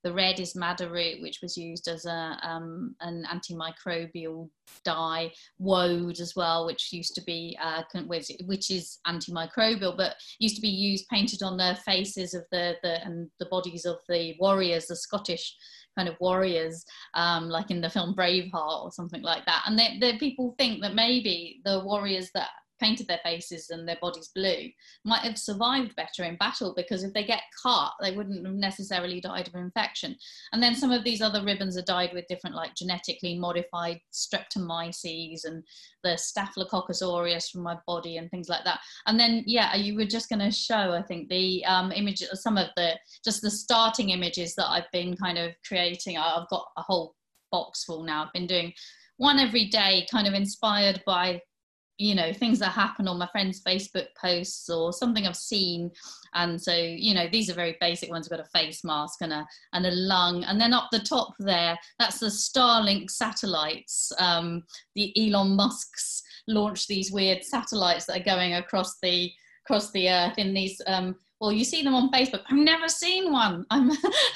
The 0.05 0.13
red 0.13 0.39
is 0.39 0.55
madder 0.55 0.91
root, 0.91 1.19
which 1.19 1.39
was 1.41 1.57
used 1.57 1.87
as 1.87 2.05
a, 2.05 2.37
um, 2.43 2.95
an 3.01 3.25
antimicrobial 3.33 4.47
dye. 4.83 5.31
Woad 5.57 6.19
as 6.19 6.35
well, 6.35 6.67
which 6.67 6.93
used 6.93 7.15
to 7.15 7.23
be, 7.23 7.57
uh, 7.59 7.81
which 8.05 8.69
is 8.69 8.99
antimicrobial, 9.07 9.97
but 9.97 10.13
used 10.37 10.57
to 10.57 10.61
be 10.61 10.69
used 10.69 11.07
painted 11.11 11.41
on 11.41 11.57
the 11.57 11.75
faces 11.83 12.35
of 12.35 12.43
the, 12.51 12.75
the 12.83 13.03
and 13.03 13.31
the 13.39 13.47
bodies 13.47 13.85
of 13.85 13.97
the 14.07 14.35
warriors, 14.39 14.85
the 14.85 14.95
Scottish 14.95 15.55
kind 15.97 16.07
of 16.07 16.15
warriors, 16.19 16.85
um, 17.15 17.49
like 17.49 17.71
in 17.71 17.81
the 17.81 17.89
film 17.89 18.13
Braveheart 18.13 18.83
or 18.83 18.91
something 18.91 19.23
like 19.23 19.43
that. 19.47 19.63
And 19.65 19.79
they, 19.79 20.17
people 20.19 20.53
think 20.59 20.83
that 20.83 20.93
maybe 20.93 21.61
the 21.65 21.79
warriors 21.83 22.29
that 22.35 22.49
painted 22.79 23.07
their 23.07 23.19
faces 23.23 23.69
and 23.69 23.87
their 23.87 23.97
bodies 24.01 24.31
blue 24.35 24.69
might 25.03 25.21
have 25.21 25.37
survived 25.37 25.95
better 25.95 26.23
in 26.23 26.35
battle 26.37 26.73
because 26.75 27.03
if 27.03 27.13
they 27.13 27.23
get 27.23 27.41
cut 27.61 27.91
they 28.01 28.15
wouldn't 28.15 28.45
have 28.45 28.55
necessarily 28.55 29.19
died 29.19 29.47
of 29.47 29.55
infection. 29.55 30.15
And 30.53 30.61
then 30.61 30.75
some 30.75 30.91
of 30.91 31.03
these 31.03 31.21
other 31.21 31.43
ribbons 31.43 31.77
are 31.77 31.83
dyed 31.83 32.11
with 32.13 32.27
different 32.27 32.55
like 32.55 32.75
genetically 32.75 33.37
modified 33.37 33.99
streptomyces 34.13 35.45
and 35.45 35.63
the 36.03 36.17
staphylococcus 36.17 37.01
aureus 37.01 37.49
from 37.49 37.61
my 37.61 37.77
body 37.87 38.17
and 38.17 38.29
things 38.29 38.49
like 38.49 38.63
that. 38.63 38.79
And 39.07 39.19
then 39.19 39.43
yeah 39.45 39.75
you 39.75 39.95
were 39.95 40.05
just 40.05 40.29
going 40.29 40.39
to 40.39 40.51
show 40.51 40.91
i 40.91 41.01
think 41.01 41.29
the 41.29 41.63
um, 41.65 41.91
image 41.91 42.23
some 42.33 42.57
of 42.57 42.67
the 42.75 42.93
just 43.23 43.41
the 43.41 43.51
starting 43.51 44.11
images 44.11 44.55
that 44.55 44.69
i've 44.69 44.89
been 44.91 45.15
kind 45.15 45.37
of 45.37 45.51
creating. 45.67 46.17
I've 46.17 46.49
got 46.49 46.67
a 46.77 46.81
whole 46.81 47.15
box 47.51 47.83
full 47.83 48.03
now. 48.03 48.23
I've 48.23 48.33
been 48.33 48.47
doing 48.47 48.73
one 49.17 49.39
every 49.39 49.65
day 49.65 50.05
kind 50.11 50.27
of 50.27 50.33
inspired 50.33 51.01
by 51.05 51.41
you 51.97 52.13
know 52.15 52.33
things 52.33 52.59
that 52.59 52.69
happen 52.69 53.07
on 53.07 53.17
my 53.17 53.27
friends 53.27 53.61
facebook 53.65 54.07
posts 54.19 54.69
or 54.69 54.91
something 54.91 55.25
i've 55.25 55.35
seen. 55.35 55.91
And 56.33 56.61
so 56.61 56.75
you 56.75 57.13
know 57.13 57.27
these 57.31 57.49
are 57.49 57.53
very 57.53 57.77
basic 57.79 58.09
ones. 58.09 58.29
We've 58.29 58.37
got 58.37 58.45
a 58.45 58.57
face 58.57 58.83
mask 58.83 59.21
and 59.21 59.31
a 59.31 59.47
and 59.73 59.85
a 59.85 59.91
lung. 59.91 60.43
And 60.43 60.59
then 60.59 60.73
up 60.73 60.89
the 60.91 60.99
top 60.99 61.33
there 61.39 61.77
that's 61.99 62.19
the 62.19 62.27
starlink 62.27 63.09
satellites. 63.09 64.11
Um, 64.19 64.63
the 64.95 65.13
elon 65.17 65.55
musk's 65.55 66.21
launched 66.47 66.87
these 66.87 67.11
weird 67.11 67.43
satellites 67.43 68.05
that 68.05 68.21
are 68.21 68.23
going 68.23 68.55
across 68.55 68.97
the 69.01 69.31
across 69.65 69.91
the 69.91 70.09
earth 70.09 70.37
in 70.37 70.53
these 70.53 70.79
um, 70.87 71.15
well 71.39 71.51
you 71.51 71.63
see 71.63 71.83
them 71.83 71.93
on 71.93 72.11
facebook 72.11 72.41
i've 72.49 72.57
never 72.57 72.87
seen 72.87 73.31
one 73.31 73.65
i'm 73.71 73.91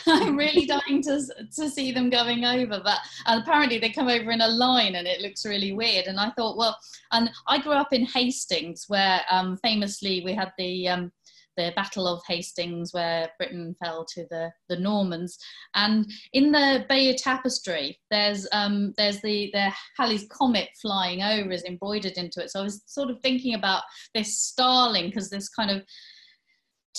i'm 0.08 0.36
really 0.36 0.66
dying 0.88 1.02
to 1.02 1.22
to 1.56 1.70
see 1.70 1.92
them 1.92 2.10
going 2.10 2.46
over 2.46 2.82
but 2.84 2.98
apparently 3.26 3.80
they 3.80 3.90
come 3.90 4.08
over 4.08 4.32
in 4.32 4.42
a 4.42 4.48
line 4.48 4.96
and 4.96 5.08
it 5.08 5.22
looks 5.22 5.46
really 5.46 5.72
weird 5.72 6.06
and 6.06 6.20
i 6.20 6.30
thought 6.32 6.58
well 6.58 6.78
and 7.12 7.30
i 7.48 7.60
grew 7.60 7.74
up 7.74 7.94
in 7.94 8.06
hastings 8.06 8.86
where 8.88 9.22
um, 9.30 9.58
famously 9.58 10.22
we 10.26 10.34
had 10.34 10.52
the 10.58 10.88
um, 10.88 11.12
the 11.60 11.74
Battle 11.76 12.08
of 12.08 12.22
Hastings, 12.26 12.94
where 12.94 13.30
Britain 13.38 13.76
fell 13.84 14.06
to 14.14 14.26
the, 14.30 14.50
the 14.70 14.78
Normans. 14.78 15.38
And 15.76 16.10
in 16.32 16.54
the 16.54 16.86
Bayeux 16.88 17.16
Tapestry, 17.18 18.00
there's 18.10 18.48
um, 18.54 18.94
there's 18.98 19.20
the 19.22 19.50
the 19.52 19.70
Halley's 19.98 20.26
Comet 20.32 20.70
flying 20.82 21.22
over 21.22 21.52
is 21.52 21.66
embroidered 21.66 22.14
into 22.14 22.42
it. 22.42 22.50
So 22.50 22.62
I 22.62 22.64
was 22.64 22.82
sort 22.86 23.10
of 23.10 23.20
thinking 23.22 23.56
about 23.56 23.84
this 24.16 24.54
starlink 24.58 25.08
because 25.08 25.30
this 25.30 25.50
kind 25.50 25.70
of 25.70 25.84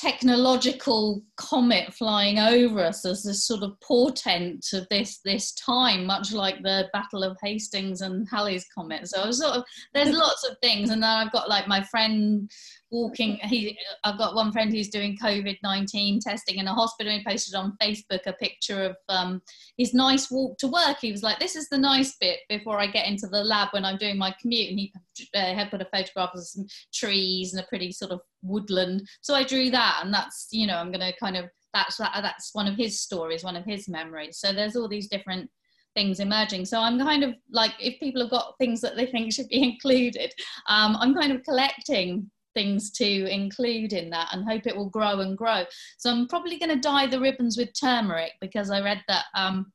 technological 0.01 1.23
comet 1.37 1.93
flying 1.93 2.39
over 2.39 2.81
us 2.81 3.05
as 3.05 3.23
this 3.23 3.45
sort 3.45 3.63
of 3.63 3.79
portent 3.81 4.73
of 4.73 4.87
this 4.89 5.21
this 5.25 5.53
time, 5.53 6.07
much 6.07 6.33
like 6.33 6.63
the 6.63 6.89
Battle 6.95 7.23
of 7.23 7.37
Hastings 7.43 8.01
and 8.01 8.27
Halley's 8.29 8.67
Comet. 8.75 9.09
So 9.09 9.21
I 9.21 9.27
was 9.27 9.39
sort 9.39 9.57
of 9.57 9.65
there's 9.93 10.11
lots 10.17 10.49
of 10.49 10.57
things, 10.63 10.91
and 10.91 11.03
then 11.03 11.11
I've 11.11 11.33
got 11.33 11.51
like 11.51 11.69
my 11.69 11.83
friend 11.83 12.51
walking 12.91 13.37
he 13.43 13.79
i've 14.05 14.19
got 14.19 14.35
one 14.35 14.53
friend 14.53 14.73
who's 14.73 14.89
doing 14.89 15.17
covid-19 15.17 16.21
testing 16.21 16.57
in 16.57 16.67
a 16.67 16.75
hospital 16.75 17.13
he 17.13 17.25
posted 17.25 17.55
on 17.55 17.77
facebook 17.83 18.21
a 18.27 18.33
picture 18.35 18.85
of 18.85 18.97
um, 19.09 19.41
his 19.77 19.95
nice 19.95 20.31
walk 20.31 20.59
to 20.59 20.69
work. 20.69 20.99
He 21.01 21.13
was 21.13 21.23
like 21.23 21.39
this 21.39 21.57
is 21.57 21.69
the 21.69 21.79
nice 21.79 22.17
bit 22.21 22.41
before 22.49 22.79
i 22.79 22.87
get 22.87 23.07
into 23.07 23.27
the 23.27 23.43
lab 23.43 23.69
when 23.73 23.85
i'm 23.85 23.97
doing 23.97 24.19
my 24.19 24.35
commute. 24.41 24.71
And 24.71 24.79
he 24.79 24.93
uh, 25.35 25.55
had 25.55 25.71
put 25.71 25.83
a 25.83 25.89
photograph 25.93 26.31
of 26.35 26.47
some 26.47 26.67
trees 26.93 27.55
and 27.55 27.63
a 27.63 27.67
pretty 27.69 27.93
sort 27.93 28.11
of 28.13 28.21
woodland. 28.43 29.07
So 29.21 29.35
i 29.35 29.45
drew 29.45 29.71
that 29.71 30.01
and 30.03 30.13
that's 30.13 30.49
you 30.51 30.67
know 30.67 30.77
i'm 30.77 30.93
going 30.93 31.01
to 31.01 31.17
kind 31.19 31.37
of 31.37 31.47
that's 31.73 31.99
that's 31.99 32.51
one 32.53 32.67
of 32.67 32.77
his 32.77 33.01
stories 33.01 33.45
one 33.45 33.57
of 33.57 33.65
his 33.65 33.89
memories. 33.89 34.39
So 34.39 34.53
there's 34.53 34.77
all 34.77 34.89
these 34.89 35.09
different 35.09 35.51
things 35.95 36.21
emerging. 36.21 36.65
So 36.65 36.79
I'm 36.81 36.99
kind 36.99 37.25
of 37.25 37.35
like, 37.51 37.73
if 37.81 37.99
people 38.01 38.23
have 38.23 38.31
got 38.31 38.55
things 38.59 38.81
that 38.81 38.97
they 38.97 39.07
think 39.07 39.33
should 39.33 39.49
be 39.49 39.63
included, 39.71 40.33
um, 40.69 40.97
I'm 40.97 41.15
kind 41.15 41.33
of 41.33 41.43
collecting 41.45 42.31
things 42.55 42.91
to 42.93 43.27
include 43.27 43.93
in 43.93 44.11
that 44.11 44.29
and 44.33 44.45
hope 44.45 44.67
it 44.67 44.77
will 44.77 44.89
grow 44.89 45.21
and 45.21 45.37
grow. 45.37 45.65
So 45.99 46.11
I'm 46.11 46.29
probably 46.29 46.59
going 46.59 46.75
to 46.75 46.81
dye 46.81 47.07
the 47.07 47.21
ribbons 47.21 47.57
with 47.57 47.79
turmeric 47.79 48.33
because 48.41 48.71
I 48.71 48.81
read 48.81 49.03
that 49.09 49.25
um, 49.35 49.73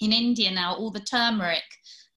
in 0.00 0.12
India 0.12 0.50
now 0.50 0.74
all 0.74 0.90
the 0.90 1.00
turmeric 1.00 1.62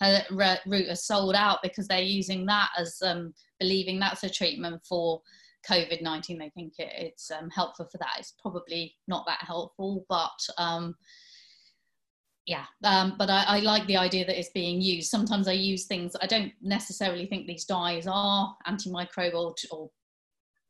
uh, 0.01 0.19
root 0.31 0.87
is 0.87 1.05
sold 1.05 1.35
out 1.35 1.59
because 1.63 1.87
they're 1.87 2.01
using 2.01 2.45
that 2.45 2.69
as 2.77 2.97
um, 3.03 3.33
believing 3.59 3.99
that's 3.99 4.23
a 4.23 4.29
treatment 4.29 4.81
for 4.87 5.21
COVID 5.69 6.01
19. 6.01 6.37
They 6.37 6.49
think 6.49 6.73
it, 6.77 6.91
it's 6.97 7.31
um, 7.31 7.49
helpful 7.49 7.87
for 7.91 7.97
that. 7.99 8.15
It's 8.19 8.33
probably 8.41 8.95
not 9.07 9.25
that 9.27 9.39
helpful, 9.41 10.05
but 10.09 10.37
um, 10.57 10.95
yeah 12.45 12.65
um, 12.83 13.15
but 13.17 13.29
I, 13.29 13.43
I, 13.47 13.59
like 13.59 13.87
the 13.87 13.97
idea 13.97 14.25
that 14.25 14.37
it's 14.37 14.49
being 14.49 14.81
used. 14.81 15.09
Sometimes 15.09 15.47
i 15.47 15.53
use 15.53 15.85
things 15.85 16.15
i 16.21 16.27
don't 16.27 16.51
necessarily 16.61 17.25
think 17.25 17.47
these 17.47 17.65
dyes 17.65 18.07
are 18.07 18.55
antimicrobial 18.67 19.55
or 19.71 19.89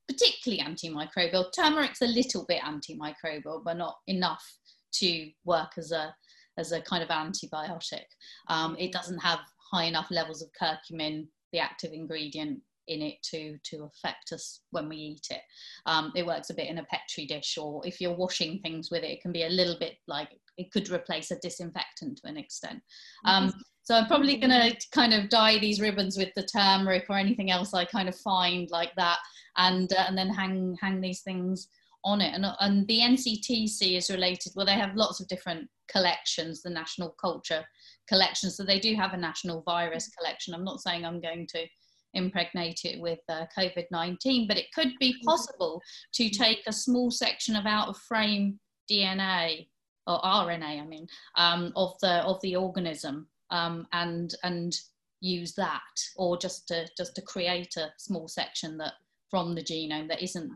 particularly 0.07 0.63
antimicrobial. 0.63 1.51
Turmeric's 1.53 2.01
a 2.01 2.07
little 2.07 2.45
bit 2.45 2.61
antimicrobial 2.61 3.63
but 3.63 3.77
not 3.77 3.97
enough 4.07 4.45
to 4.93 5.29
work 5.45 5.73
as 5.77 5.91
a 5.91 6.15
as 6.57 6.71
a 6.71 6.81
kind 6.81 7.03
of 7.03 7.09
antibiotic. 7.09 8.05
Um, 8.47 8.77
it 8.79 8.93
doesn't 8.93 9.19
have 9.19 9.39
high 9.71 9.85
enough 9.85 10.07
levels 10.09 10.41
of 10.41 10.49
curcumin 10.59 11.27
the 11.51 11.59
active 11.59 11.91
ingredient 11.91 12.59
in 12.87 13.01
it 13.01 13.15
to 13.23 13.57
to 13.63 13.83
affect 13.83 14.31
us 14.31 14.61
when 14.71 14.87
we 14.87 14.95
eat 14.95 15.27
it. 15.31 15.41
Um, 15.85 16.11
it 16.15 16.25
works 16.25 16.49
a 16.49 16.53
bit 16.53 16.69
in 16.69 16.77
a 16.77 16.85
petri 16.85 17.25
dish, 17.25 17.57
or 17.57 17.85
if 17.85 17.99
you're 17.99 18.15
washing 18.15 18.59
things 18.59 18.89
with 18.91 19.03
it, 19.03 19.11
it 19.11 19.21
can 19.21 19.31
be 19.31 19.43
a 19.43 19.49
little 19.49 19.77
bit 19.79 19.95
like 20.07 20.29
it 20.57 20.71
could 20.71 20.89
replace 20.89 21.31
a 21.31 21.39
disinfectant 21.39 22.19
to 22.19 22.27
an 22.27 22.37
extent. 22.37 22.81
Um, 23.25 23.53
so 23.83 23.95
I'm 23.95 24.07
probably 24.07 24.37
going 24.37 24.49
to 24.49 24.75
kind 24.91 25.13
of 25.13 25.29
dye 25.29 25.59
these 25.59 25.79
ribbons 25.79 26.17
with 26.17 26.29
the 26.35 26.43
turmeric 26.43 27.05
or 27.09 27.17
anything 27.17 27.51
else 27.51 27.73
I 27.73 27.85
kind 27.85 28.09
of 28.09 28.17
find 28.17 28.69
like 28.71 28.95
that, 28.95 29.19
and 29.57 29.91
uh, 29.93 30.05
and 30.07 30.17
then 30.17 30.29
hang 30.29 30.75
hang 30.81 31.01
these 31.01 31.21
things 31.21 31.69
on 32.03 32.21
it. 32.21 32.33
And, 32.33 32.45
and 32.59 32.87
the 32.87 32.99
NCTC 32.99 33.97
is 33.97 34.09
related. 34.09 34.53
Well, 34.55 34.65
they 34.65 34.73
have 34.73 34.95
lots 34.95 35.19
of 35.19 35.27
different 35.27 35.67
collections, 35.91 36.61
the 36.61 36.69
National 36.69 37.15
Culture 37.21 37.63
Collection. 38.07 38.51
So 38.51 38.63
they 38.63 38.79
do 38.79 38.95
have 38.95 39.13
a 39.13 39.17
national 39.17 39.61
virus 39.63 40.09
collection. 40.17 40.53
I'm 40.53 40.63
not 40.63 40.81
saying 40.81 41.05
I'm 41.05 41.19
going 41.19 41.47
to 41.47 41.65
impregnate 42.13 42.81
it 42.85 42.99
with 42.99 43.19
uh, 43.29 43.45
COVID 43.57 43.85
19, 43.91 44.47
but 44.47 44.57
it 44.57 44.71
could 44.73 44.93
be 44.99 45.15
possible 45.25 45.81
to 46.13 46.23
mm-hmm. 46.23 46.43
take 46.43 46.63
a 46.67 46.73
small 46.73 47.11
section 47.11 47.55
of 47.55 47.65
out 47.65 47.89
of 47.89 47.97
frame 47.97 48.59
DNA 48.89 49.67
or 50.07 50.19
RNA, 50.21 50.81
I 50.81 50.85
mean, 50.85 51.07
um, 51.35 51.71
of 51.75 51.93
the 52.01 52.23
of 52.23 52.39
the 52.41 52.55
organism 52.55 53.27
um, 53.51 53.87
and 53.93 54.33
and 54.43 54.75
use 55.21 55.53
that, 55.55 55.81
or 56.17 56.37
just 56.37 56.67
to 56.67 56.87
just 56.97 57.15
to 57.15 57.21
create 57.21 57.75
a 57.77 57.91
small 57.97 58.27
section 58.27 58.77
that 58.77 58.93
from 59.29 59.55
the 59.55 59.63
genome 59.63 60.07
that 60.07 60.23
isn't 60.23 60.51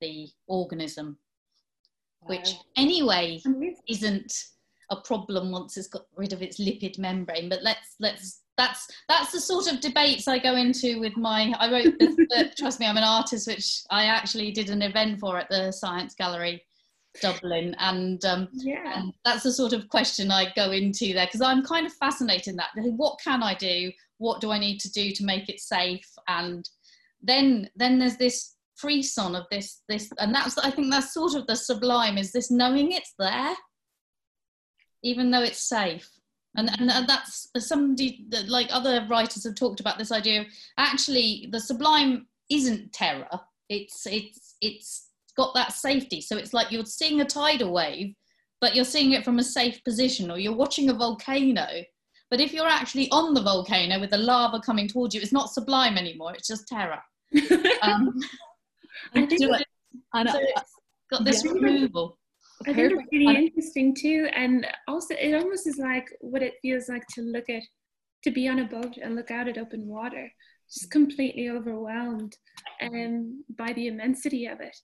the 0.00 0.28
organism, 0.46 1.18
which 2.22 2.54
anyway 2.76 3.40
isn't 3.88 4.32
a 4.90 4.96
problem 4.96 5.50
once 5.50 5.76
it's 5.76 5.88
got 5.88 6.06
rid 6.16 6.32
of 6.32 6.42
its 6.42 6.58
lipid 6.58 6.98
membrane. 6.98 7.48
But 7.48 7.62
let's 7.62 7.96
let's 8.00 8.42
that's 8.56 8.88
that's 9.08 9.32
the 9.32 9.40
sort 9.40 9.72
of 9.72 9.80
debates 9.80 10.28
I 10.28 10.38
go 10.38 10.56
into 10.56 11.00
with 11.00 11.16
my. 11.16 11.54
I 11.58 11.70
wrote 11.70 11.94
this 11.98 12.16
book. 12.28 12.54
Trust 12.56 12.80
me, 12.80 12.86
I'm 12.86 12.96
an 12.96 13.04
artist, 13.04 13.46
which 13.46 13.82
I 13.90 14.04
actually 14.04 14.50
did 14.50 14.70
an 14.70 14.82
event 14.82 15.20
for 15.20 15.38
at 15.38 15.48
the 15.48 15.72
Science 15.72 16.14
Gallery, 16.14 16.62
Dublin, 17.20 17.74
and 17.78 18.24
um, 18.24 18.48
Yeah. 18.52 19.00
and 19.00 19.12
that's 19.24 19.42
the 19.42 19.52
sort 19.52 19.72
of 19.72 19.88
question 19.88 20.30
I 20.30 20.52
go 20.54 20.70
into 20.70 21.12
there 21.14 21.26
because 21.26 21.40
I'm 21.40 21.62
kind 21.64 21.86
of 21.86 21.92
fascinated 21.94 22.48
in 22.48 22.56
that. 22.56 22.70
What 22.76 23.18
can 23.22 23.42
I 23.42 23.54
do? 23.54 23.92
What 24.18 24.40
do 24.40 24.50
I 24.50 24.58
need 24.58 24.78
to 24.80 24.90
do 24.90 25.12
to 25.12 25.24
make 25.24 25.48
it 25.48 25.60
safe? 25.60 26.08
And 26.26 26.68
then 27.22 27.68
then 27.76 27.98
there's 27.98 28.16
this 28.16 28.54
frisson 28.76 29.34
of 29.34 29.44
this 29.50 29.82
this, 29.88 30.10
and 30.18 30.34
that's 30.34 30.56
I 30.58 30.70
think 30.70 30.90
that's 30.90 31.12
sort 31.14 31.34
of 31.34 31.46
the 31.46 31.56
sublime 31.56 32.18
is 32.18 32.32
this 32.32 32.50
knowing 32.50 32.92
it's 32.92 33.14
there, 33.18 33.54
even 35.02 35.30
though 35.30 35.42
it's 35.42 35.60
safe. 35.68 36.08
And, 36.56 36.70
and 36.80 36.90
and 36.90 37.06
that's 37.08 37.48
somebody 37.58 38.24
that 38.30 38.48
like 38.48 38.68
other 38.70 39.06
writers 39.08 39.44
have 39.44 39.54
talked 39.54 39.80
about 39.80 39.98
this 39.98 40.10
idea 40.10 40.40
of 40.40 40.46
actually 40.76 41.48
the 41.52 41.60
sublime 41.60 42.26
isn't 42.50 42.92
terror. 42.92 43.28
It's 43.68 44.06
it's 44.06 44.56
it's 44.60 45.07
got 45.38 45.54
that 45.54 45.72
safety. 45.72 46.20
So 46.20 46.36
it's 46.36 46.52
like 46.52 46.70
you're 46.70 46.84
seeing 46.84 47.20
a 47.22 47.24
tidal 47.24 47.72
wave, 47.72 48.14
but 48.60 48.74
you're 48.74 48.84
seeing 48.84 49.12
it 49.12 49.24
from 49.24 49.38
a 49.38 49.44
safe 49.44 49.82
position, 49.84 50.30
or 50.30 50.38
you're 50.38 50.54
watching 50.64 50.90
a 50.90 50.94
volcano. 50.94 51.66
But 52.30 52.40
if 52.40 52.52
you're 52.52 52.66
actually 52.66 53.08
on 53.10 53.32
the 53.32 53.40
volcano 53.40 53.98
with 53.98 54.10
the 54.10 54.18
lava 54.18 54.60
coming 54.60 54.88
towards 54.88 55.14
you, 55.14 55.22
it's 55.22 55.32
not 55.32 55.50
sublime 55.50 55.96
anymore. 55.96 56.34
It's 56.34 56.48
just 56.48 56.68
terror. 56.68 57.00
Um, 57.80 58.20
I 59.14 59.24
think 59.26 59.40
so 59.40 59.54
it's 59.54 60.74
got 61.12 61.24
this 61.24 61.44
Yeah. 61.44 61.52
removal. 61.52 62.18
I 62.66 62.72
think 62.74 62.92
it's 62.92 63.12
really 63.12 63.36
interesting 63.46 63.94
too, 63.94 64.28
and 64.34 64.66
also 64.88 65.14
it 65.14 65.32
almost 65.40 65.66
is 65.68 65.78
like 65.78 66.08
what 66.20 66.42
it 66.42 66.54
feels 66.60 66.88
like 66.88 67.06
to 67.14 67.22
look 67.22 67.48
at, 67.48 67.62
to 68.24 68.30
be 68.32 68.48
on 68.48 68.58
a 68.58 68.64
boat 68.64 68.96
and 69.00 69.14
look 69.14 69.30
out 69.30 69.46
at 69.46 69.58
open 69.58 69.86
water, 69.86 70.28
just 70.74 70.90
completely 70.90 71.48
overwhelmed, 71.50 72.36
um, 72.82 73.44
by 73.56 73.72
the 73.74 73.86
immensity 73.86 74.46
of 74.46 74.60
it. 74.60 74.76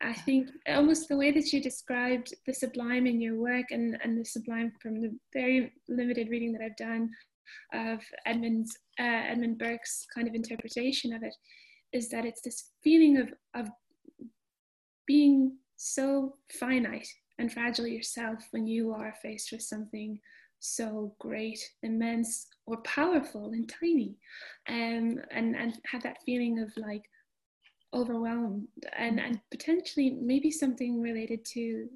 I 0.00 0.12
think 0.12 0.48
almost 0.68 1.08
the 1.08 1.16
way 1.16 1.32
that 1.32 1.52
you 1.52 1.60
described 1.60 2.34
the 2.46 2.54
sublime 2.54 3.06
in 3.06 3.20
your 3.20 3.36
work, 3.36 3.66
and 3.70 3.98
and 4.02 4.18
the 4.18 4.24
sublime 4.24 4.72
from 4.80 5.00
the 5.00 5.16
very 5.32 5.72
limited 5.88 6.28
reading 6.28 6.52
that 6.52 6.62
I've 6.62 6.76
done 6.76 7.10
of 7.72 8.00
Edmund's 8.26 8.76
uh, 9.00 9.02
Edmund 9.02 9.58
Burke's 9.58 10.06
kind 10.14 10.28
of 10.28 10.34
interpretation 10.34 11.12
of 11.12 11.22
it, 11.22 11.34
is 11.92 12.08
that 12.10 12.24
it's 12.24 12.42
this 12.42 12.70
feeling 12.82 13.16
of 13.16 13.32
of 13.54 13.68
being 15.06 15.56
so 15.76 16.34
finite 16.60 17.08
and 17.38 17.52
fragile 17.52 17.86
yourself 17.86 18.46
when 18.50 18.66
you 18.66 18.92
are 18.92 19.14
faced 19.22 19.52
with 19.52 19.62
something 19.62 20.18
so 20.60 21.14
great, 21.20 21.60
immense, 21.82 22.46
or 22.66 22.78
powerful 22.82 23.50
and 23.52 23.68
tiny, 23.68 24.16
um, 24.68 25.18
and 25.30 25.56
and 25.56 25.78
have 25.86 26.02
that 26.02 26.18
feeling 26.24 26.58
of 26.60 26.72
like 26.76 27.02
overwhelmed 27.94 28.68
and 28.96 29.18
and 29.20 29.40
potentially 29.50 30.10
maybe 30.10 30.50
something 30.50 31.00
related 31.00 31.44
to 31.44 31.88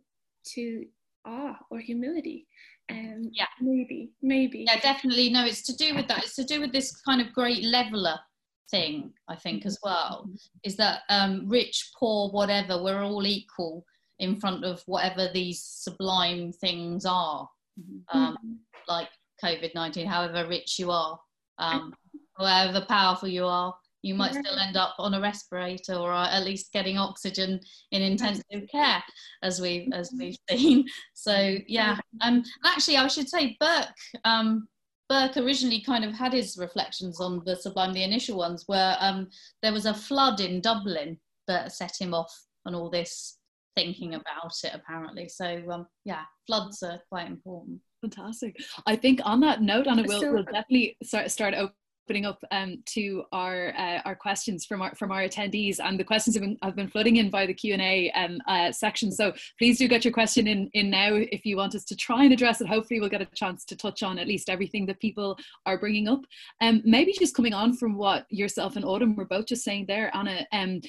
to 0.55 0.86
awe 1.24 1.57
or 1.70 1.78
humility. 1.78 2.47
Um, 2.90 3.30
Yeah. 3.32 3.47
maybe, 3.61 4.11
maybe. 4.22 4.64
Yeah, 4.66 4.80
definitely. 4.80 5.30
No, 5.30 5.45
it's 5.45 5.62
to 5.62 5.76
do 5.76 5.95
with 5.95 6.09
that. 6.09 6.24
It's 6.24 6.34
to 6.36 6.45
do 6.45 6.61
with 6.61 6.72
this 6.72 7.01
kind 7.03 7.20
of 7.20 7.32
great 7.32 7.62
leveler 7.64 8.18
thing, 8.70 9.12
I 9.28 9.36
think, 9.36 9.64
as 9.64 9.78
well. 9.82 10.28
Is 10.64 10.76
that 10.76 11.03
um, 11.09 11.49
rich, 11.49 11.93
poor, 11.99 12.30
whatever, 12.30 12.82
we're 12.82 13.03
all 13.03 13.24
equal 13.26 13.84
in 14.18 14.40
front 14.40 14.64
of 14.64 14.82
whatever 14.86 15.28
these 15.32 15.62
sublime 15.62 16.53
things 16.53 17.05
are, 17.07 17.49
um, 18.12 18.36
Mhm. 18.45 18.59
like 18.88 19.09
COVID 19.43 19.74
19, 19.74 20.07
however 20.07 20.49
rich 20.49 20.78
you 20.78 20.90
are, 20.90 21.20
um, 21.59 21.95
however 22.36 22.84
powerful 22.86 23.28
you 23.28 23.47
are. 23.47 23.74
You 24.03 24.14
might 24.14 24.34
still 24.34 24.59
end 24.59 24.76
up 24.76 24.94
on 24.98 25.14
a 25.14 25.20
respirator 25.20 25.94
or 25.94 26.12
at 26.12 26.44
least 26.44 26.72
getting 26.72 26.98
oxygen 26.98 27.61
in 27.92 28.03
intensive 28.03 28.68
care, 28.70 29.03
as 29.42 29.61
we 29.61 29.88
as 29.92 30.12
we've 30.18 30.36
seen. 30.50 30.86
So 31.14 31.57
yeah, 31.68 31.98
um, 32.20 32.42
actually, 32.64 32.96
I 32.96 33.07
should 33.07 33.28
say 33.28 33.57
Burke 33.61 33.86
um, 34.24 34.66
Burke 35.09 35.36
originally 35.36 35.82
kind 35.82 36.05
of 36.05 36.14
had 36.14 36.32
his 36.32 36.57
reflections 36.59 37.20
on 37.20 37.42
the 37.44 37.55
sublime, 37.55 37.92
the 37.92 38.03
initial 38.03 38.38
ones, 38.38 38.64
where 38.66 38.96
um, 38.98 39.28
there 39.62 39.72
was 39.72 39.86
a 39.86 39.94
flood 39.94 40.40
in 40.40 40.61
Dublin 40.61 41.18
that 41.48 41.72
set 41.72 41.92
him 42.00 42.14
off 42.14 42.32
on 42.66 42.74
all 42.74 42.90
this 42.90 43.38
thinking 43.76 44.14
about 44.14 44.53
it, 44.64 44.72
apparently. 44.72 45.28
So, 45.28 45.62
um, 45.70 45.86
yeah, 46.05 46.22
floods 46.46 46.82
are 46.82 47.00
quite 47.11 47.26
important. 47.26 47.80
Fantastic. 48.00 48.57
I 48.86 48.96
think 48.96 49.20
on 49.24 49.40
that 49.40 49.61
note, 49.61 49.86
Anna, 49.86 50.05
we'll, 50.07 50.32
we'll 50.32 50.44
definitely 50.44 50.96
start, 51.03 51.30
start 51.30 51.55
opening 52.05 52.26
up 52.26 52.42
um, 52.50 52.82
to 52.86 53.24
our 53.32 53.72
uh, 53.76 54.00
our 54.05 54.14
questions 54.14 54.64
from 54.64 54.82
our 54.82 54.94
from 54.94 55.12
our 55.12 55.22
attendees, 55.22 55.78
and 55.78 55.98
the 55.98 56.05
questions 56.05 56.34
have 56.36 56.42
been 56.42 56.59
have 56.62 56.76
been 56.76 56.88
flooding 56.88 57.16
in 57.16 57.30
by 57.30 57.46
the 57.46 57.55
Q 57.55 57.74
and 57.74 57.82
A 57.82 58.11
um, 58.12 58.40
uh, 58.46 58.72
section. 58.72 59.12
So 59.12 59.32
please 59.59 59.78
do 59.78 59.88
get 59.88 60.05
your 60.05 60.12
question 60.12 60.46
in 60.46 60.68
in 60.74 60.90
now 60.90 61.11
if 61.14 61.44
you 61.44 61.57
want 61.57 61.74
us 61.74 61.84
to 61.84 61.96
try 61.96 62.24
and 62.24 62.32
address 62.32 62.61
it. 62.61 62.66
Hopefully, 62.68 63.00
we'll 63.00 63.09
get 63.09 63.22
a 63.22 63.28
chance 63.34 63.64
to 63.66 63.76
touch 63.76 64.03
on 64.03 64.18
at 64.18 64.28
least 64.28 64.50
everything 64.50 64.86
that 64.86 65.00
people 65.00 65.38
are 65.66 65.78
bringing 65.78 66.09
up. 66.09 66.20
Um, 66.61 66.82
maybe 66.84 67.12
just 67.12 67.36
coming 67.36 67.55
on 67.55 67.76
from 67.76 67.96
what 67.96 68.26
yourself 68.30 68.76
and 68.76 68.84
Autumn 68.84 69.16
were 69.16 69.24
both 69.24 69.46
just 69.46 69.64
saying 69.64 69.86
there, 69.86 70.14
Anna. 70.14 70.46
Um, 70.53 70.80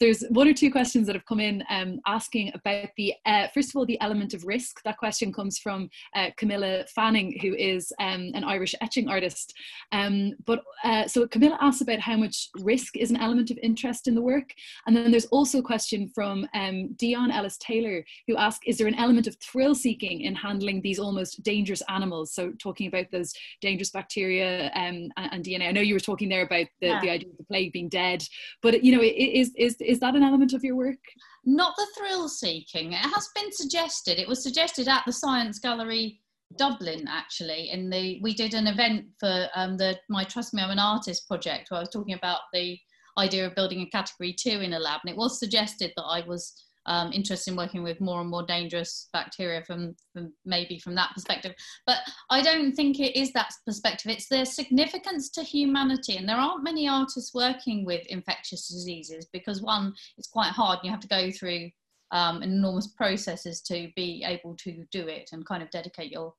there's 0.00 0.22
one 0.30 0.48
or 0.48 0.52
two 0.54 0.70
questions 0.70 1.06
that 1.06 1.16
have 1.16 1.24
come 1.26 1.40
in 1.40 1.62
um, 1.70 2.00
asking 2.06 2.50
about 2.54 2.88
the 2.96 3.14
uh, 3.26 3.48
first 3.54 3.70
of 3.70 3.76
all 3.76 3.86
the 3.86 4.00
element 4.00 4.34
of 4.34 4.44
risk. 4.44 4.82
That 4.84 4.96
question 4.98 5.32
comes 5.32 5.58
from 5.58 5.88
uh, 6.14 6.30
Camilla 6.36 6.84
Fanning, 6.94 7.38
who 7.40 7.54
is 7.54 7.92
um, 8.00 8.30
an 8.34 8.44
Irish 8.44 8.74
etching 8.80 9.08
artist. 9.08 9.54
Um, 9.92 10.32
but 10.44 10.62
uh, 10.84 11.06
so 11.06 11.26
Camilla 11.26 11.58
asks 11.60 11.80
about 11.82 12.00
how 12.00 12.16
much 12.16 12.48
risk 12.60 12.96
is 12.96 13.10
an 13.10 13.16
element 13.16 13.50
of 13.50 13.58
interest 13.62 14.08
in 14.08 14.14
the 14.14 14.22
work, 14.22 14.52
and 14.86 14.96
then 14.96 15.10
there's 15.10 15.26
also 15.26 15.58
a 15.58 15.62
question 15.62 16.08
from 16.14 16.46
um, 16.54 16.92
Dion 16.94 17.30
Ellis 17.30 17.58
Taylor, 17.58 18.04
who 18.26 18.36
asks, 18.36 18.64
is 18.66 18.78
there 18.78 18.86
an 18.86 18.94
element 18.94 19.26
of 19.26 19.36
thrill 19.42 19.74
seeking 19.74 20.22
in 20.22 20.34
handling 20.34 20.80
these 20.82 20.98
almost 20.98 21.42
dangerous 21.42 21.82
animals? 21.88 22.32
So 22.34 22.52
talking 22.58 22.88
about 22.88 23.06
those 23.10 23.32
dangerous 23.60 23.90
bacteria 23.90 24.66
um, 24.74 25.10
and, 25.16 25.32
and 25.32 25.44
DNA. 25.44 25.68
I 25.68 25.72
know 25.72 25.80
you 25.80 25.94
were 25.94 26.00
talking 26.00 26.28
there 26.28 26.42
about 26.44 26.66
the, 26.80 26.86
Yeah. 26.88 27.00
the 27.00 27.10
idea 27.10 27.30
of 27.30 27.36
the 27.36 27.44
plague 27.44 27.72
being 27.72 27.88
dead, 27.88 28.22
but 28.62 28.82
you 28.84 28.92
know, 28.94 29.02
i- 29.02 29.04
i- 29.06 29.32
is 29.36 29.52
is 29.66 29.76
is 29.80 30.00
that 30.00 30.16
an 30.16 30.22
element 30.22 30.52
of 30.52 30.64
your 30.64 30.76
work? 30.76 31.02
Not 31.44 31.74
the 31.76 31.86
thrill 31.96 32.28
seeking. 32.28 32.92
It 32.92 32.98
has 32.98 33.28
been 33.34 33.52
suggested. 33.52 34.18
It 34.18 34.28
was 34.28 34.42
suggested 34.42 34.88
at 34.88 35.04
the 35.06 35.12
Science 35.12 35.58
Gallery 35.58 36.20
Dublin, 36.56 37.06
actually. 37.08 37.70
In 37.70 37.90
the 37.90 38.20
we 38.22 38.34
did 38.34 38.54
an 38.54 38.66
event 38.66 39.06
for 39.20 39.48
um, 39.54 39.76
the 39.76 39.98
My 40.08 40.24
Trust 40.24 40.54
Me 40.54 40.62
I'm 40.62 40.70
an 40.70 40.78
Artist 40.78 41.26
project, 41.28 41.70
where 41.70 41.78
I 41.78 41.82
was 41.82 41.90
talking 41.90 42.14
about 42.14 42.40
the 42.52 42.78
idea 43.18 43.46
of 43.46 43.54
building 43.54 43.80
a 43.80 43.90
category 43.90 44.34
two 44.38 44.60
in 44.60 44.74
a 44.74 44.78
lab, 44.78 45.00
and 45.04 45.10
it 45.10 45.16
was 45.16 45.38
suggested 45.38 45.92
that 45.96 46.04
I 46.04 46.22
was 46.26 46.52
um, 46.86 47.12
interested 47.12 47.50
in 47.50 47.56
working 47.56 47.82
with 47.82 48.00
more 48.00 48.20
and 48.20 48.30
more 48.30 48.44
dangerous 48.44 49.08
bacteria 49.12 49.62
from, 49.62 49.94
from 50.12 50.32
maybe 50.44 50.78
from 50.78 50.94
that 50.94 51.10
perspective. 51.14 51.54
But 51.86 51.98
I 52.30 52.42
don't 52.42 52.72
think 52.72 53.00
it 53.00 53.18
is 53.18 53.32
that 53.32 53.52
perspective. 53.64 54.10
It's 54.10 54.28
their 54.28 54.44
significance 54.44 55.30
to 55.30 55.42
humanity, 55.42 56.16
and 56.16 56.28
there 56.28 56.36
aren't 56.36 56.64
many 56.64 56.88
artists 56.88 57.34
working 57.34 57.84
with 57.84 58.06
infectious 58.06 58.68
diseases 58.68 59.26
because 59.32 59.62
one, 59.62 59.94
it's 60.16 60.28
quite 60.28 60.50
hard. 60.50 60.78
You 60.82 60.90
have 60.90 61.00
to 61.00 61.08
go 61.08 61.30
through 61.30 61.70
um, 62.12 62.42
enormous 62.42 62.88
processes 62.88 63.60
to 63.62 63.90
be 63.96 64.24
able 64.24 64.56
to 64.56 64.84
do 64.92 65.08
it 65.08 65.30
and 65.32 65.46
kind 65.46 65.62
of 65.62 65.70
dedicate 65.70 66.12
your 66.12 66.34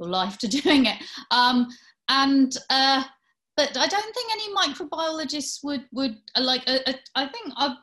your 0.00 0.08
life 0.08 0.38
to 0.38 0.48
doing 0.62 0.86
it. 0.86 0.96
Um, 1.30 1.68
and 2.08 2.56
uh, 2.70 3.04
but 3.56 3.76
I 3.76 3.86
don't 3.86 4.14
think 4.14 4.32
any 4.32 4.54
microbiologists 4.54 5.62
would 5.62 5.84
would 5.92 6.16
like. 6.38 6.62
Uh, 6.66 6.78
uh, 6.86 6.92
I 7.14 7.28
think 7.28 7.52
I. 7.56 7.76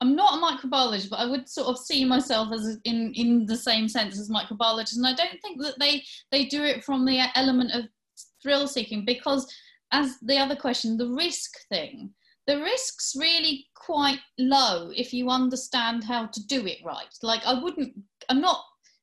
I'm 0.00 0.14
not 0.14 0.34
a 0.34 0.68
microbiologist, 0.68 1.08
but 1.08 1.20
I 1.20 1.26
would 1.26 1.48
sort 1.48 1.68
of 1.68 1.78
see 1.78 2.04
myself 2.04 2.52
as 2.52 2.78
in 2.84 3.12
in 3.14 3.46
the 3.46 3.56
same 3.56 3.88
sense 3.88 4.18
as 4.18 4.30
microbiologists, 4.30 4.96
and 4.96 5.06
I 5.06 5.14
don't 5.14 5.40
think 5.40 5.60
that 5.62 5.78
they 5.78 6.02
they 6.30 6.46
do 6.46 6.62
it 6.64 6.84
from 6.84 7.04
the 7.04 7.24
element 7.34 7.72
of 7.72 7.84
thrill 8.42 8.68
seeking 8.68 9.04
because, 9.04 9.52
as 9.92 10.18
the 10.20 10.36
other 10.36 10.56
question, 10.56 10.96
the 10.96 11.08
risk 11.08 11.52
thing, 11.70 12.10
the 12.46 12.60
risk's 12.60 13.14
really 13.18 13.66
quite 13.74 14.20
low 14.38 14.90
if 14.94 15.12
you 15.12 15.30
understand 15.30 16.04
how 16.04 16.26
to 16.26 16.46
do 16.46 16.66
it 16.66 16.78
right. 16.84 17.06
Like 17.22 17.44
I 17.46 17.60
wouldn't, 17.60 17.92
I'm 18.28 18.40
not 18.40 18.62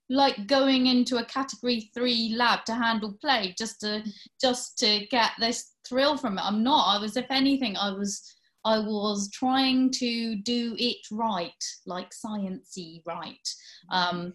like 0.10 0.48
going 0.48 0.88
into 0.88 1.18
a 1.18 1.26
category 1.26 1.89
three 1.94 2.36
lab 2.38 2.66
to 2.66 2.76
handle 2.76 3.18
plague 3.20 3.56
just 3.58 3.80
to 3.82 4.04
just 4.39 4.78
to 4.80 5.06
get 5.08 5.32
this 5.39 5.74
thrill 5.88 6.18
from 6.18 6.38
it. 6.38 6.46
I'm 6.46 6.64
not. 6.64 6.96
I 6.96 7.02
was, 7.02 7.18
if 7.18 7.26
anything, 7.30 7.76
I 7.78 7.91
was 7.91 8.22
I 8.66 8.80
was 8.80 9.30
trying 9.32 9.91
to 9.91 10.36
do 10.36 10.76
it 10.78 10.97
right, 11.11 11.64
like 11.86 12.11
sciencey 12.11 13.01
right. 13.05 13.47
Um, 13.91 14.34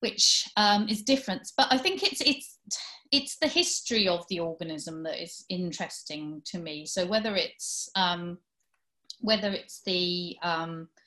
which 0.00 0.48
um, 0.56 0.88
is 0.88 1.02
different. 1.02 1.48
But 1.56 1.68
I 1.70 1.78
think 1.78 2.02
it's 2.02 2.20
it's 2.20 2.58
it's 3.10 3.38
the 3.38 3.48
history 3.48 4.06
of 4.06 4.24
the 4.28 4.40
organism 4.40 5.02
that 5.04 5.22
is 5.22 5.44
interesting 5.48 6.42
to 6.46 6.58
me. 6.58 6.86
So 6.86 7.06
whether 7.06 7.34
it's 7.36 7.88
um, 7.94 8.38
whether 9.20 9.50
it's 9.50 9.82
the 9.84 10.36
um, 10.42 10.88
the 10.96 10.97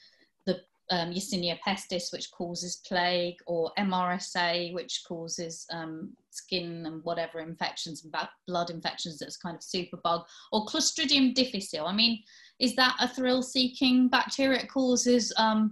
um, 0.91 1.11
Yersinia 1.11 1.57
pestis, 1.65 2.11
which 2.13 2.29
causes 2.31 2.81
plague, 2.85 3.37
or 3.47 3.71
MRSA, 3.79 4.73
which 4.73 5.03
causes 5.07 5.65
um, 5.71 6.11
skin 6.29 6.85
and 6.85 7.03
whatever 7.03 7.39
infections 7.39 8.03
and 8.03 8.13
blood 8.47 8.69
infections 8.69 9.17
that's 9.17 9.37
kind 9.37 9.55
of 9.55 9.61
superbug, 9.61 10.23
or 10.51 10.65
Clostridium 10.65 11.33
difficile. 11.33 11.87
I 11.87 11.93
mean, 11.93 12.21
is 12.59 12.75
that 12.75 12.95
a 12.99 13.07
thrill-seeking 13.07 14.09
bacteria? 14.09 14.59
It 14.59 14.69
causes 14.69 15.33
um, 15.37 15.71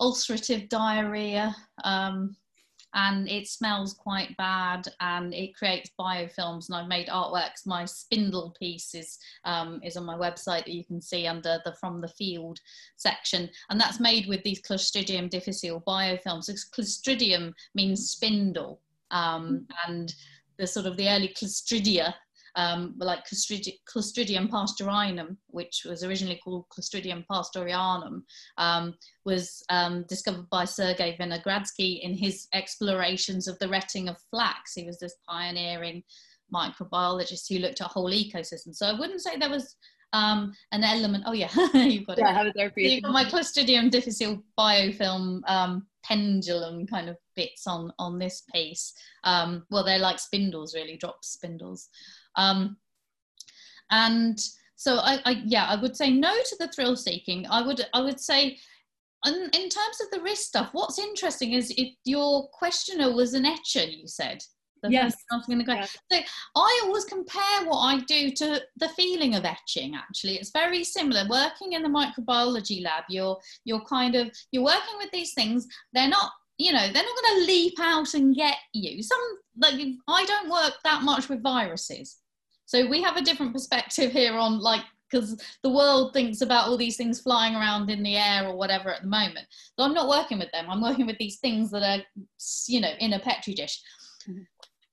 ulcerative 0.00 0.68
diarrhea. 0.68 1.54
Um, 1.84 2.34
and 2.94 3.28
it 3.28 3.48
smells 3.48 3.94
quite 3.94 4.36
bad 4.36 4.86
and 5.00 5.34
it 5.34 5.54
creates 5.54 5.90
biofilms 5.98 6.68
and 6.68 6.76
I've 6.76 6.88
made 6.88 7.08
artworks. 7.08 7.66
My 7.66 7.84
spindle 7.84 8.54
piece 8.58 8.94
is, 8.94 9.18
um, 9.44 9.80
is 9.82 9.96
on 9.96 10.04
my 10.04 10.16
website 10.16 10.64
that 10.64 10.68
you 10.68 10.84
can 10.84 11.00
see 11.00 11.26
under 11.26 11.60
the 11.64 11.74
from 11.74 12.00
the 12.00 12.08
field 12.08 12.60
section 12.96 13.50
and 13.70 13.80
that's 13.80 14.00
made 14.00 14.26
with 14.26 14.42
these 14.44 14.62
Clostridium 14.62 15.28
difficile 15.28 15.82
biofilms. 15.86 16.50
Clostridium 16.72 17.52
means 17.74 18.10
spindle 18.10 18.80
um, 19.10 19.66
and 19.86 20.14
the 20.56 20.66
sort 20.66 20.86
of 20.86 20.96
the 20.96 21.08
early 21.08 21.28
Clostridia 21.28 22.14
um, 22.56 22.94
like 22.98 23.26
Clostridium, 23.26 23.74
Clostridium 23.92 24.48
pastorinum, 24.48 25.36
which 25.48 25.82
was 25.84 26.04
originally 26.04 26.40
called 26.42 26.66
Clostridium 26.68 27.24
pasteurianum, 27.30 28.22
um, 28.58 28.94
was 29.24 29.62
um, 29.70 30.04
discovered 30.08 30.48
by 30.50 30.64
Sergei 30.64 31.16
Vinogradsky 31.18 32.00
in 32.02 32.14
his 32.14 32.46
explorations 32.54 33.48
of 33.48 33.58
the 33.58 33.68
retting 33.68 34.08
of 34.08 34.16
flax. 34.30 34.74
He 34.74 34.84
was 34.84 34.98
this 34.98 35.16
pioneering 35.28 36.02
microbiologist 36.54 37.48
who 37.48 37.58
looked 37.58 37.80
at 37.80 37.88
whole 37.88 38.10
ecosystems. 38.10 38.76
So 38.76 38.86
I 38.86 38.98
wouldn't 38.98 39.22
say 39.22 39.36
there 39.36 39.50
was 39.50 39.76
um, 40.12 40.52
an 40.72 40.84
element. 40.84 41.24
Oh 41.26 41.32
yeah, 41.32 41.50
you've 41.74 42.06
got 42.06 42.18
it. 42.18 42.22
Yeah, 42.22 42.28
I 42.28 42.32
have 42.32 42.46
it 42.46 42.54
there 42.56 42.70
for 42.70 42.80
you. 42.80 42.90
You've 42.90 43.02
got 43.02 43.12
my 43.12 43.24
Clostridium 43.24 43.90
difficile 43.90 44.42
biofilm 44.58 45.40
um, 45.48 45.86
pendulum 46.04 46.86
kind 46.86 47.08
of 47.08 47.16
bits 47.34 47.66
on 47.66 47.92
on 47.98 48.18
this 48.18 48.44
piece. 48.54 48.94
Um, 49.24 49.66
well, 49.70 49.84
they're 49.84 49.98
like 49.98 50.18
spindles, 50.18 50.74
really, 50.74 50.96
drop 50.96 51.24
spindles. 51.24 51.88
Um, 52.36 52.76
and 53.90 54.38
so 54.76 54.96
I, 54.96 55.20
I, 55.24 55.42
yeah, 55.44 55.66
I 55.66 55.80
would 55.80 55.96
say 55.96 56.10
no 56.10 56.34
to 56.34 56.56
the 56.58 56.68
thrill 56.68 56.96
seeking. 56.96 57.46
I 57.48 57.62
would, 57.62 57.86
I 57.94 58.00
would 58.02 58.20
say, 58.20 58.58
in, 59.26 59.34
in 59.34 59.68
terms 59.68 60.00
of 60.02 60.10
the 60.10 60.20
risk 60.20 60.42
stuff, 60.42 60.70
what's 60.72 60.98
interesting 60.98 61.52
is 61.52 61.72
if 61.76 61.94
your 62.04 62.48
questioner 62.48 63.14
was 63.14 63.34
an 63.34 63.46
etcher, 63.46 63.84
you 63.84 64.06
said. 64.06 64.42
Yes. 64.90 65.14
yes. 65.80 65.98
So 66.12 66.18
I 66.56 66.80
always 66.84 67.04
compare 67.04 67.64
what 67.64 67.78
I 67.78 68.00
do 68.00 68.30
to 68.32 68.60
the 68.76 68.88
feeling 68.90 69.34
of 69.34 69.44
etching. 69.44 69.94
Actually, 69.94 70.34
it's 70.34 70.50
very 70.50 70.84
similar. 70.84 71.26
Working 71.28 71.72
in 71.72 71.82
the 71.82 71.88
microbiology 71.88 72.82
lab, 72.82 73.04
you're 73.08 73.38
you're 73.64 73.84
kind 73.86 74.14
of 74.14 74.30
you're 74.52 74.62
working 74.62 74.98
with 74.98 75.10
these 75.10 75.32
things. 75.32 75.66
They're 75.94 76.08
not 76.08 76.32
you 76.58 76.72
know 76.72 76.86
they're 76.92 77.02
not 77.02 77.22
going 77.22 77.40
to 77.40 77.46
leap 77.46 77.80
out 77.80 78.12
and 78.14 78.34
get 78.34 78.56
you. 78.72 79.02
Some 79.02 79.20
like 79.58 79.80
I 80.06 80.24
don't 80.26 80.50
work 80.50 80.74
that 80.84 81.02
much 81.02 81.28
with 81.28 81.42
viruses. 81.42 82.18
So 82.66 82.86
we 82.86 83.02
have 83.02 83.16
a 83.16 83.22
different 83.22 83.52
perspective 83.52 84.12
here 84.12 84.34
on 84.34 84.58
like 84.58 84.82
because 85.10 85.40
the 85.62 85.70
world 85.70 86.12
thinks 86.12 86.40
about 86.40 86.66
all 86.66 86.76
these 86.76 86.96
things 86.96 87.20
flying 87.20 87.54
around 87.54 87.90
in 87.90 88.02
the 88.02 88.16
air 88.16 88.48
or 88.48 88.56
whatever 88.56 88.90
at 88.90 89.02
the 89.02 89.08
moment. 89.08 89.46
So 89.78 89.84
I'm 89.84 89.94
not 89.94 90.08
working 90.08 90.38
with 90.38 90.50
them. 90.52 90.66
I'm 90.68 90.82
working 90.82 91.06
with 91.06 91.18
these 91.18 91.38
things 91.38 91.70
that 91.70 91.82
are, 91.82 92.02
you 92.66 92.80
know, 92.80 92.92
in 92.98 93.12
a 93.12 93.20
petri 93.20 93.54
dish. 93.54 93.80
Mm-hmm. 94.28 94.42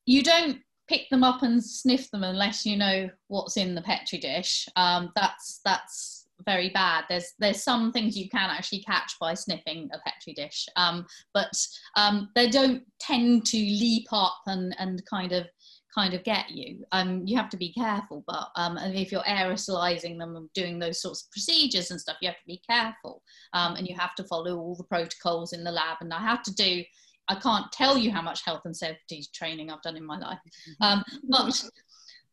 You 0.06 0.24
don't 0.24 0.60
pick 0.88 1.10
them 1.10 1.24
up 1.24 1.42
and 1.42 1.64
sniff 1.64 2.12
them 2.12 2.24
unless 2.24 2.66
you 2.66 2.78
know 2.78 3.10
what's 3.28 3.58
in 3.58 3.74
the 3.74 3.82
petri 3.82 4.20
dish. 4.20 4.68
Um, 4.76 5.12
that's 5.16 5.62
that's 5.66 6.28
very 6.46 6.70
bad. 6.70 7.06
There's 7.10 7.34
there's 7.40 7.64
some 7.64 7.92
things 7.92 8.18
you 8.18 8.30
can 8.30 8.50
actually 8.50 8.84
catch 8.84 9.14
by 9.20 9.34
sniffing 9.34 9.90
a 9.94 10.00
petri 10.00 10.34
dish, 10.34 10.68
um, 10.76 11.06
but 11.34 11.52
um, 11.96 12.30
they 12.36 12.50
don't 12.50 12.84
tend 13.00 13.46
to 13.48 13.58
leap 13.58 14.08
up 14.12 14.42
and 14.48 14.76
and 14.80 15.04
kind 15.06 15.32
of 15.32 15.48
kind 15.94 16.14
of 16.14 16.24
get 16.24 16.50
you. 16.50 16.86
Um, 16.92 17.26
you 17.26 17.38
have 17.38 17.50
to 17.50 17.58
be 17.58 17.74
careful, 17.74 18.24
but 18.28 18.50
um, 18.56 18.78
and 18.78 18.96
if 18.96 19.12
you're 19.12 19.22
aerosolizing 19.24 20.18
them 20.18 20.36
and 20.36 20.52
doing 20.54 20.80
those 20.80 21.02
sorts 21.02 21.24
of 21.24 21.32
procedures 21.32 21.92
and 21.92 22.00
stuff, 22.00 22.18
you 22.22 22.28
have 22.28 22.40
to 22.40 22.48
be 22.48 22.62
careful, 22.68 23.22
um, 23.54 23.76
and 23.76 23.88
you 23.88 23.96
have 23.96 24.16
to 24.16 24.24
follow 24.24 24.58
all 24.58 24.76
the 24.76 24.84
protocols 24.84 25.54
in 25.54 25.64
the 25.64 25.72
lab. 25.72 25.98
And 26.02 26.14
I 26.14 26.20
have 26.20 26.44
to 26.44 26.54
do. 26.54 26.84
I 27.28 27.36
can't 27.36 27.72
tell 27.72 27.98
you 27.98 28.12
how 28.12 28.22
much 28.22 28.44
health 28.44 28.64
and 28.66 28.76
safety 28.76 29.24
training 29.34 29.70
I've 29.70 29.82
done 29.84 29.96
in 29.96 30.06
my 30.06 30.18
life, 30.18 30.40
um, 30.82 31.04
but 31.30 31.64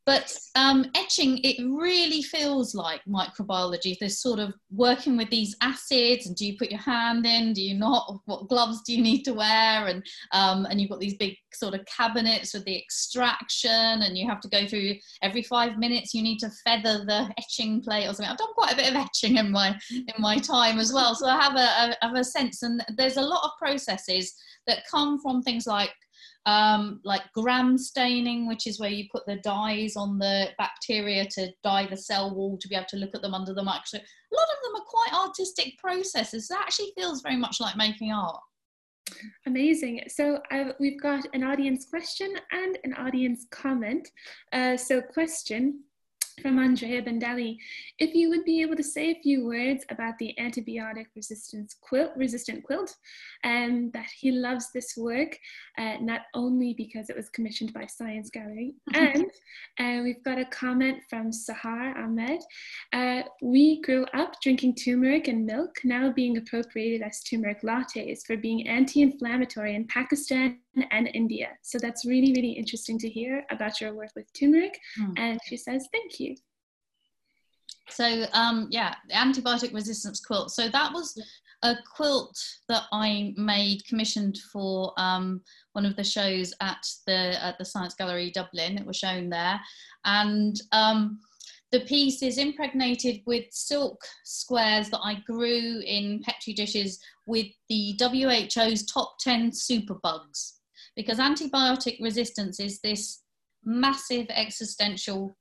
but 0.08 0.34
um, 0.54 0.86
etching, 0.94 1.36
it 1.44 1.62
really 1.62 2.22
feels 2.22 2.74
like 2.74 3.02
microbiology. 3.06 3.94
There's 4.00 4.22
sort 4.22 4.38
of 4.38 4.54
working 4.70 5.18
with 5.18 5.28
these 5.28 5.54
acids, 5.60 6.26
and 6.26 6.34
do 6.34 6.46
you 6.46 6.56
put 6.56 6.70
your 6.70 6.80
hand 6.80 7.26
in? 7.26 7.52
Do 7.52 7.60
you 7.60 7.74
not? 7.74 8.18
What 8.24 8.48
gloves 8.48 8.80
do 8.86 8.94
you 8.94 9.02
need 9.02 9.24
to 9.24 9.34
wear? 9.34 9.88
And 9.88 10.02
um, 10.32 10.64
and 10.64 10.80
you've 10.80 10.88
got 10.88 10.98
these 10.98 11.18
big 11.18 11.34
sort 11.52 11.74
of 11.74 11.84
cabinets 11.84 12.54
with 12.54 12.64
the 12.64 12.74
extraction, 12.74 13.70
and 13.70 14.16
you 14.16 14.26
have 14.26 14.40
to 14.40 14.48
go 14.48 14.66
through 14.66 14.94
every 15.20 15.42
five 15.42 15.76
minutes. 15.76 16.14
You 16.14 16.22
need 16.22 16.38
to 16.38 16.50
feather 16.64 17.04
the 17.04 17.30
etching 17.38 17.82
plate 17.82 18.06
or 18.06 18.14
something. 18.14 18.30
I've 18.30 18.38
done 18.38 18.54
quite 18.54 18.72
a 18.72 18.76
bit 18.76 18.88
of 18.88 18.96
etching 18.96 19.36
in 19.36 19.50
my 19.50 19.78
in 19.90 20.14
my 20.18 20.38
time 20.38 20.78
as 20.78 20.90
well, 20.90 21.14
so 21.16 21.26
I 21.26 21.38
have 21.38 21.54
a, 21.54 21.58
a 21.58 22.06
have 22.06 22.16
a 22.16 22.24
sense. 22.24 22.62
And 22.62 22.82
there's 22.96 23.18
a 23.18 23.22
lot 23.22 23.44
of 23.44 23.50
processes 23.58 24.32
that 24.66 24.88
come 24.90 25.20
from 25.20 25.42
things 25.42 25.66
like 25.66 25.92
um, 26.46 27.00
like 27.04 27.22
gram 27.34 27.76
staining, 27.76 28.46
which 28.46 28.66
is 28.66 28.80
where 28.80 28.90
you 28.90 29.06
put 29.12 29.26
the 29.26 29.36
dyes 29.36 29.96
on 29.96 30.18
the 30.18 30.48
bacteria 30.58 31.26
to 31.26 31.52
dye 31.62 31.86
the 31.86 31.96
cell 31.96 32.34
wall 32.34 32.56
to 32.58 32.68
be 32.68 32.74
able 32.74 32.86
to 32.88 32.96
look 32.96 33.14
at 33.14 33.22
them 33.22 33.34
under 33.34 33.52
the 33.52 33.62
microscope. 33.62 34.02
A 34.02 34.36
lot 34.36 34.48
of 34.48 34.62
them 34.62 34.80
are 34.80 34.86
quite 34.86 35.28
artistic 35.28 35.78
processes. 35.78 36.50
It 36.50 36.56
actually 36.58 36.92
feels 36.96 37.22
very 37.22 37.36
much 37.36 37.60
like 37.60 37.76
making 37.76 38.12
art. 38.12 38.40
Amazing. 39.46 40.02
So 40.08 40.40
uh, 40.50 40.72
we've 40.78 41.00
got 41.00 41.26
an 41.32 41.42
audience 41.42 41.86
question 41.88 42.34
and 42.52 42.78
an 42.84 42.94
audience 42.94 43.46
comment. 43.50 44.08
Uh, 44.52 44.76
so 44.76 45.00
question, 45.00 45.82
from 46.40 46.58
Andrea 46.58 47.02
Bendelli. 47.02 47.56
If 47.98 48.14
you 48.14 48.28
would 48.30 48.44
be 48.44 48.62
able 48.62 48.76
to 48.76 48.82
say 48.82 49.10
a 49.10 49.20
few 49.22 49.46
words 49.46 49.84
about 49.90 50.18
the 50.18 50.34
antibiotic 50.38 51.06
resistance 51.14 51.76
quilt, 51.80 52.12
resistant 52.16 52.64
quilt, 52.64 52.94
and 53.44 53.72
um, 53.72 53.90
that 53.94 54.08
he 54.18 54.32
loves 54.32 54.70
this 54.72 54.94
work, 54.96 55.38
uh, 55.78 55.96
not 56.00 56.22
only 56.34 56.74
because 56.74 57.10
it 57.10 57.16
was 57.16 57.28
commissioned 57.28 57.72
by 57.72 57.86
Science 57.86 58.30
Gallery, 58.30 58.74
and 58.94 59.26
uh, 59.78 60.02
we've 60.02 60.22
got 60.24 60.38
a 60.38 60.44
comment 60.46 60.98
from 61.08 61.30
Sahar 61.30 61.96
Ahmed. 61.96 62.40
Uh, 62.92 63.22
we 63.42 63.80
grew 63.82 64.04
up 64.14 64.34
drinking 64.42 64.74
turmeric 64.74 65.28
and 65.28 65.46
milk, 65.46 65.76
now 65.84 66.12
being 66.12 66.36
appropriated 66.36 67.02
as 67.02 67.22
turmeric 67.22 67.62
lattes 67.62 68.26
for 68.26 68.36
being 68.36 68.66
anti-inflammatory 68.68 69.74
in 69.74 69.86
Pakistan 69.86 70.58
and 70.90 71.10
India. 71.14 71.48
So 71.62 71.78
that's 71.78 72.04
really, 72.04 72.32
really 72.32 72.52
interesting 72.52 72.98
to 73.00 73.08
hear 73.08 73.44
about 73.50 73.80
your 73.80 73.94
work 73.94 74.10
with 74.16 74.32
turmeric. 74.32 74.78
Mm. 75.00 75.18
And 75.18 75.40
she 75.46 75.56
says, 75.56 75.88
thank 75.92 76.20
you. 76.20 76.36
So 77.90 78.24
um, 78.32 78.68
yeah, 78.70 78.94
the 79.08 79.14
antibiotic 79.14 79.72
resistance 79.72 80.20
quilt. 80.20 80.50
So 80.50 80.68
that 80.68 80.92
was 80.92 81.20
a 81.62 81.74
quilt 81.96 82.38
that 82.68 82.84
I 82.92 83.34
made 83.36 83.84
commissioned 83.86 84.38
for 84.52 84.92
um, 84.96 85.40
one 85.72 85.86
of 85.86 85.96
the 85.96 86.04
shows 86.04 86.54
at 86.60 86.86
the 87.06 87.42
at 87.42 87.58
the 87.58 87.64
Science 87.64 87.94
Gallery 87.94 88.30
Dublin. 88.30 88.78
It 88.78 88.86
was 88.86 88.96
shown 88.96 89.28
there, 89.28 89.58
and 90.04 90.60
um, 90.72 91.18
the 91.72 91.80
piece 91.80 92.22
is 92.22 92.38
impregnated 92.38 93.20
with 93.26 93.44
silk 93.50 94.00
squares 94.24 94.88
that 94.90 95.00
I 95.02 95.16
grew 95.26 95.80
in 95.84 96.22
petri 96.22 96.54
dishes 96.54 96.98
with 97.26 97.46
the 97.68 97.98
WHO's 98.00 98.86
top 98.86 99.16
10 99.20 99.50
superbugs 99.50 100.57
because 100.98 101.18
antibiotic 101.18 102.02
resistance 102.02 102.58
is 102.58 102.80
this 102.80 103.22
massive 103.64 104.26
existential 104.30 105.36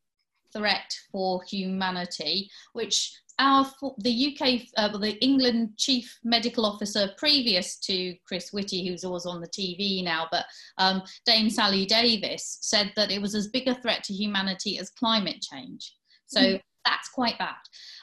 threat 0.56 0.94
for 1.12 1.42
humanity, 1.50 2.48
which 2.74 3.12
our 3.40 3.66
the 3.98 4.38
UK, 4.40 4.62
uh, 4.78 4.96
the 5.00 5.18
England 5.20 5.72
chief 5.78 6.20
medical 6.24 6.64
officer 6.64 7.10
previous 7.18 7.80
to 7.80 8.16
Chris 8.28 8.54
Whitty, 8.54 8.88
who's 8.88 9.04
always 9.04 9.26
on 9.26 9.42
the 9.42 9.48
TV 9.48 10.04
now, 10.04 10.28
but 10.32 10.46
um, 10.78 11.02
Dame 11.26 11.50
Sally 11.50 11.88
Davies 11.88 12.60
said 12.62 12.92
that 12.96 13.10
it 13.12 13.20
was 13.20 13.34
as 13.34 13.48
big 13.48 13.68
a 13.68 13.74
threat 13.74 14.04
to 14.04 14.14
humanity 14.14 14.78
as 14.78 14.92
climate 14.92 15.42
change. 15.42 15.92
So 16.28 16.40
mm. 16.40 16.62
that's 16.86 17.10
quite 17.10 17.40
bad. 17.40 17.56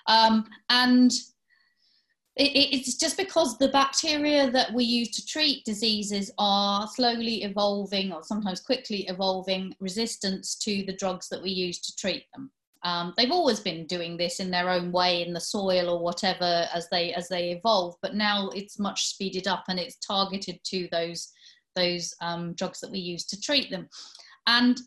Um, 0.09 0.45
and 0.71 1.13
it's 2.37 2.97
just 2.97 3.17
because 3.17 3.59
the 3.59 3.69
bacteria 3.69 4.51
that 4.51 4.73
we 4.73 4.83
use 4.83 5.11
to 5.11 5.25
treat 5.25 5.65
diseases 5.65 6.33
are 6.37 6.89
slowly 6.89 7.45
evolving 7.45 8.13
or 8.13 8.25
sometimes 8.25 8.61
quickly 8.61 9.07
evolving 9.07 9.75
resistance 9.79 10.57
to 10.57 10.85
the 10.87 10.97
drugs 10.97 11.29
that 11.29 11.41
we 11.41 11.51
use 11.51 11.79
to 11.79 11.95
treat 11.95 12.25
them. 12.33 12.51
Um, 12.83 13.15
they've 13.17 13.31
always 13.31 13.61
been 13.61 13.87
doing 13.87 14.17
this 14.17 14.41
in 14.41 14.51
their 14.51 14.69
own 14.69 14.91
way 14.91 15.23
in 15.23 15.33
the 15.33 15.41
soil 15.41 15.89
or 15.89 16.03
whatever 16.03 16.69
as 16.75 16.89
they 16.91 17.15
as 17.15 17.29
they 17.29 17.53
evolve, 17.53 17.95
but 18.03 18.15
now 18.15 18.51
it's 18.51 18.79
much 18.79 19.07
speeded 19.07 19.47
up 19.47 19.65
and 19.69 19.79
it's 19.79 19.97
targeted 19.97 20.59
to 20.65 20.89
those 20.91 21.33
those 21.77 22.15
um, 22.21 22.53
drugs 22.55 22.81
that 22.81 22.91
we 22.91 22.99
use 22.99 23.25
to 23.27 23.41
treat 23.41 23.71
them. 23.71 23.89
And 24.47 24.79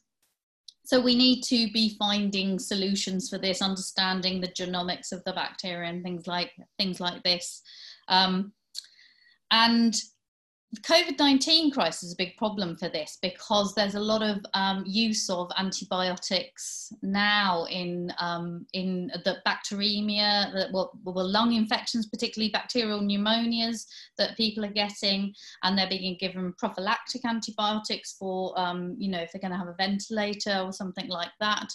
so 0.88 1.02
we 1.02 1.18
need 1.18 1.42
to 1.42 1.70
be 1.74 1.98
finding 2.00 2.58
solutions 2.58 3.28
for 3.30 3.38
this, 3.38 3.62
understanding 3.62 4.40
the 4.40 4.48
genomics 4.48 5.12
of 5.12 5.22
the 5.26 5.34
bacteria 5.34 5.90
and 5.90 6.02
things 6.02 6.28
like 6.28 6.54
things 6.78 7.02
like 7.02 7.22
this. 7.24 7.62
Um, 8.08 8.54
and 9.52 9.94
COVID 10.82 11.18
19 11.18 11.72
crisis 11.72 12.04
is 12.04 12.14
a 12.14 12.18
big 12.18 12.36
problem 12.36 12.76
for 12.76 12.90
this 12.90 13.18
because 13.22 13.74
there's 13.74 13.96
a 13.96 14.00
lot 14.00 14.22
of 14.22 14.46
um, 14.54 14.84
use 14.86 15.30
of 15.30 15.50
antibiotics 15.58 16.92
now 17.02 17.66
in, 17.70 18.12
um, 18.20 18.66
in 18.74 19.10
the 19.24 19.38
bacteremia, 19.48 20.52
the, 20.52 20.68
well, 20.74 20.92
well, 21.06 21.28
lung 21.28 21.54
infections, 21.54 22.08
particularly 22.08 22.52
bacterial 22.52 23.00
pneumonias 23.00 23.86
that 24.18 24.36
people 24.36 24.66
are 24.66 24.74
getting, 24.74 25.34
and 25.64 25.78
they're 25.78 25.88
being 25.88 26.18
given 26.20 26.52
prophylactic 26.58 27.24
antibiotics 27.24 28.18
for, 28.20 28.54
um, 28.60 28.94
you 29.00 29.10
know, 29.10 29.22
if 29.22 29.32
they're 29.32 29.40
going 29.40 29.54
to 29.54 29.58
have 29.58 29.70
a 29.70 29.76
ventilator 29.78 30.60
or 30.66 30.74
something 30.74 31.08
like 31.08 31.32
that. 31.40 31.68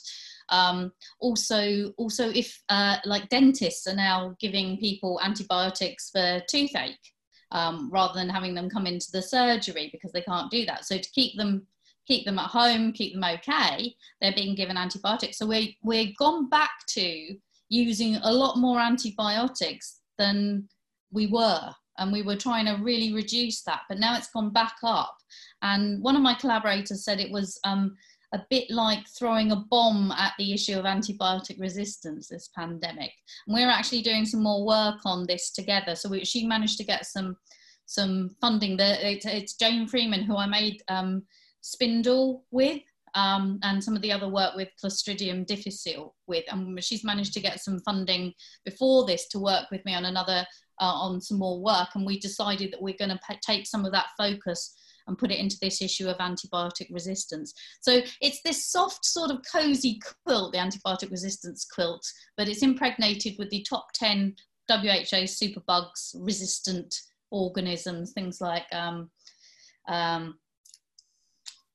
Um, 0.50 0.92
also, 1.18 1.92
also 1.96 2.28
if 2.28 2.60
uh, 2.68 2.98
like 3.06 3.30
dentists 3.30 3.86
are 3.86 3.96
now 3.96 4.36
giving 4.38 4.76
people 4.76 5.18
antibiotics 5.24 6.10
for 6.10 6.42
toothache 6.46 7.11
um, 7.52 7.88
rather 7.92 8.14
than 8.14 8.28
having 8.28 8.54
them 8.54 8.68
come 8.68 8.86
into 8.86 9.10
the 9.12 9.22
surgery 9.22 9.88
because 9.92 10.12
they 10.12 10.22
can't 10.22 10.50
do 10.50 10.66
that. 10.66 10.84
So 10.84 10.98
to 10.98 11.10
keep 11.10 11.36
them 11.36 11.66
keep 12.06 12.24
them 12.24 12.38
at 12.38 12.50
home, 12.50 12.92
keep 12.92 13.14
them 13.14 13.22
okay, 13.22 13.94
they're 14.20 14.34
being 14.34 14.56
given 14.56 14.76
antibiotics. 14.76 15.38
So 15.38 15.46
we 15.46 15.78
we're 15.82 16.12
gone 16.18 16.48
back 16.48 16.70
to 16.88 17.36
using 17.68 18.16
a 18.16 18.32
lot 18.32 18.58
more 18.58 18.80
antibiotics 18.80 20.00
than 20.18 20.68
we 21.10 21.26
were. 21.26 21.70
And 21.98 22.10
we 22.10 22.22
were 22.22 22.36
trying 22.36 22.66
to 22.66 22.82
really 22.82 23.12
reduce 23.12 23.62
that, 23.62 23.82
but 23.88 23.98
now 23.98 24.16
it's 24.16 24.30
gone 24.30 24.50
back 24.50 24.76
up. 24.82 25.16
And 25.60 26.02
one 26.02 26.16
of 26.16 26.22
my 26.22 26.34
collaborators 26.34 27.04
said 27.04 27.20
it 27.20 27.30
was 27.30 27.60
um, 27.64 27.96
a 28.34 28.40
bit 28.48 28.70
like 28.70 29.06
throwing 29.18 29.52
a 29.52 29.64
bomb 29.70 30.10
at 30.12 30.32
the 30.38 30.52
issue 30.52 30.78
of 30.78 30.84
antibiotic 30.84 31.60
resistance 31.60 32.28
this 32.28 32.48
pandemic. 32.56 33.12
And 33.46 33.54
we're 33.54 33.68
actually 33.68 34.02
doing 34.02 34.24
some 34.24 34.42
more 34.42 34.64
work 34.64 35.00
on 35.04 35.26
this 35.26 35.52
together. 35.52 35.94
So 35.94 36.08
we, 36.08 36.24
she 36.24 36.46
managed 36.46 36.78
to 36.78 36.84
get 36.84 37.06
some 37.06 37.36
some 37.86 38.30
funding. 38.40 38.76
The, 38.76 39.06
it, 39.06 39.24
it's 39.26 39.56
Jane 39.56 39.86
Freeman 39.86 40.22
who 40.22 40.36
I 40.36 40.46
made 40.46 40.82
um, 40.88 41.24
Spindle 41.60 42.44
with. 42.50 42.80
Um, 43.14 43.58
and 43.62 43.84
some 43.84 43.94
of 43.94 44.00
the 44.00 44.10
other 44.10 44.30
work 44.30 44.56
with 44.56 44.68
Clostridium 44.82 45.44
difficile 45.44 46.14
with, 46.26 46.44
and 46.50 46.82
she's 46.82 47.04
managed 47.04 47.34
to 47.34 47.40
get 47.40 47.60
some 47.60 47.78
funding 47.80 48.32
before 48.64 49.04
this 49.04 49.28
to 49.28 49.38
work 49.38 49.70
with 49.70 49.84
me 49.84 49.94
on 49.94 50.06
another, 50.06 50.46
uh, 50.80 50.84
on 50.84 51.20
some 51.20 51.38
more 51.38 51.60
work. 51.60 51.88
And 51.94 52.06
we 52.06 52.18
decided 52.18 52.72
that 52.72 52.80
we're 52.80 52.96
going 52.98 53.10
to 53.10 53.20
take 53.42 53.66
some 53.66 53.84
of 53.84 53.92
that 53.92 54.06
focus 54.16 54.74
and 55.06 55.18
put 55.18 55.30
it 55.30 55.38
into 55.38 55.56
this 55.60 55.82
issue 55.82 56.08
of 56.08 56.18
antibiotic 56.18 56.88
resistance. 56.90 57.54
So 57.80 58.00
it's 58.20 58.40
this 58.42 58.70
soft 58.70 59.04
sort 59.04 59.30
of 59.30 59.40
cozy 59.50 60.00
quilt, 60.24 60.52
the 60.52 60.58
antibiotic 60.58 61.10
resistance 61.10 61.66
quilt, 61.72 62.04
but 62.36 62.48
it's 62.48 62.62
impregnated 62.62 63.34
with 63.38 63.50
the 63.50 63.64
top 63.68 63.86
10 63.94 64.34
WHO 64.68 65.24
superbugs 65.26 66.14
resistant 66.14 66.94
organisms, 67.30 68.12
things 68.12 68.40
like 68.40 68.66
um, 68.72 69.10
um, 69.88 70.34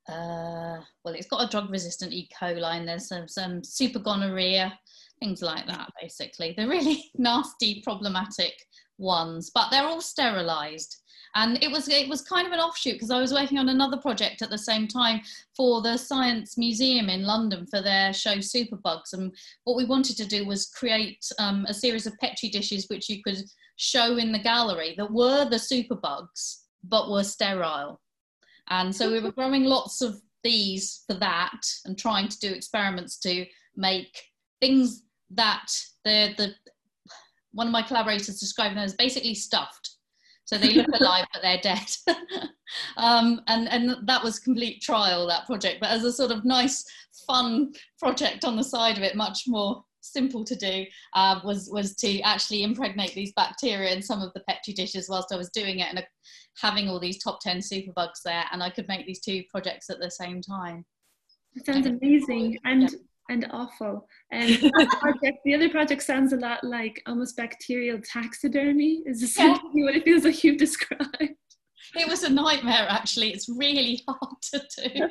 uh, 0.09 0.79
well, 1.03 1.13
it's 1.13 1.27
got 1.27 1.45
a 1.45 1.49
drug 1.49 1.69
resistant 1.69 2.13
E. 2.13 2.29
coli 2.39 2.77
and 2.77 2.87
there's 2.87 3.09
some, 3.09 3.27
some 3.27 3.63
super 3.63 3.99
gonorrhea, 3.99 4.77
things 5.19 5.41
like 5.41 5.67
that, 5.67 5.89
basically. 6.01 6.53
They're 6.55 6.69
really 6.69 7.11
nasty, 7.17 7.81
problematic 7.83 8.53
ones, 8.97 9.51
but 9.53 9.69
they're 9.69 9.85
all 9.87 10.01
sterilized 10.01 10.95
and 11.35 11.61
it 11.63 11.71
was 11.71 11.87
it 11.87 12.09
was 12.09 12.21
kind 12.21 12.47
of 12.47 12.53
an 12.53 12.59
offshoot 12.59 12.93
because 12.93 13.11
I 13.11 13.19
was 13.19 13.33
working 13.33 13.57
on 13.57 13.69
another 13.69 13.97
project 13.97 14.41
at 14.41 14.49
the 14.49 14.57
same 14.57 14.87
time 14.87 15.21
for 15.55 15.81
the 15.81 15.97
Science 15.97 16.57
Museum 16.57 17.09
in 17.09 17.23
London 17.23 17.65
for 17.67 17.81
their 17.81 18.13
show 18.13 18.35
Superbugs, 18.35 19.13
and 19.13 19.33
what 19.63 19.77
we 19.77 19.85
wanted 19.85 20.17
to 20.17 20.25
do 20.25 20.45
was 20.45 20.67
create 20.67 21.25
um, 21.39 21.65
a 21.67 21.73
series 21.73 22.07
of 22.07 22.17
petri 22.19 22.49
dishes 22.49 22.87
which 22.89 23.09
you 23.09 23.21
could 23.23 23.43
show 23.75 24.17
in 24.17 24.31
the 24.31 24.39
gallery 24.39 24.95
that 24.97 25.11
were 25.11 25.45
the 25.45 25.57
superbugs 25.57 26.63
but 26.83 27.09
were 27.09 27.23
sterile, 27.23 27.99
and 28.69 28.95
so 28.95 29.11
we 29.11 29.19
were 29.19 29.31
growing 29.31 29.63
lots 29.63 30.01
of 30.01 30.21
these 30.43 31.03
for 31.07 31.15
that 31.15 31.61
and 31.85 31.97
trying 31.97 32.27
to 32.27 32.39
do 32.39 32.53
experiments 32.53 33.17
to 33.19 33.45
make 33.75 34.21
things 34.61 35.03
that 35.31 35.67
the 36.05 36.33
the 36.37 36.53
one 37.51 37.67
of 37.67 37.73
my 37.73 37.81
collaborators 37.81 38.39
described 38.39 38.75
them 38.75 38.83
as 38.83 38.93
basically 38.93 39.33
stuffed 39.33 39.96
so 40.47 40.57
they 40.57 40.73
look 40.73 40.87
alive, 40.93 41.25
but 41.33 41.41
they're 41.41 41.59
dead. 41.61 41.89
um, 42.97 43.41
and, 43.47 43.67
and 43.67 44.07
that 44.07 44.23
was 44.23 44.39
complete 44.39 44.81
trial, 44.81 45.27
that 45.27 45.45
project. 45.45 45.81
But 45.81 45.89
as 45.89 46.05
a 46.05 46.11
sort 46.11 46.31
of 46.31 46.45
nice, 46.45 46.85
fun 47.27 47.73
project 47.99 48.45
on 48.45 48.55
the 48.55 48.63
side 48.63 48.95
of 48.95 49.03
it, 49.03 49.13
much 49.13 49.43
more 49.45 49.83
simple 49.99 50.45
to 50.45 50.55
do, 50.55 50.85
uh, 51.15 51.41
was, 51.43 51.69
was 51.69 51.95
to 51.95 52.21
actually 52.21 52.63
impregnate 52.63 53.13
these 53.13 53.33
bacteria 53.33 53.93
in 53.93 54.01
some 54.01 54.21
of 54.21 54.31
the 54.33 54.43
Petri 54.47 54.73
dishes 54.73 55.09
whilst 55.09 55.33
I 55.33 55.37
was 55.37 55.49
doing 55.49 55.79
it 55.79 55.89
and 55.89 55.99
uh, 55.99 56.03
having 56.61 56.87
all 56.87 56.99
these 56.99 57.21
top 57.21 57.41
10 57.41 57.57
superbugs 57.57 58.21
there. 58.23 58.45
And 58.53 58.63
I 58.63 58.69
could 58.69 58.87
make 58.87 59.05
these 59.05 59.19
two 59.19 59.43
projects 59.49 59.89
at 59.89 59.99
the 59.99 60.09
same 60.09 60.41
time. 60.41 60.85
It 61.55 61.65
sounds 61.65 61.87
amazing. 61.87 62.57
And 62.63 62.89
and 63.29 63.47
awful. 63.51 64.07
And 64.31 64.49
the, 64.55 64.97
project, 64.99 65.39
the 65.45 65.55
other 65.55 65.69
project 65.69 66.03
sounds 66.03 66.33
a 66.33 66.37
lot 66.37 66.63
like 66.63 67.01
almost 67.05 67.37
bacterial 67.37 67.99
taxidermy. 68.03 69.03
Is 69.05 69.23
essentially 69.23 69.69
yeah. 69.75 69.83
what 69.85 69.95
it 69.95 70.03
feels 70.03 70.23
like 70.23 70.43
you've 70.43 70.57
described. 70.57 71.35
It 71.95 72.07
was 72.07 72.23
a 72.23 72.29
nightmare, 72.29 72.85
actually. 72.89 73.31
It's 73.31 73.47
really 73.47 74.03
hard 74.07 74.41
to 74.53 74.61
do. 74.77 75.09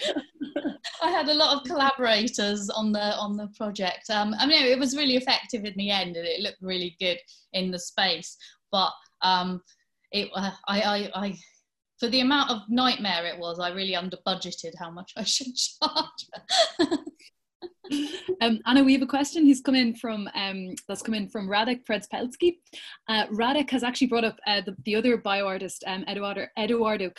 I 1.02 1.10
had 1.10 1.28
a 1.28 1.34
lot 1.34 1.56
of 1.56 1.64
collaborators 1.64 2.68
on 2.70 2.92
the 2.92 3.16
on 3.16 3.36
the 3.36 3.48
project. 3.56 4.10
Um, 4.10 4.34
I 4.38 4.46
mean, 4.46 4.64
it 4.64 4.78
was 4.78 4.96
really 4.96 5.16
effective 5.16 5.64
in 5.64 5.74
the 5.76 5.90
end, 5.90 6.16
and 6.16 6.26
it 6.26 6.40
looked 6.40 6.60
really 6.60 6.96
good 7.00 7.18
in 7.52 7.70
the 7.70 7.78
space. 7.78 8.36
But 8.70 8.92
um, 9.22 9.62
it, 10.12 10.28
uh, 10.34 10.50
I, 10.68 10.80
I, 10.80 11.10
I 11.14 11.38
for 11.98 12.08
the 12.08 12.20
amount 12.20 12.50
of 12.50 12.62
nightmare 12.68 13.24
it 13.26 13.38
was, 13.38 13.58
I 13.58 13.70
really 13.70 13.96
under 13.96 14.18
budgeted 14.26 14.72
how 14.78 14.90
much 14.90 15.12
I 15.16 15.24
should 15.24 15.54
charge 15.56 16.26
um, 18.40 18.60
Anna, 18.66 18.82
we 18.82 18.92
have 18.92 19.02
a 19.02 19.06
question 19.06 19.46
who's 19.46 19.60
come 19.60 19.74
in 19.74 19.94
from 19.94 20.28
um, 20.34 20.74
that's 20.88 21.02
come 21.02 21.14
in 21.14 21.28
from 21.28 21.48
Radek 21.48 21.84
Predspelski. 21.84 22.58
Uh, 23.08 23.26
Radek 23.26 23.70
has 23.70 23.82
actually 23.82 24.08
brought 24.08 24.24
up 24.24 24.38
uh, 24.46 24.60
the, 24.60 24.76
the 24.84 24.96
other 24.96 25.18
bioartist, 25.18 25.78
um, 25.86 26.04
Eduardo, 26.08 26.46
Eduardo 26.58 27.10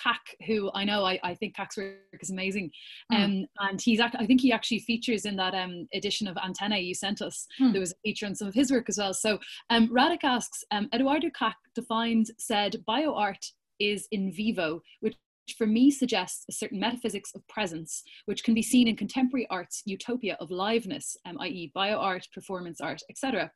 who 0.45 0.71
I 0.73 0.83
know 0.83 1.05
I, 1.05 1.19
I 1.23 1.35
think 1.35 1.55
Kac's 1.55 1.77
work 1.77 1.97
is 2.21 2.29
amazing, 2.29 2.71
mm. 3.11 3.23
um, 3.23 3.45
and 3.59 3.81
he's 3.81 3.99
I 3.99 4.25
think 4.25 4.41
he 4.41 4.51
actually 4.51 4.79
features 4.79 5.25
in 5.25 5.35
that 5.37 5.53
um, 5.53 5.87
edition 5.93 6.27
of 6.27 6.37
Antenna 6.43 6.77
you 6.77 6.93
sent 6.93 7.21
us. 7.21 7.47
Mm. 7.59 7.71
There 7.73 7.81
was 7.81 7.91
a 7.91 7.95
feature 8.03 8.25
on 8.25 8.35
some 8.35 8.47
of 8.47 8.53
his 8.53 8.71
work 8.71 8.89
as 8.89 8.97
well. 8.97 9.13
So 9.13 9.39
um, 9.69 9.89
Radek 9.89 10.23
asks, 10.23 10.63
um, 10.71 10.89
Eduardo 10.93 11.29
Kac 11.37 11.55
defined 11.75 12.31
said 12.37 12.77
bioart 12.87 13.51
is 13.79 14.07
in 14.11 14.31
vivo, 14.31 14.81
which 15.01 15.15
for 15.55 15.67
me 15.67 15.91
suggests 15.91 16.45
a 16.49 16.51
certain 16.51 16.79
metaphysics 16.79 17.31
of 17.33 17.47
presence, 17.47 18.03
which 18.25 18.43
can 18.43 18.53
be 18.53 18.61
seen 18.61 18.87
in 18.87 18.95
contemporary 18.95 19.47
art's 19.49 19.83
utopia 19.85 20.37
of 20.39 20.49
liveness, 20.49 21.15
um, 21.25 21.37
i.e., 21.41 21.71
bio 21.73 21.97
art, 21.97 22.27
performance 22.33 22.81
art, 22.81 23.01
etc. 23.09 23.51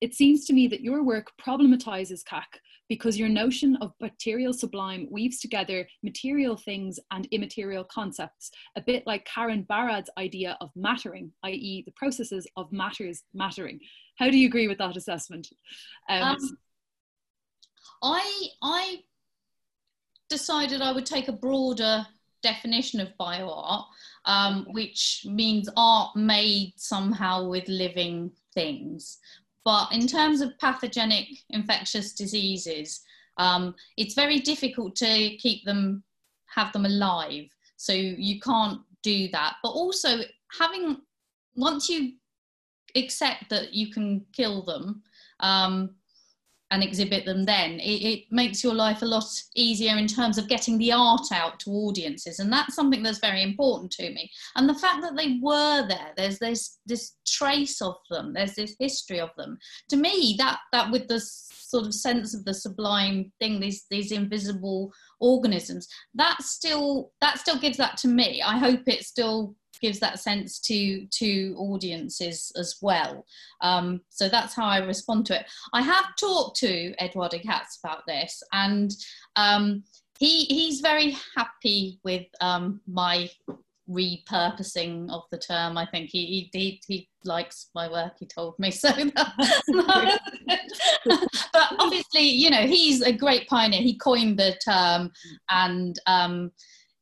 It 0.00 0.14
seems 0.14 0.44
to 0.46 0.52
me 0.52 0.66
that 0.66 0.80
your 0.80 1.04
work 1.04 1.30
problematizes 1.40 2.24
Kac 2.24 2.60
because 2.88 3.18
your 3.18 3.28
notion 3.28 3.76
of 3.76 3.92
bacterial 4.00 4.52
sublime 4.52 5.06
weaves 5.10 5.38
together 5.38 5.86
material 6.02 6.56
things 6.56 6.98
and 7.10 7.26
immaterial 7.30 7.84
concepts, 7.84 8.50
a 8.76 8.82
bit 8.82 9.06
like 9.06 9.24
Karen 9.24 9.62
Barad's 9.62 10.10
idea 10.18 10.58
of 10.60 10.70
mattering, 10.74 11.32
i.e., 11.44 11.84
the 11.86 11.92
processes 11.92 12.46
of 12.56 12.70
matters 12.72 13.22
mattering. 13.32 13.80
How 14.16 14.28
do 14.28 14.36
you 14.36 14.48
agree 14.48 14.68
with 14.68 14.78
that 14.78 14.96
assessment? 14.96 15.48
Um, 16.10 16.22
um, 16.22 16.58
I 18.02 18.48
I 18.62 18.98
decided 20.32 20.80
I 20.80 20.92
would 20.92 21.04
take 21.04 21.28
a 21.28 21.40
broader 21.46 22.06
definition 22.42 23.00
of 23.00 23.16
bioart, 23.20 23.84
um, 24.24 24.66
which 24.70 25.26
means 25.28 25.68
art 25.76 26.16
made 26.16 26.72
somehow 26.76 27.46
with 27.48 27.68
living 27.68 28.32
things. 28.54 29.18
But 29.62 29.92
in 29.92 30.06
terms 30.06 30.40
of 30.40 30.58
pathogenic 30.58 31.28
infectious 31.50 32.14
diseases, 32.14 33.02
um, 33.36 33.74
it's 33.98 34.14
very 34.14 34.40
difficult 34.40 34.96
to 34.96 35.36
keep 35.36 35.64
them, 35.66 36.02
have 36.46 36.72
them 36.72 36.86
alive. 36.86 37.48
So 37.76 37.92
you 37.92 38.40
can't 38.40 38.80
do 39.02 39.28
that. 39.32 39.56
But 39.62 39.70
also 39.70 40.20
having, 40.58 40.96
once 41.56 41.90
you 41.90 42.14
accept 42.96 43.50
that 43.50 43.74
you 43.74 43.92
can 43.92 44.24
kill 44.32 44.62
them, 44.62 45.02
um, 45.40 45.94
and 46.72 46.82
exhibit 46.82 47.26
them 47.26 47.44
then. 47.44 47.78
It, 47.78 48.02
it, 48.02 48.22
makes 48.30 48.64
your 48.64 48.72
life 48.72 49.02
a 49.02 49.06
lot 49.06 49.26
easier 49.54 49.98
in 49.98 50.06
terms 50.06 50.38
of 50.38 50.48
getting 50.48 50.78
the 50.78 50.90
art 50.90 51.30
out 51.30 51.60
to 51.60 51.70
audiences 51.70 52.38
and 52.38 52.50
that's 52.50 52.74
something 52.74 53.02
that's 53.02 53.18
very 53.18 53.42
important 53.42 53.90
to 53.92 54.10
me. 54.10 54.30
And 54.56 54.66
the 54.66 54.74
fact 54.74 55.02
that 55.02 55.14
they 55.14 55.38
were 55.42 55.86
there 55.86 56.12
there's 56.16 56.38
this 56.38 56.78
this 56.86 57.16
trace 57.26 57.82
of 57.82 57.96
them 58.10 58.32
there's 58.32 58.54
this 58.54 58.74
history 58.80 59.20
of 59.20 59.30
them. 59.36 59.58
To 59.90 59.96
me 59.96 60.34
that 60.38 60.60
that 60.72 60.90
with 60.90 61.08
the 61.08 61.20
sort 61.20 61.84
of 61.86 61.94
sense 61.94 62.34
of 62.34 62.44
the 62.46 62.54
sublime 62.54 63.30
thing 63.38 63.60
these 63.60 63.84
these 63.90 64.10
invisible 64.10 64.92
organisms 65.20 65.88
that 66.14 66.40
still 66.40 67.12
that 67.20 67.38
still 67.38 67.58
gives 67.58 67.76
that 67.76 67.98
to 67.98 68.08
me. 68.08 68.40
I 68.40 68.56
hope 68.56 68.80
it 68.86 69.04
still 69.04 69.54
gives 69.82 69.98
that 70.00 70.20
sense 70.20 70.58
to 70.60 71.06
to 71.06 71.54
audiences 71.58 72.52
as 72.56 72.76
well. 72.80 73.26
Um, 73.60 74.00
so 74.08 74.28
that's 74.28 74.54
how 74.54 74.66
I 74.66 74.78
respond 74.78 75.26
to 75.26 75.40
it. 75.40 75.46
I 75.72 75.82
have 75.82 76.16
talked 76.16 76.56
to 76.60 76.94
Eduardo 77.02 77.38
Kac 77.38 77.66
about 77.82 78.06
this, 78.06 78.42
and 78.52 78.92
um, 79.36 79.82
he 80.18 80.44
he's 80.44 80.80
very 80.80 81.16
happy 81.36 81.98
with 82.04 82.26
um, 82.40 82.80
my 82.86 83.28
repurposing 83.90 85.10
of 85.10 85.24
the 85.30 85.38
term. 85.38 85.76
I 85.76 85.86
think 85.86 86.10
he 86.10 86.48
he, 86.52 86.80
he 86.86 87.08
likes 87.24 87.70
my 87.74 87.90
work. 87.90 88.14
He 88.18 88.26
told 88.26 88.58
me 88.58 88.70
so. 88.70 88.90
but 91.04 91.66
obviously, 91.78 92.22
you 92.22 92.50
know, 92.50 92.66
he's 92.66 93.02
a 93.02 93.12
great 93.12 93.48
pioneer. 93.48 93.82
He 93.82 93.96
coined 93.96 94.38
the 94.38 94.56
term, 94.64 95.10
and 95.50 95.98
um, 96.06 96.52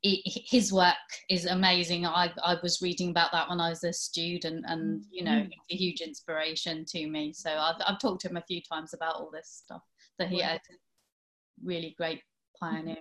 his 0.03 0.72
work 0.72 0.94
is 1.28 1.44
amazing. 1.44 2.07
I, 2.07 2.32
I 2.42 2.57
was 2.62 2.80
reading 2.80 3.11
about 3.11 3.32
that 3.32 3.48
when 3.48 3.61
I 3.61 3.68
was 3.68 3.84
a 3.84 3.92
student, 3.92 4.64
and 4.66 5.05
you 5.11 5.24
know, 5.24 5.32
mm. 5.32 5.51
a 5.70 5.74
huge 5.74 6.01
inspiration 6.01 6.84
to 6.88 7.07
me. 7.07 7.32
So 7.32 7.51
I've, 7.51 7.76
I've 7.86 7.98
talked 7.98 8.22
to 8.22 8.28
him 8.28 8.36
a 8.36 8.44
few 8.48 8.62
times 8.62 8.94
about 8.94 9.16
all 9.16 9.30
this 9.32 9.62
stuff. 9.64 9.82
So 10.18 10.26
he 10.26 10.40
had 10.40 10.61
really 11.62 11.94
great 11.98 12.22
pioneer. 12.59 12.96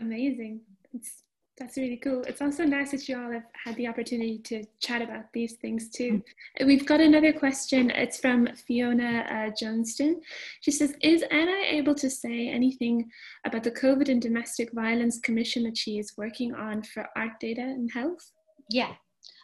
Amazing. 0.00 0.60
It's 0.94 1.22
that's 1.58 1.78
really 1.78 1.96
cool. 1.96 2.22
It's 2.26 2.42
also 2.42 2.64
nice 2.64 2.90
that 2.90 3.08
you 3.08 3.18
all 3.18 3.32
have 3.32 3.46
had 3.64 3.76
the 3.76 3.88
opportunity 3.88 4.38
to 4.44 4.64
chat 4.78 5.00
about 5.00 5.32
these 5.32 5.54
things 5.54 5.88
too. 5.88 6.22
Mm. 6.60 6.66
We've 6.66 6.84
got 6.84 7.00
another 7.00 7.32
question. 7.32 7.90
It's 7.90 8.20
from 8.20 8.48
Fiona 8.66 9.20
uh, 9.30 9.54
Johnston. 9.58 10.20
She 10.60 10.70
says, 10.70 10.94
Is 11.00 11.24
Anna 11.30 11.56
able 11.66 11.94
to 11.94 12.10
say 12.10 12.48
anything 12.48 13.10
about 13.46 13.64
the 13.64 13.70
COVID 13.70 14.10
and 14.10 14.20
Domestic 14.20 14.72
Violence 14.72 15.18
Commission 15.18 15.62
that 15.64 15.78
she 15.78 15.98
is 15.98 16.12
working 16.18 16.54
on 16.54 16.82
for 16.82 17.08
art 17.16 17.40
data 17.40 17.62
and 17.62 17.90
health? 17.90 18.32
Yeah. 18.68 18.92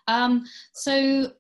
Um, 0.07 0.45
so 0.75 1.33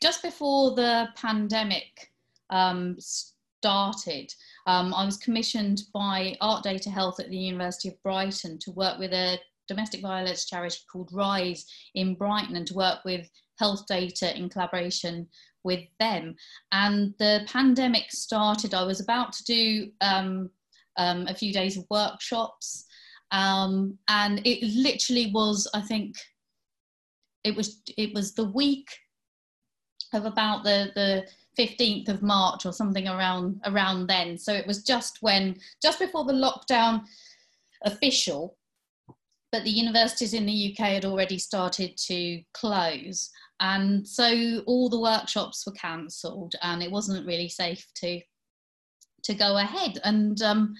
just 0.00 0.22
before 0.22 0.74
the 0.74 1.08
pandemic 1.16 2.12
um, 2.48 2.96
started, 2.98 4.32
um, 4.66 4.94
I 4.94 5.04
was 5.04 5.16
commissioned 5.16 5.82
by 5.92 6.36
Art 6.40 6.62
Data 6.62 6.90
Health 6.90 7.20
at 7.20 7.30
the 7.30 7.36
University 7.36 7.88
of 7.88 8.02
Brighton 8.02 8.58
to 8.60 8.70
work 8.72 8.98
with 8.98 9.12
a 9.12 9.38
domestic 9.68 10.02
violence 10.02 10.46
charity 10.46 10.78
called 10.90 11.10
Rise 11.12 11.64
in 11.94 12.14
Brighton 12.14 12.56
and 12.56 12.66
to 12.66 12.74
work 12.74 13.04
with 13.04 13.28
health 13.58 13.86
data 13.86 14.36
in 14.36 14.48
collaboration 14.48 15.28
with 15.64 15.84
them. 16.00 16.34
And 16.72 17.14
the 17.18 17.46
pandemic 17.46 18.10
started, 18.10 18.74
I 18.74 18.84
was 18.84 19.00
about 19.00 19.32
to 19.32 19.44
do 19.44 19.90
um, 20.00 20.50
um, 20.96 21.26
a 21.28 21.34
few 21.34 21.52
days 21.52 21.76
of 21.76 21.84
workshops. 21.90 22.84
Um, 23.30 23.98
and 24.08 24.40
it 24.44 24.62
literally 24.74 25.30
was, 25.32 25.68
I 25.74 25.80
think, 25.80 26.16
it 27.44 27.56
was 27.56 27.82
it 27.96 28.14
was 28.14 28.34
the 28.34 28.44
week 28.44 28.86
of 30.14 30.24
about 30.24 30.64
the 30.64 30.90
the 30.94 31.26
15th 31.58 32.08
of 32.08 32.22
March 32.22 32.64
or 32.64 32.72
something 32.72 33.08
around 33.08 33.60
around 33.66 34.06
then. 34.06 34.38
So 34.38 34.52
it 34.52 34.66
was 34.66 34.82
just 34.82 35.18
when 35.20 35.56
just 35.82 35.98
before 35.98 36.24
the 36.24 36.32
lockdown 36.32 37.04
official, 37.84 38.56
but 39.50 39.64
the 39.64 39.70
universities 39.70 40.34
in 40.34 40.46
the 40.46 40.72
UK 40.72 40.86
had 40.86 41.04
already 41.04 41.38
started 41.38 41.96
to 42.08 42.42
close. 42.54 43.30
And 43.60 44.06
so 44.06 44.62
all 44.66 44.88
the 44.88 45.00
workshops 45.00 45.64
were 45.66 45.72
cancelled 45.72 46.54
and 46.62 46.82
it 46.82 46.90
wasn't 46.90 47.26
really 47.26 47.48
safe 47.48 47.86
to 47.96 48.20
to 49.24 49.34
go 49.34 49.58
ahead. 49.58 50.00
And 50.04 50.40
um, 50.42 50.74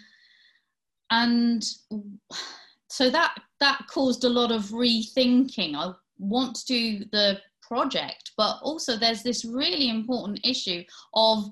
and 1.10 1.64
so 2.88 3.10
that 3.10 3.34
that 3.60 3.86
caused 3.88 4.24
a 4.24 4.28
lot 4.28 4.50
of 4.50 4.62
rethinking. 4.70 5.74
I 5.76 5.92
want 6.18 6.56
to 6.56 6.66
do 6.66 7.04
the 7.12 7.38
project, 7.72 8.32
but 8.36 8.58
also 8.62 8.98
there's 8.98 9.22
this 9.22 9.46
really 9.46 9.88
important 9.88 10.38
issue 10.44 10.82
of 11.14 11.44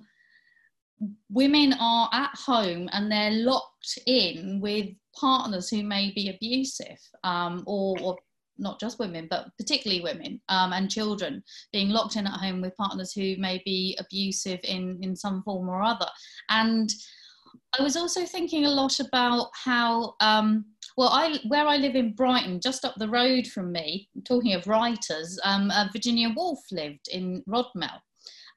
women 1.30 1.72
are 1.80 2.10
at 2.12 2.30
home 2.36 2.90
and 2.92 3.10
they're 3.10 3.30
locked 3.30 3.98
in 4.06 4.60
with 4.60 4.88
partners 5.18 5.70
who 5.70 5.82
may 5.82 6.12
be 6.14 6.28
abusive 6.28 6.98
um, 7.24 7.64
or, 7.66 7.98
or, 8.02 8.16
not 8.58 8.78
just 8.78 8.98
women 8.98 9.26
but 9.30 9.46
particularly 9.58 10.02
women 10.02 10.38
um, 10.50 10.74
and 10.74 10.90
children 10.90 11.42
being 11.72 11.88
locked 11.88 12.16
in 12.16 12.26
at 12.26 12.38
home 12.38 12.60
with 12.60 12.76
partners 12.76 13.10
who 13.10 13.34
may 13.38 13.62
be 13.64 13.96
abusive 13.98 14.60
in 14.64 14.98
in 15.00 15.16
some 15.16 15.42
form 15.44 15.66
or 15.70 15.82
other. 15.82 16.10
And 16.50 16.92
i 17.78 17.82
was 17.82 17.96
also 17.96 18.26
thinking 18.26 18.66
a 18.66 18.76
lot 18.80 19.00
about 19.00 19.48
how 19.64 20.14
um, 20.20 20.66
well, 21.00 21.08
I 21.08 21.38
where 21.48 21.66
I 21.66 21.78
live 21.78 21.96
in 21.96 22.12
Brighton, 22.12 22.60
just 22.60 22.84
up 22.84 22.92
the 22.98 23.08
road 23.08 23.46
from 23.46 23.72
me. 23.72 24.10
Talking 24.26 24.52
of 24.52 24.66
writers, 24.66 25.40
um, 25.44 25.70
uh, 25.70 25.86
Virginia 25.94 26.30
Woolf 26.36 26.58
lived 26.70 27.08
in 27.10 27.42
Rodmell, 27.48 28.00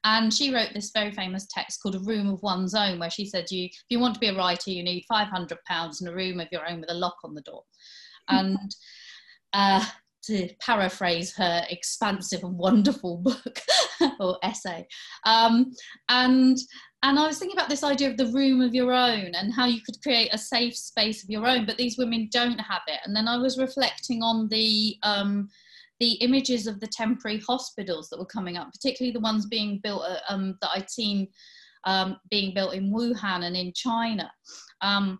and 0.04 0.30
she 0.30 0.52
wrote 0.52 0.74
this 0.74 0.90
very 0.92 1.10
famous 1.10 1.46
text 1.50 1.82
called 1.82 1.94
"A 1.94 2.00
Room 2.00 2.28
of 2.28 2.42
One's 2.42 2.74
Own," 2.74 2.98
where 2.98 3.08
she 3.08 3.24
said, 3.24 3.50
"You, 3.50 3.64
if 3.64 3.84
you 3.88 3.98
want 3.98 4.12
to 4.12 4.20
be 4.20 4.28
a 4.28 4.36
writer, 4.36 4.70
you 4.70 4.82
need 4.82 5.06
five 5.08 5.28
hundred 5.28 5.56
pounds 5.66 6.02
and 6.02 6.10
a 6.10 6.14
room 6.14 6.38
of 6.38 6.48
your 6.52 6.68
own 6.68 6.80
with 6.80 6.90
a 6.90 6.94
lock 6.94 7.16
on 7.24 7.34
the 7.34 7.40
door." 7.40 7.62
and 8.28 8.74
uh, 9.54 9.82
to 10.24 10.50
paraphrase 10.60 11.34
her 11.36 11.64
expansive 11.70 12.44
and 12.44 12.58
wonderful 12.58 13.16
book 13.24 13.58
or 14.20 14.36
essay, 14.42 14.86
um, 15.24 15.72
and 16.10 16.58
and 17.04 17.18
I 17.18 17.26
was 17.26 17.38
thinking 17.38 17.56
about 17.56 17.68
this 17.68 17.84
idea 17.84 18.08
of 18.08 18.16
the 18.16 18.28
room 18.28 18.62
of 18.62 18.74
your 18.74 18.90
own 18.90 19.34
and 19.34 19.52
how 19.52 19.66
you 19.66 19.82
could 19.82 20.02
create 20.02 20.30
a 20.32 20.38
safe 20.38 20.74
space 20.74 21.22
of 21.22 21.28
your 21.28 21.46
own, 21.46 21.66
but 21.66 21.76
these 21.76 21.98
women 21.98 22.30
don't 22.32 22.58
have 22.58 22.80
it. 22.86 22.98
And 23.04 23.14
then 23.14 23.28
I 23.28 23.36
was 23.36 23.58
reflecting 23.58 24.22
on 24.22 24.48
the 24.48 24.96
um, 25.02 25.50
the 26.00 26.12
images 26.14 26.66
of 26.66 26.80
the 26.80 26.86
temporary 26.86 27.40
hospitals 27.46 28.08
that 28.08 28.18
were 28.18 28.24
coming 28.24 28.56
up, 28.56 28.72
particularly 28.72 29.12
the 29.12 29.20
ones 29.20 29.44
being 29.44 29.80
built 29.82 30.02
uh, 30.02 30.16
um, 30.30 30.56
that 30.62 30.70
I'd 30.74 30.90
seen 30.90 31.28
um, 31.84 32.16
being 32.30 32.54
built 32.54 32.72
in 32.72 32.90
Wuhan 32.90 33.44
and 33.44 33.54
in 33.54 33.74
China. 33.74 34.32
Um, 34.80 35.18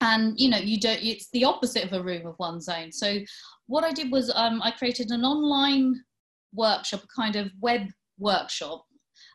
and 0.00 0.38
you 0.38 0.50
know, 0.50 0.58
you 0.58 0.80
don't. 0.80 1.00
It's 1.00 1.30
the 1.30 1.44
opposite 1.44 1.84
of 1.84 1.92
a 1.92 2.02
room 2.02 2.26
of 2.26 2.34
one's 2.40 2.68
own. 2.68 2.90
So 2.90 3.20
what 3.68 3.84
I 3.84 3.92
did 3.92 4.10
was 4.10 4.32
um, 4.34 4.60
I 4.62 4.72
created 4.72 5.12
an 5.12 5.24
online 5.24 5.94
workshop, 6.52 7.04
a 7.04 7.20
kind 7.20 7.36
of 7.36 7.52
web 7.60 7.86
workshop 8.18 8.84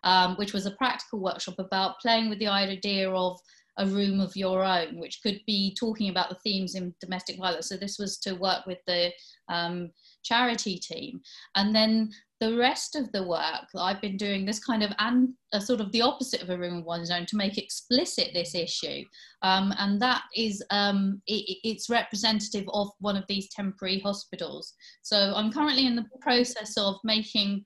um, 0.04 0.36
which 0.36 0.54
was 0.54 0.66
a 0.66 0.72
practical 0.72 1.20
workshop 1.20 1.56
about 1.60 2.00
playing 2.00 2.30
with 2.30 2.40
the 2.40 2.48
idea 2.48 3.10
of 3.12 3.40
a 3.78 3.86
room 3.86 4.20
of 4.20 4.36
your 4.36 4.64
own, 4.64 5.00
which 5.00 5.22
could 5.24 5.40
be 5.48 5.76
talking 5.80 6.10
about 6.10 6.30
the 6.30 6.36
themes 6.44 6.76
in 6.76 6.94
domestic 7.00 7.38
violence. 7.38 7.70
So 7.70 7.78
this 7.78 7.98
was 7.98 8.18
to 8.20 8.34
work 8.34 8.66
with 8.66 8.80
the 8.88 9.12
um, 9.48 9.92
charity 10.24 10.78
team. 10.78 11.22
And 11.56 11.74
then 11.74 12.12
the 12.40 12.56
rest 12.56 12.96
of 12.96 13.12
the 13.12 13.24
work 13.24 13.66
I've 13.76 14.02
been 14.02 14.16
doing 14.16 14.46
this 14.46 14.64
kind 14.64 14.84
of 14.84 14.92
and 15.00 15.30
uh, 15.52 15.60
sort 15.60 15.82
of 15.82 15.92
the 15.92 16.02
opposite 16.02 16.42
of 16.42 16.50
a 16.50 16.58
room 16.58 16.78
of 16.78 16.86
one's 16.86 17.12
own 17.12 17.26
to 17.28 17.36
make 17.36 17.58
explicit 17.58 18.30
this 18.34 18.56
issue, 18.56 19.04
um, 19.42 19.74
and 19.78 20.02
that 20.02 20.24
is 20.36 20.64
um, 20.70 21.22
it, 21.28 21.58
it's 21.64 21.90
representative 21.90 22.66
of 22.74 22.90
one 23.00 23.18
of 23.18 23.26
these 23.28 23.50
temporary 23.50 24.00
hospitals. 24.00 24.74
So 25.02 25.34
I'm 25.36 25.52
currently 25.52 25.86
in 25.86 25.96
the 25.98 26.06
process 26.22 26.78
of 26.78 26.96
making 27.04 27.66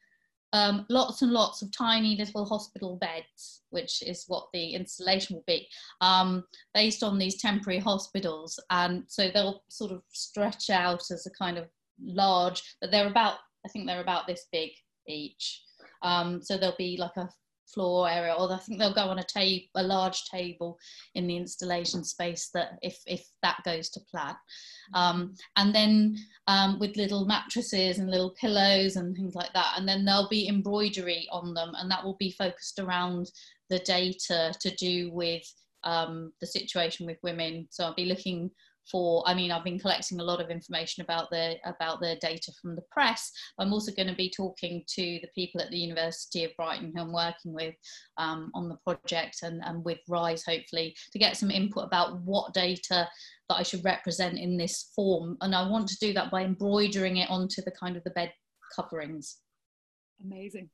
um, 0.53 0.85
lots 0.89 1.21
and 1.21 1.31
lots 1.31 1.61
of 1.61 1.71
tiny 1.71 2.15
little 2.15 2.45
hospital 2.45 2.95
beds, 2.97 3.63
which 3.71 4.01
is 4.03 4.25
what 4.27 4.47
the 4.53 4.73
installation 4.73 5.35
will 5.35 5.43
be, 5.45 5.67
um, 6.01 6.43
based 6.73 7.03
on 7.03 7.17
these 7.17 7.41
temporary 7.41 7.79
hospitals. 7.79 8.59
And 8.69 9.03
so 9.07 9.29
they'll 9.29 9.63
sort 9.69 9.91
of 9.91 10.01
stretch 10.09 10.69
out 10.69 11.03
as 11.11 11.25
a 11.25 11.31
kind 11.31 11.57
of 11.57 11.65
large, 12.01 12.61
but 12.79 12.91
they're 12.91 13.07
about, 13.07 13.35
I 13.65 13.69
think 13.69 13.87
they're 13.87 14.01
about 14.01 14.27
this 14.27 14.45
big 14.51 14.69
each. 15.07 15.63
Um, 16.03 16.41
so 16.41 16.57
there'll 16.57 16.75
be 16.77 16.97
like 16.97 17.17
a 17.17 17.29
floor 17.73 18.09
area, 18.09 18.33
or 18.33 18.51
I 18.51 18.57
think 18.57 18.79
they'll 18.79 18.93
go 18.93 19.09
on 19.09 19.19
a 19.19 19.23
table, 19.23 19.65
a 19.75 19.83
large 19.83 20.25
table 20.25 20.77
in 21.15 21.27
the 21.27 21.37
installation 21.37 22.03
space 22.03 22.49
that 22.53 22.79
if 22.81 22.99
if 23.05 23.25
that 23.41 23.57
goes 23.65 23.89
to 23.91 23.99
plan, 24.11 24.35
um, 24.93 25.33
and 25.55 25.73
then 25.73 26.15
um, 26.47 26.79
with 26.79 26.97
little 26.97 27.25
mattresses 27.25 27.99
and 27.99 28.09
little 28.09 28.35
pillows 28.39 28.95
and 28.95 29.15
things 29.15 29.35
like 29.35 29.53
that, 29.53 29.73
and 29.77 29.87
then 29.87 30.05
there'll 30.05 30.29
be 30.29 30.47
embroidery 30.47 31.27
on 31.31 31.53
them, 31.53 31.73
and 31.77 31.89
that 31.89 32.03
will 32.03 32.17
be 32.19 32.31
focused 32.31 32.79
around 32.79 33.31
the 33.69 33.79
data 33.79 34.53
to 34.61 34.75
do 34.75 35.11
with 35.11 35.43
um, 35.83 36.31
the 36.39 36.47
situation 36.47 37.05
with 37.05 37.17
women. 37.23 37.67
So 37.71 37.85
I'll 37.85 37.95
be 37.95 38.05
looking 38.05 38.51
for 38.89 39.23
i 39.27 39.33
mean 39.33 39.51
i've 39.51 39.63
been 39.63 39.79
collecting 39.79 40.19
a 40.19 40.23
lot 40.23 40.41
of 40.41 40.49
information 40.49 41.03
about 41.03 41.29
the 41.29 41.55
about 41.65 41.99
the 41.99 42.17
data 42.21 42.51
from 42.61 42.75
the 42.75 42.83
press. 42.91 43.31
I'm 43.59 43.73
also 43.73 43.91
going 43.91 44.07
to 44.07 44.15
be 44.15 44.29
talking 44.29 44.83
to 44.95 45.19
the 45.21 45.29
people 45.35 45.61
at 45.61 45.69
the 45.69 45.77
university 45.77 46.43
of 46.43 46.51
brighton 46.57 46.91
who 46.95 47.01
i'm 47.01 47.13
working 47.13 47.53
with 47.53 47.75
um, 48.17 48.51
on 48.53 48.69
the 48.69 48.77
project 48.83 49.39
and, 49.43 49.61
and 49.63 49.83
with 49.83 49.99
rise 50.07 50.43
hopefully 50.43 50.95
to 51.11 51.19
get 51.19 51.37
some 51.37 51.51
input 51.51 51.85
about 51.85 52.19
what 52.21 52.53
data 52.53 53.07
that 53.49 53.55
i 53.55 53.63
should 53.63 53.83
represent 53.83 54.37
in 54.37 54.57
this 54.57 54.91
form. 54.95 55.37
And 55.41 55.55
i 55.55 55.67
want 55.67 55.87
to 55.89 55.97
do 55.99 56.13
that 56.13 56.31
by 56.31 56.43
embroidering 56.43 57.17
it 57.17 57.29
onto 57.29 57.61
the 57.61 57.71
kind 57.71 57.97
of 57.97 58.03
the 58.03 58.11
bed 58.11 58.31
coverings. 58.75 59.37
Amazing. 60.23 60.69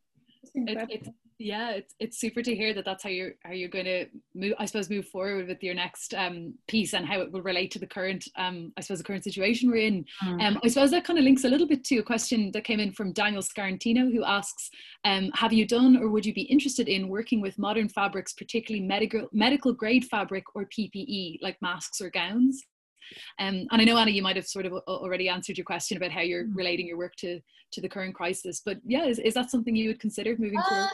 It, 0.56 0.90
it, 0.90 1.08
yeah 1.40 1.72
it's, 1.72 1.96
it's 2.00 2.20
super 2.20 2.42
to 2.42 2.54
hear 2.54 2.74
that 2.74 2.84
that's 2.84 3.02
how 3.02 3.10
you're 3.10 3.32
how 3.44 3.52
you're 3.52 3.70
going 3.70 3.86
to 3.86 4.06
move 4.36 4.54
i 4.60 4.66
suppose 4.66 4.90
move 4.90 5.08
forward 5.08 5.48
with 5.48 5.64
your 5.64 5.74
next 5.74 6.14
um, 6.14 6.54
piece 6.68 6.94
and 6.94 7.06
how 7.06 7.22
it 7.22 7.32
will 7.32 7.42
relate 7.42 7.72
to 7.72 7.80
the 7.80 7.88
current 7.88 8.28
um, 8.36 8.74
i 8.78 8.82
suppose 8.82 8.98
the 8.98 9.04
current 9.04 9.24
situation 9.24 9.72
we're 9.72 9.78
in 9.78 10.06
mm. 10.24 10.42
um, 10.46 10.60
i 10.64 10.68
suppose 10.68 10.92
that 10.92 11.06
kind 11.06 11.18
of 11.18 11.24
links 11.24 11.46
a 11.46 11.50
little 11.50 11.68
bit 11.68 11.84
to 11.84 11.98
a 11.98 12.04
question 12.04 12.52
that 12.52 12.66
came 12.66 12.80
in 12.80 12.92
from 12.92 13.14
daniel 13.14 13.42
scarantino 13.42 14.12
who 14.12 14.24
asks 14.26 14.70
um, 15.06 15.32
have 15.34 15.54
you 15.54 15.66
done 15.66 15.96
or 15.98 16.10
would 16.10 16.26
you 16.26 16.34
be 16.34 16.42
interested 16.44 16.90
in 16.90 17.08
working 17.08 17.40
with 17.42 17.58
modern 17.58 17.88
fabrics 17.88 18.34
particularly 18.34 18.86
medical 18.86 19.28
medical 19.32 19.72
grade 19.72 20.06
fabric 20.06 20.44
or 20.56 20.66
ppe 20.66 21.38
like 21.42 21.58
masks 21.62 22.02
or 22.02 22.10
gowns 22.10 22.62
um, 23.40 23.66
and 23.72 23.82
I 23.82 23.86
know 23.86 23.98
Anna, 23.98 24.12
you 24.12 24.22
might 24.22 24.36
have 24.36 24.46
sort 24.46 24.68
of 24.68 24.74
already 24.88 25.30
answered 25.30 25.58
your 25.58 25.66
question 25.66 25.98
about 25.98 26.12
how 26.12 26.22
you're 26.22 26.44
mm. 26.44 26.56
relating 26.56 26.86
your 26.86 26.98
work 27.00 27.16
to 27.16 27.40
to 27.72 27.82
the 27.82 27.90
current 27.90 28.14
crisis. 28.14 28.62
But 28.64 28.78
yeah, 28.86 29.06
is, 29.06 29.18
is 29.18 29.34
that 29.34 29.50
something 29.50 29.76
you 29.76 29.90
would 29.90 30.00
consider 30.00 30.36
moving 30.38 30.60
uh, 30.60 30.70
forward? 30.70 30.90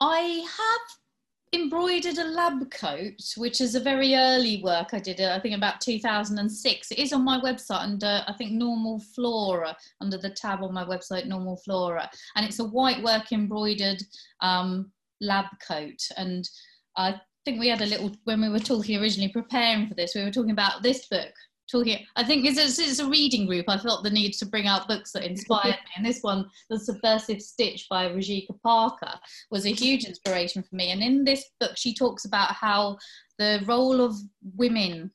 I 0.00 0.44
have 0.58 1.60
embroidered 1.60 2.18
a 2.18 2.24
lab 2.24 2.70
coat, 2.70 3.22
which 3.36 3.60
is 3.60 3.74
a 3.74 3.80
very 3.80 4.14
early 4.14 4.60
work 4.62 4.88
I 4.92 4.98
did, 4.98 5.20
I 5.20 5.38
think 5.38 5.56
about 5.56 5.80
2006. 5.80 6.90
It 6.90 6.98
is 6.98 7.12
on 7.12 7.24
my 7.24 7.40
website 7.40 7.80
under, 7.82 8.24
I 8.26 8.32
think, 8.32 8.52
Normal 8.52 8.98
Flora, 9.14 9.76
under 10.00 10.18
the 10.18 10.30
tab 10.30 10.62
on 10.62 10.74
my 10.74 10.84
website, 10.84 11.26
Normal 11.26 11.56
Flora. 11.58 12.10
And 12.36 12.44
it's 12.44 12.58
a 12.58 12.64
white 12.64 13.02
work 13.02 13.32
embroidered 13.32 14.02
um, 14.40 14.90
lab 15.20 15.46
coat. 15.66 16.00
And 16.16 16.48
I 16.96 17.20
think 17.44 17.60
we 17.60 17.68
had 17.68 17.82
a 17.82 17.86
little, 17.86 18.12
when 18.24 18.40
we 18.40 18.48
were 18.48 18.58
talking 18.58 19.00
originally, 19.00 19.32
preparing 19.32 19.86
for 19.86 19.94
this, 19.94 20.14
we 20.14 20.24
were 20.24 20.30
talking 20.30 20.50
about 20.50 20.82
this 20.82 21.06
book, 21.06 21.32
talking 21.70 22.04
i 22.16 22.22
think 22.22 22.44
it's 22.44 22.58
a, 22.58 22.82
it's 22.82 22.98
a 22.98 23.08
reading 23.08 23.46
group. 23.46 23.66
I 23.68 23.78
felt 23.78 24.04
the 24.04 24.10
need 24.10 24.32
to 24.34 24.46
bring 24.46 24.66
out 24.66 24.88
books 24.88 25.12
that 25.12 25.24
inspired 25.24 25.78
me. 25.84 25.90
And 25.96 26.06
this 26.06 26.22
one 26.22 26.48
the 26.70 26.78
subversive 26.78 27.40
stitch 27.40 27.86
by 27.88 28.08
Rozsika 28.08 28.60
Parker 28.62 29.14
was 29.50 29.66
a 29.66 29.70
huge 29.70 30.04
inspiration 30.04 30.62
for 30.62 30.74
me. 30.74 30.90
And 30.90 31.02
in 31.02 31.24
this 31.24 31.44
book 31.60 31.76
she 31.76 31.94
talks 31.94 32.24
about 32.24 32.52
how 32.52 32.98
the 33.38 33.62
role 33.66 34.00
of 34.00 34.14
women 34.56 35.10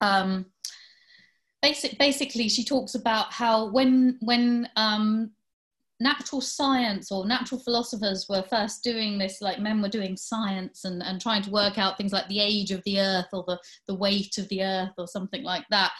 um, 0.00 0.46
basic, 1.62 1.98
basically 1.98 2.48
she 2.48 2.64
talks 2.64 2.94
about 2.94 3.32
how 3.32 3.70
when 3.70 4.18
when 4.20 4.68
um, 4.76 5.30
natural 6.00 6.40
science 6.40 7.10
or 7.10 7.26
natural 7.26 7.60
philosophers 7.60 8.26
were 8.28 8.44
first 8.48 8.84
doing 8.84 9.18
this 9.18 9.42
like 9.42 9.58
men 9.58 9.82
were 9.82 9.88
doing 9.88 10.16
science 10.16 10.84
and, 10.84 11.02
and 11.02 11.20
trying 11.20 11.42
to 11.42 11.50
work 11.50 11.76
out 11.76 11.96
things 11.96 12.12
like 12.12 12.28
the 12.28 12.40
age 12.40 12.70
of 12.70 12.82
the 12.84 13.00
earth 13.00 13.26
or 13.32 13.44
the, 13.48 13.58
the 13.88 13.94
weight 13.94 14.38
of 14.38 14.48
the 14.48 14.62
earth 14.62 14.92
or 14.96 15.08
something 15.08 15.42
like 15.42 15.64
that. 15.70 15.92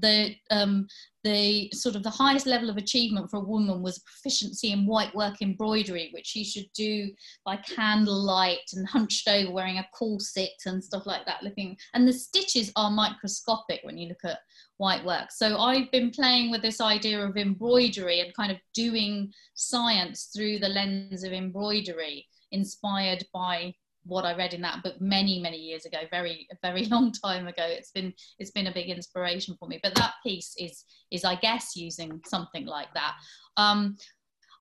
The 0.00 0.34
um, 0.50 0.88
the 1.24 1.70
sort 1.72 1.96
of 1.96 2.02
the 2.02 2.10
highest 2.10 2.46
level 2.46 2.68
of 2.68 2.76
achievement 2.76 3.30
for 3.30 3.38
a 3.38 3.44
woman 3.44 3.82
was 3.82 3.98
proficiency 4.00 4.72
in 4.72 4.86
white 4.86 5.14
work 5.14 5.40
embroidery 5.40 6.10
which 6.12 6.26
she 6.26 6.44
should 6.44 6.70
do 6.74 7.10
by 7.46 7.56
candlelight 7.56 8.70
and 8.74 8.86
hunched 8.86 9.26
over 9.26 9.50
wearing 9.50 9.78
a 9.78 9.88
corset 9.94 10.50
and 10.66 10.84
stuff 10.84 11.06
like 11.06 11.24
that 11.24 11.42
looking 11.42 11.76
and 11.94 12.06
the 12.06 12.12
stitches 12.12 12.70
are 12.76 12.90
microscopic 12.90 13.80
when 13.84 13.96
you 13.96 14.08
look 14.08 14.22
at 14.24 14.40
white 14.78 15.04
work. 15.04 15.30
So 15.30 15.58
I've 15.58 15.90
been 15.90 16.10
playing 16.10 16.50
with 16.50 16.62
this 16.62 16.80
idea 16.80 17.24
of 17.24 17.36
embroidery 17.36 18.20
and 18.20 18.34
kind 18.34 18.50
of 18.50 18.58
doing 18.74 19.32
science 19.54 20.30
through 20.34 20.58
the 20.58 20.68
lens 20.68 21.22
of 21.22 21.32
embroidery, 21.32 22.26
inspired 22.52 23.24
by 23.32 23.74
what 24.06 24.24
I 24.24 24.36
read 24.36 24.52
in 24.52 24.60
that 24.62 24.82
book 24.82 25.00
many, 25.00 25.40
many 25.40 25.56
years 25.56 25.86
ago, 25.86 25.98
very, 26.10 26.46
very 26.62 26.84
long 26.90 27.12
time 27.12 27.46
ago. 27.46 27.64
It's 27.66 27.90
been, 27.90 28.12
it's 28.38 28.50
been 28.50 28.66
a 28.66 28.74
big 28.74 28.90
inspiration 28.90 29.56
for 29.58 29.68
me. 29.68 29.80
But 29.82 29.94
that 29.94 30.14
piece 30.22 30.54
is, 30.58 30.84
is 31.10 31.24
I 31.24 31.36
guess, 31.36 31.76
using 31.76 32.20
something 32.26 32.66
like 32.66 32.92
that. 32.94 33.14
Um, 33.56 33.96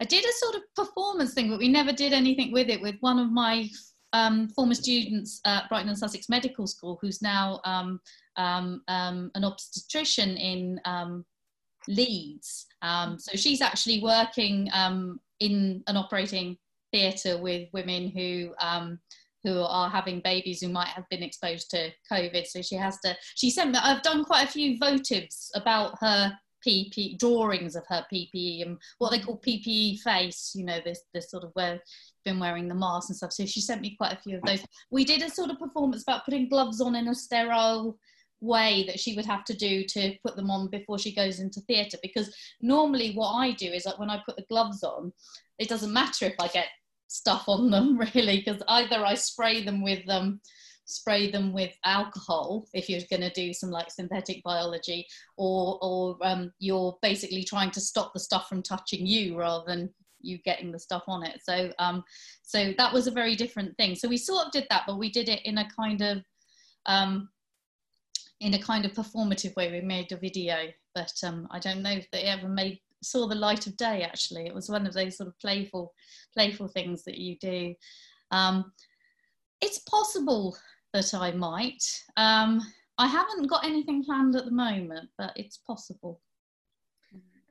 I 0.01 0.05
did 0.05 0.23
a 0.23 0.31
sort 0.33 0.55
of 0.55 0.61
performance 0.75 1.33
thing, 1.33 1.49
but 1.49 1.59
we 1.59 1.69
never 1.69 1.91
did 1.91 2.13
anything 2.13 2.51
with 2.51 2.69
it. 2.69 2.81
With 2.81 2.95
one 3.01 3.19
of 3.19 3.31
my 3.31 3.69
um, 4.13 4.47
former 4.49 4.73
students 4.73 5.41
at 5.45 5.67
Brighton 5.69 5.89
and 5.89 5.97
Sussex 5.97 6.29
Medical 6.29 6.67
School, 6.67 6.97
who's 7.01 7.21
now 7.21 7.59
um, 7.65 7.99
um, 8.37 8.81
um, 8.87 9.31
an 9.35 9.43
obstetrician 9.43 10.37
in 10.37 10.79
um, 10.85 11.25
Leeds. 11.87 12.67
So 13.17 13.35
she's 13.35 13.61
actually 13.61 14.01
working 14.01 14.69
in 15.39 15.83
an 15.87 15.97
operating 15.97 16.57
theatre 16.91 17.37
with 17.37 17.67
women 17.73 18.09
who 18.09 18.53
who 19.43 19.61
are 19.61 19.89
having 19.89 20.21
babies 20.21 20.61
who 20.61 20.69
might 20.69 20.87
have 20.87 21.07
been 21.09 21.21
exposed 21.21 21.69
to 21.71 21.89
COVID. 22.11 22.47
So 22.47 22.61
she 22.61 22.75
has 22.75 22.97
to. 22.99 23.15
She 23.35 23.49
sent 23.49 23.71
me. 23.71 23.79
I've 23.81 24.01
done 24.01 24.23
quite 24.23 24.47
a 24.47 24.51
few 24.51 24.79
votives 24.79 25.49
about 25.53 25.97
her 25.99 26.37
PP 26.65 27.17
drawings 27.17 27.75
of 27.75 27.83
her 27.87 28.05
PPE 28.11 28.63
and 28.63 28.77
what 28.97 29.11
they 29.11 29.19
call 29.19 29.39
PPE 29.39 29.99
face. 29.99 30.51
You 30.55 30.65
know, 30.65 30.79
this 30.83 31.01
this 31.13 31.29
sort 31.31 31.43
of 31.43 31.51
where 31.53 31.81
been 32.25 32.39
wearing 32.39 32.67
the 32.67 32.75
mask 32.75 33.09
and 33.09 33.17
stuff. 33.17 33.33
So 33.33 33.45
she 33.45 33.61
sent 33.61 33.81
me 33.81 33.95
quite 33.97 34.13
a 34.13 34.21
few 34.21 34.37
of 34.37 34.43
those. 34.43 34.63
We 34.91 35.05
did 35.05 35.21
a 35.21 35.29
sort 35.29 35.49
of 35.49 35.59
performance 35.59 36.03
about 36.03 36.25
putting 36.25 36.49
gloves 36.49 36.81
on 36.81 36.95
in 36.95 37.07
a 37.07 37.15
sterile 37.15 37.97
way 38.43 38.83
that 38.85 38.99
she 38.99 39.15
would 39.15 39.25
have 39.25 39.45
to 39.45 39.53
do 39.53 39.85
to 39.85 40.13
put 40.25 40.35
them 40.35 40.51
on 40.51 40.69
before 40.69 40.99
she 40.99 41.15
goes 41.15 41.39
into 41.39 41.61
theatre 41.61 41.97
because 42.03 42.35
normally 42.61 43.13
what 43.13 43.31
I 43.31 43.51
do 43.51 43.67
is 43.71 43.85
like 43.85 43.97
when 43.97 44.09
I 44.09 44.21
put 44.25 44.35
the 44.35 44.45
gloves 44.49 44.83
on 44.83 45.13
it 45.59 45.69
doesn't 45.69 45.93
matter 45.93 46.25
if 46.25 46.35
I 46.39 46.47
get 46.49 46.67
stuff 47.07 47.45
on 47.47 47.71
them 47.71 47.97
really 48.13 48.43
because 48.45 48.61
either 48.67 49.05
I 49.05 49.13
spray 49.13 49.63
them 49.63 49.81
with 49.81 50.07
um 50.09 50.41
spray 50.85 51.31
them 51.31 51.53
with 51.53 51.71
alcohol 51.85 52.65
if 52.73 52.89
you're 52.89 52.99
going 53.09 53.21
to 53.21 53.31
do 53.31 53.53
some 53.53 53.69
like 53.69 53.89
synthetic 53.89 54.43
biology 54.43 55.07
or 55.37 55.79
or 55.81 56.17
um, 56.21 56.51
you're 56.59 56.97
basically 57.01 57.43
trying 57.43 57.71
to 57.71 57.81
stop 57.81 58.13
the 58.13 58.19
stuff 58.19 58.49
from 58.49 58.61
touching 58.61 59.05
you 59.05 59.37
rather 59.37 59.63
than 59.65 59.89
you 60.19 60.37
getting 60.39 60.71
the 60.71 60.79
stuff 60.79 61.03
on 61.07 61.25
it 61.25 61.39
so 61.43 61.69
um 61.79 62.03
so 62.43 62.73
that 62.77 62.93
was 62.93 63.07
a 63.07 63.11
very 63.11 63.35
different 63.35 63.75
thing 63.75 63.93
so 63.93 64.07
we 64.07 64.17
sort 64.17 64.45
of 64.45 64.51
did 64.51 64.65
that 64.69 64.83
but 64.87 64.97
we 64.97 65.09
did 65.09 65.27
it 65.27 65.41
in 65.45 65.57
a 65.57 65.69
kind 65.77 66.01
of 66.01 66.23
um 66.85 67.27
in 68.43 68.53
a 68.53 68.59
kind 68.59 68.85
of 68.85 68.91
performative 68.91 69.55
way. 69.55 69.71
We 69.71 69.81
made 69.81 70.11
a 70.11 70.17
video, 70.17 70.67
but 70.93 71.13
um, 71.23 71.47
I 71.49 71.59
don't 71.59 71.81
know 71.81 71.91
if 71.91 72.11
they 72.11 72.23
ever 72.23 72.47
made 72.47 72.79
saw 73.01 73.27
the 73.27 73.35
light 73.35 73.67
of 73.67 73.77
day. 73.77 74.03
Actually, 74.03 74.45
it 74.45 74.53
was 74.53 74.69
one 74.69 74.85
of 74.85 74.93
those 74.93 75.17
sort 75.17 75.29
of 75.29 75.39
playful, 75.39 75.93
playful 76.33 76.67
things 76.67 77.03
that 77.03 77.17
you 77.17 77.37
do. 77.39 77.73
Um, 78.31 78.71
it's 79.63 79.79
possible 79.79 80.57
that 80.93 81.13
I 81.13 81.31
might. 81.31 81.83
Um, 82.17 82.61
I 82.97 83.07
haven't 83.07 83.47
got 83.47 83.65
anything 83.65 84.03
planned 84.03 84.35
at 84.35 84.45
the 84.45 84.51
moment, 84.51 85.09
but 85.17 85.31
it's 85.37 85.57
possible. 85.57 86.21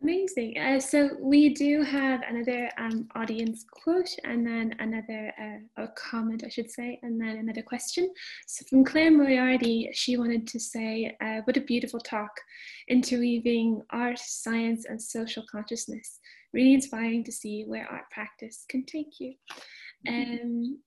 Amazing. 0.03 0.59
Uh, 0.59 0.81
so 0.81 1.11
we 1.21 1.55
do 1.55 1.83
have 1.83 2.21
another 2.29 2.69
um, 2.77 3.09
audience 3.15 3.65
quote 3.71 4.11
and 4.25 4.45
then 4.45 4.75
another 4.81 5.33
uh, 5.41 5.87
comment, 5.97 6.43
I 6.45 6.49
should 6.49 6.71
say, 6.71 6.99
and 7.03 7.21
then 7.21 7.37
another 7.37 7.63
question. 7.63 8.13
So 8.47 8.67
from 8.69 8.85
Claire 8.85 9.13
Moriarty, 9.13 9.89
she 9.95 10.17
wanted 10.17 10.47
to 10.49 10.59
say, 10.59 11.17
uh, 11.21 11.41
what 11.45 11.57
a 11.57 11.61
beautiful 11.61 12.01
talk, 12.01 12.33
interweaving 12.89 13.81
art, 13.91 14.19
science, 14.19 14.87
and 14.87 15.01
social 15.01 15.45
consciousness. 15.51 16.19
Really 16.53 16.75
inspiring 16.75 17.25
to 17.25 17.33
see 17.33 17.65
where 17.67 17.87
art 17.87 18.11
practice 18.11 18.67
can 18.69 18.85
take 18.85 19.19
you. 19.21 19.35
Um, 20.09 20.79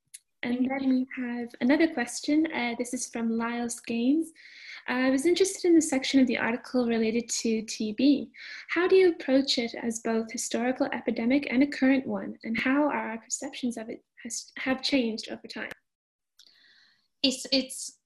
and 0.46 0.70
then 0.70 0.90
we 0.90 1.08
have 1.16 1.50
another 1.62 1.88
question. 1.88 2.48
Uh, 2.54 2.76
this 2.78 2.94
is 2.94 3.08
from 3.08 3.38
Lyles 3.38 3.80
Gaines. 3.80 4.32
I 4.88 5.10
was 5.10 5.26
interested 5.26 5.68
in 5.68 5.74
the 5.74 5.82
section 5.82 6.20
of 6.20 6.28
the 6.28 6.38
article 6.38 6.88
related 6.88 7.28
to 7.30 7.64
TB. 7.64 8.30
How 8.70 8.88
do 8.88 8.96
you 8.96 9.10
approach 9.10 9.58
it 9.58 9.74
as 9.74 10.02
both 10.02 10.32
historical 10.32 10.88
epidemic 10.94 11.48
and 11.50 11.64
a 11.64 11.68
current 11.68 12.06
one, 12.06 12.38
and 12.44 12.58
how 12.60 12.84
are 12.84 13.10
our 13.10 13.18
perceptions 13.18 13.76
of 13.78 13.90
it 13.90 14.04
has, 14.24 14.52
have 14.58 14.84
changed 14.84 15.30
over 15.32 15.48
time? 15.48 15.72
It's 17.24 17.48
it's 17.52 17.98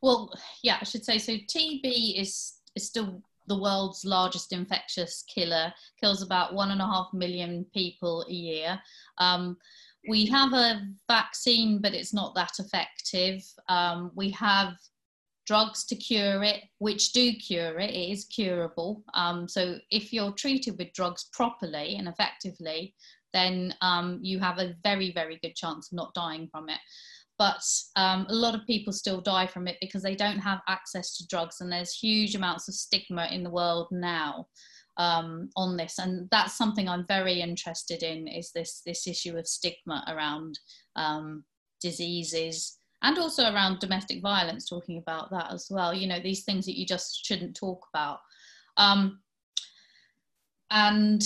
well, 0.00 0.32
yeah, 0.62 0.78
I 0.80 0.84
should 0.84 1.04
say 1.04 1.18
so. 1.18 1.32
TB 1.32 2.20
is 2.20 2.60
is 2.76 2.86
still 2.86 3.20
the 3.48 3.60
world's 3.60 4.04
largest 4.04 4.52
infectious 4.52 5.24
killer, 5.24 5.72
kills 6.00 6.22
about 6.22 6.54
one 6.54 6.70
and 6.70 6.80
a 6.80 6.86
half 6.86 7.08
million 7.12 7.66
people 7.74 8.24
a 8.28 8.32
year. 8.32 8.80
Um, 9.18 9.56
we 10.08 10.26
have 10.26 10.52
a 10.52 10.82
vaccine, 11.08 11.80
but 11.80 11.94
it's 11.94 12.14
not 12.14 12.34
that 12.34 12.52
effective. 12.58 13.42
Um, 13.68 14.10
we 14.14 14.30
have 14.30 14.74
drugs 15.46 15.84
to 15.86 15.96
cure 15.96 16.42
it, 16.44 16.62
which 16.78 17.12
do 17.12 17.32
cure 17.34 17.78
it. 17.78 17.90
It 17.90 18.12
is 18.12 18.24
curable. 18.26 19.02
Um, 19.14 19.48
so 19.48 19.78
if 19.90 20.12
you're 20.12 20.32
treated 20.32 20.78
with 20.78 20.92
drugs 20.92 21.28
properly 21.32 21.96
and 21.96 22.08
effectively, 22.08 22.94
then 23.32 23.74
um, 23.80 24.20
you 24.22 24.38
have 24.38 24.58
a 24.58 24.74
very, 24.82 25.12
very 25.12 25.38
good 25.42 25.54
chance 25.54 25.90
of 25.90 25.96
not 25.96 26.14
dying 26.14 26.48
from 26.50 26.68
it. 26.68 26.80
but 27.40 27.64
um, 27.96 28.26
a 28.28 28.34
lot 28.34 28.54
of 28.54 28.66
people 28.66 28.92
still 28.92 29.18
die 29.22 29.46
from 29.46 29.66
it 29.66 29.78
because 29.80 30.02
they 30.02 30.14
don't 30.14 30.38
have 30.38 30.60
access 30.68 31.16
to 31.16 31.26
drugs, 31.26 31.62
and 31.62 31.72
there's 31.72 31.94
huge 31.94 32.34
amounts 32.34 32.68
of 32.68 32.74
stigma 32.74 33.28
in 33.32 33.42
the 33.42 33.48
world 33.48 33.88
now 33.90 34.46
um, 34.96 35.50
on 35.56 35.76
this, 35.76 35.98
and 35.98 36.28
that's 36.30 36.56
something 36.56 36.88
I'm 36.88 37.06
very 37.06 37.40
interested 37.40 38.02
in. 38.02 38.28
Is 38.28 38.50
this 38.52 38.82
this 38.84 39.06
issue 39.06 39.36
of 39.36 39.46
stigma 39.46 40.04
around 40.08 40.58
um, 40.96 41.44
diseases 41.80 42.78
and 43.02 43.18
also 43.18 43.44
around 43.52 43.78
domestic 43.78 44.22
violence? 44.22 44.68
Talking 44.68 44.98
about 44.98 45.30
that 45.30 45.52
as 45.52 45.68
well. 45.70 45.94
You 45.94 46.08
know, 46.08 46.20
these 46.20 46.44
things 46.44 46.66
that 46.66 46.78
you 46.78 46.86
just 46.86 47.24
shouldn't 47.24 47.56
talk 47.56 47.86
about. 47.92 48.18
Um, 48.76 49.20
and 50.70 51.22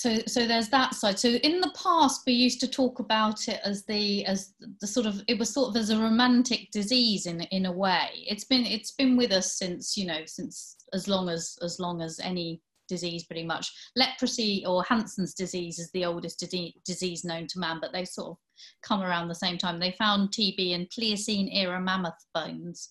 so 0.00 0.18
so 0.26 0.46
there's 0.46 0.70
that 0.70 0.94
side 0.94 1.18
so 1.18 1.28
in 1.28 1.60
the 1.60 1.72
past 1.76 2.22
we 2.26 2.32
used 2.32 2.60
to 2.60 2.66
talk 2.68 3.00
about 3.00 3.48
it 3.48 3.60
as 3.64 3.84
the 3.84 4.24
as 4.24 4.54
the 4.80 4.86
sort 4.86 5.04
of 5.06 5.22
it 5.28 5.38
was 5.38 5.52
sort 5.52 5.68
of 5.68 5.76
as 5.76 5.90
a 5.90 5.98
romantic 5.98 6.70
disease 6.72 7.26
in 7.26 7.42
in 7.56 7.66
a 7.66 7.72
way 7.72 8.08
it's 8.14 8.44
been 8.44 8.64
it's 8.64 8.92
been 8.92 9.16
with 9.16 9.30
us 9.30 9.58
since 9.58 9.98
you 9.98 10.06
know 10.06 10.22
since 10.24 10.76
as 10.94 11.06
long 11.06 11.28
as 11.28 11.58
as 11.62 11.78
long 11.78 12.00
as 12.00 12.18
any 12.20 12.62
disease 12.90 13.24
pretty 13.24 13.44
much 13.44 13.72
leprosy 13.96 14.62
or 14.66 14.84
hansen's 14.84 15.32
disease 15.32 15.78
is 15.78 15.90
the 15.92 16.04
oldest 16.04 16.44
disease 16.84 17.24
known 17.24 17.46
to 17.46 17.58
man 17.58 17.78
but 17.80 17.92
they 17.92 18.04
sort 18.04 18.32
of 18.32 18.36
come 18.82 19.00
around 19.00 19.28
the 19.28 19.34
same 19.34 19.56
time 19.56 19.80
they 19.80 19.92
found 19.92 20.28
tb 20.30 20.72
in 20.72 20.86
pliocene 20.92 21.48
era 21.48 21.80
mammoth 21.80 22.26
bones 22.34 22.90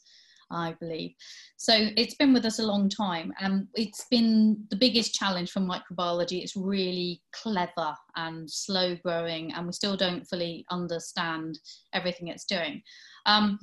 I 0.51 0.75
believe. 0.79 1.13
So 1.57 1.73
it's 1.95 2.15
been 2.15 2.33
with 2.33 2.45
us 2.45 2.59
a 2.59 2.65
long 2.65 2.89
time, 2.89 3.31
and 3.39 3.67
it's 3.75 4.05
been 4.09 4.65
the 4.69 4.75
biggest 4.75 5.13
challenge 5.13 5.51
for 5.51 5.59
microbiology. 5.59 6.41
It's 6.41 6.55
really 6.55 7.21
clever 7.33 7.93
and 8.15 8.49
slow 8.49 8.95
growing, 8.95 9.53
and 9.53 9.67
we 9.67 9.73
still 9.73 9.95
don't 9.95 10.27
fully 10.27 10.65
understand 10.71 11.59
everything 11.93 12.29
it's 12.29 12.45
doing. 12.45 12.81
Um, 13.25 13.59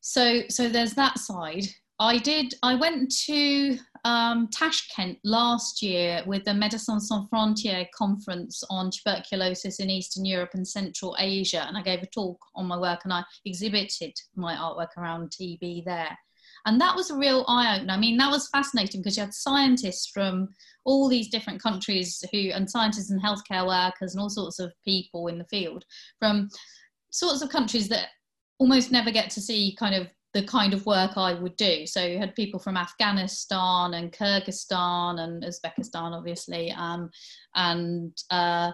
so, 0.00 0.42
so 0.48 0.68
there's 0.68 0.94
that 0.94 1.18
side. 1.18 1.66
I 2.00 2.18
did. 2.18 2.54
I 2.62 2.74
went 2.74 3.10
to 3.26 3.78
um, 4.04 4.48
Tashkent 4.48 5.18
last 5.24 5.82
year 5.82 6.22
with 6.26 6.44
the 6.44 6.52
Médecins 6.52 7.02
Sans 7.02 7.28
Frontières 7.30 7.88
conference 7.94 8.62
on 8.70 8.90
tuberculosis 8.90 9.80
in 9.80 9.90
Eastern 9.90 10.24
Europe 10.24 10.50
and 10.54 10.66
Central 10.66 11.16
Asia, 11.18 11.64
and 11.66 11.76
I 11.76 11.82
gave 11.82 12.02
a 12.02 12.06
talk 12.06 12.38
on 12.54 12.66
my 12.66 12.78
work 12.78 13.00
and 13.04 13.12
I 13.12 13.22
exhibited 13.44 14.14
my 14.34 14.54
artwork 14.54 14.96
around 14.96 15.30
TB 15.30 15.84
there. 15.84 16.16
And 16.66 16.80
that 16.80 16.96
was 16.96 17.10
a 17.10 17.16
real 17.16 17.44
eye 17.48 17.76
opener. 17.76 17.94
I 17.94 17.98
mean, 17.98 18.16
that 18.18 18.30
was 18.30 18.48
fascinating 18.48 19.00
because 19.00 19.16
you 19.16 19.22
had 19.22 19.34
scientists 19.34 20.10
from 20.12 20.48
all 20.84 21.08
these 21.08 21.28
different 21.28 21.62
countries 21.62 22.22
who, 22.32 22.50
and 22.50 22.68
scientists 22.68 23.10
and 23.10 23.22
healthcare 23.22 23.66
workers 23.66 24.14
and 24.14 24.20
all 24.20 24.30
sorts 24.30 24.58
of 24.58 24.72
people 24.84 25.28
in 25.28 25.38
the 25.38 25.44
field 25.44 25.84
from 26.18 26.48
sorts 27.10 27.42
of 27.42 27.48
countries 27.48 27.88
that 27.88 28.08
almost 28.58 28.90
never 28.90 29.10
get 29.10 29.30
to 29.30 29.40
see 29.40 29.76
kind 29.78 29.94
of 29.94 30.08
the 30.34 30.42
kind 30.44 30.74
of 30.74 30.84
work 30.86 31.16
I 31.16 31.34
would 31.34 31.56
do. 31.56 31.86
So 31.86 32.04
you 32.04 32.18
had 32.18 32.34
people 32.34 32.60
from 32.60 32.76
Afghanistan 32.76 33.94
and 33.94 34.12
Kyrgyzstan 34.12 35.20
and 35.20 35.42
Uzbekistan, 35.42 36.12
obviously, 36.12 36.70
um, 36.72 37.10
and 37.54 38.12
uh, 38.30 38.72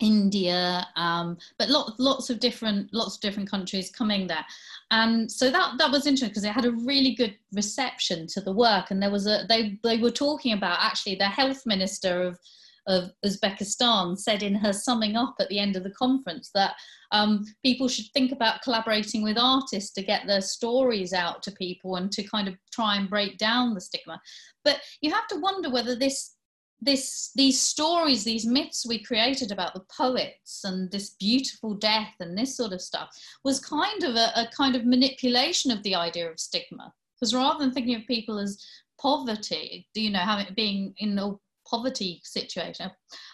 India, 0.00 0.86
um, 0.96 1.38
but 1.58 1.70
lots 1.70 1.92
lots 1.98 2.30
of 2.30 2.38
different 2.38 2.92
lots 2.92 3.16
of 3.16 3.20
different 3.22 3.50
countries 3.50 3.90
coming 3.90 4.26
there, 4.26 4.44
and 4.90 5.30
so 5.30 5.50
that 5.50 5.78
that 5.78 5.90
was 5.90 6.06
interesting 6.06 6.28
because 6.28 6.44
it 6.44 6.52
had 6.52 6.66
a 6.66 6.72
really 6.72 7.14
good 7.14 7.34
reception 7.52 8.26
to 8.26 8.40
the 8.42 8.52
work, 8.52 8.90
and 8.90 9.02
there 9.02 9.10
was 9.10 9.26
a 9.26 9.46
they 9.48 9.78
they 9.82 9.96
were 9.98 10.10
talking 10.10 10.52
about 10.52 10.78
actually 10.80 11.14
the 11.14 11.24
health 11.24 11.64
minister 11.64 12.22
of 12.22 12.38
of 12.86 13.10
Uzbekistan 13.24 14.18
said 14.18 14.42
in 14.42 14.54
her 14.54 14.72
summing 14.72 15.16
up 15.16 15.34
at 15.40 15.48
the 15.48 15.58
end 15.58 15.76
of 15.76 15.82
the 15.82 15.90
conference 15.90 16.50
that 16.54 16.74
um, 17.12 17.44
people 17.64 17.88
should 17.88 18.06
think 18.12 18.32
about 18.32 18.62
collaborating 18.62 19.22
with 19.22 19.38
artists 19.38 19.92
to 19.92 20.02
get 20.02 20.26
their 20.26 20.40
stories 20.40 21.12
out 21.12 21.42
to 21.42 21.52
people 21.52 21.96
and 21.96 22.12
to 22.12 22.22
kind 22.22 22.48
of 22.48 22.54
try 22.72 22.96
and 22.96 23.10
break 23.10 23.38
down 23.38 23.74
the 23.74 23.80
stigma. 23.80 24.20
But 24.64 24.80
you 25.00 25.12
have 25.12 25.26
to 25.28 25.40
wonder 25.40 25.70
whether 25.70 25.96
this 25.96 26.32
this 26.82 27.30
these 27.34 27.58
stories 27.58 28.22
these 28.22 28.44
myths 28.44 28.84
we 28.86 29.02
created 29.02 29.50
about 29.50 29.72
the 29.72 29.84
poets 29.96 30.60
and 30.62 30.90
this 30.90 31.16
beautiful 31.18 31.74
death 31.74 32.12
and 32.20 32.36
this 32.36 32.54
sort 32.54 32.70
of 32.70 32.82
stuff 32.82 33.08
was 33.44 33.58
kind 33.58 34.04
of 34.04 34.14
a, 34.14 34.30
a 34.36 34.46
kind 34.54 34.76
of 34.76 34.84
manipulation 34.84 35.70
of 35.70 35.82
the 35.82 35.94
idea 35.94 36.30
of 36.30 36.38
stigma 36.38 36.92
because 37.14 37.34
rather 37.34 37.58
than 37.58 37.72
thinking 37.72 37.94
of 37.94 38.06
people 38.06 38.38
as 38.38 38.62
poverty 39.00 39.88
you 39.94 40.10
know 40.10 40.18
having 40.18 40.52
being 40.54 40.92
in 40.98 41.18
a 41.18 41.32
poverty 41.68 42.20
situation. 42.24 42.90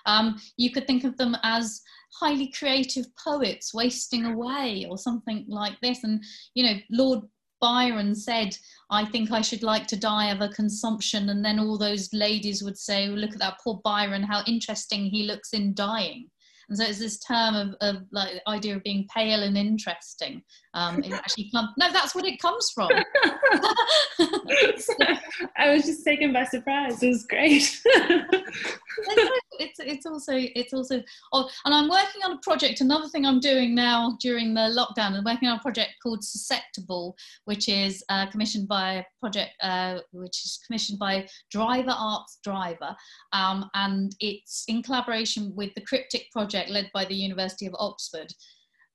Um, 0.07 0.41
you 0.57 0.71
could 0.71 0.87
think 0.87 1.05
of 1.05 1.17
them 1.17 1.37
as 1.43 1.81
highly 2.19 2.53
creative 2.57 3.07
poets 3.17 3.73
wasting 3.73 4.27
away 4.27 4.87
or 4.89 4.99
something 4.99 5.45
like 5.49 5.79
this. 5.83 6.05
And, 6.05 6.23
you 6.55 6.65
know, 6.65 6.75
Lord 6.91 7.21
Byron 7.61 8.15
said, 8.15 8.57
I 8.91 9.05
think 9.05 9.31
I 9.31 9.41
should 9.41 9.63
like 9.63 9.87
to 9.89 9.97
die 9.97 10.31
of 10.31 10.41
a 10.41 10.49
consumption. 10.49 11.31
And 11.31 11.45
then 11.45 11.59
all 11.59 11.79
those 11.79 12.13
ladies 12.13 12.63
would 12.63 12.77
say, 12.77 13.09
oh, 13.09 13.13
look 13.13 13.33
at 13.33 13.39
that 13.39 13.59
poor 13.63 13.81
Byron, 13.85 14.23
how 14.23 14.43
interesting 14.47 15.07
he 15.07 15.25
looks 15.25 15.53
in 15.53 15.73
dying. 15.75 16.29
And 16.69 16.79
so 16.79 16.85
it's 16.85 16.99
this 16.99 17.19
term 17.19 17.55
of, 17.55 17.75
of 17.81 18.03
like 18.13 18.35
the 18.35 18.51
idea 18.51 18.77
of 18.77 18.83
being 18.83 19.07
pale 19.15 19.43
and 19.43 19.57
interesting. 19.57 20.43
Um, 20.75 21.03
it 21.03 21.13
actually 21.13 21.51
comes, 21.51 21.69
no, 21.79 21.93
that's 21.93 22.15
what 22.15 22.25
it 22.25 22.41
comes 22.41 22.71
from. 22.71 22.89
I 25.57 25.71
was 25.71 25.85
just 25.85 26.05
taken 26.05 26.33
by 26.33 26.45
surprise. 26.45 27.03
It 27.03 27.09
was 27.09 27.25
great. 27.25 27.81
it's 29.59 29.79
it's 29.79 30.07
also 30.07 30.33
it's 30.35 30.73
also 30.73 31.03
oh, 31.33 31.49
and 31.65 31.75
I'm 31.75 31.89
working 31.89 32.23
on 32.25 32.33
a 32.33 32.39
project. 32.39 32.81
Another 32.81 33.09
thing 33.09 33.27
I'm 33.27 33.41
doing 33.41 33.75
now 33.75 34.17
during 34.21 34.55
the 34.55 34.61
lockdown, 34.61 35.17
I'm 35.17 35.25
working 35.25 35.49
on 35.49 35.59
a 35.59 35.63
project 35.63 35.93
called 36.03 36.25
Susceptible, 36.25 37.17
which 37.45 37.69
is 37.69 38.05
uh, 38.09 38.31
commissioned 38.31 38.69
by 38.69 38.93
a 38.95 39.05
project 39.21 39.51
uh, 39.63 39.99
which 40.13 40.45
is 40.45 40.61
commissioned 40.67 40.99
by 40.99 41.27
Driver 41.51 41.95
Arts 41.97 42.39
Driver, 42.43 42.95
um, 43.33 43.69
and 43.75 44.15
it's 44.21 44.65
in 44.69 44.83
collaboration 44.83 45.53
with 45.55 45.75
the 45.75 45.83
Cryptic 45.83 46.31
Project 46.33 46.71
led 46.71 46.91
by 46.95 47.05
the 47.05 47.15
University 47.15 47.67
of 47.67 47.75
Oxford 47.79 48.33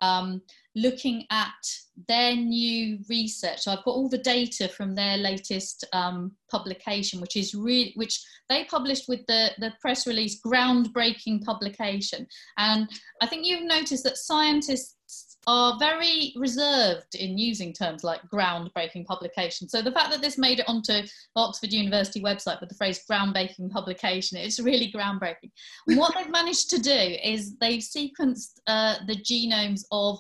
um, 0.02 0.42
looking 0.78 1.26
at 1.32 1.64
their 2.08 2.36
new 2.36 3.00
research. 3.10 3.62
So 3.62 3.72
I've 3.72 3.84
got 3.84 3.96
all 3.96 4.10
the 4.10 4.20
data 4.20 4.68
from 4.68 4.94
their 4.94 5.18
latest 5.18 5.84
um, 5.94 6.32
publication, 6.52 7.20
which 7.20 7.36
is 7.36 7.56
really, 7.56 7.94
which 7.96 8.24
they 8.50 8.66
published 8.66 9.10
with 9.10 9.26
the, 9.28 9.52
the 9.58 9.74
press 9.82 10.06
release, 10.06 10.40
groundbreaking 10.42 11.44
publication. 11.44 12.28
And 12.58 12.88
I 13.22 13.28
think 13.28 13.46
you've 13.46 13.68
noticed 13.68 14.04
that 14.04 14.18
scientists 14.18 15.38
are 15.48 15.80
very 15.80 16.34
reserved 16.36 17.16
in 17.16 17.38
using 17.38 17.72
terms 17.72 18.04
like 18.04 18.22
groundbreaking 18.32 19.06
publication. 19.06 19.70
So 19.70 19.82
the 19.82 19.94
fact 19.94 20.12
that 20.12 20.22
this 20.22 20.38
made 20.38 20.60
it 20.60 20.68
onto 20.68 21.02
Oxford 21.38 21.72
University 21.72 22.22
website 22.22 22.60
with 22.60 22.68
the 22.68 22.76
phrase 22.76 23.02
groundbreaking 23.10 23.72
publication, 23.72 24.38
it's 24.38 24.60
really 24.60 24.92
groundbreaking. 24.92 25.52
What 25.86 26.14
they've 26.14 26.30
managed 26.30 26.70
to 26.72 26.80
do 26.80 27.18
is 27.24 27.56
they've 27.58 27.82
sequenced 27.82 28.60
uh, 28.68 28.96
the 29.08 29.16
genomes 29.16 29.86
of, 29.92 30.20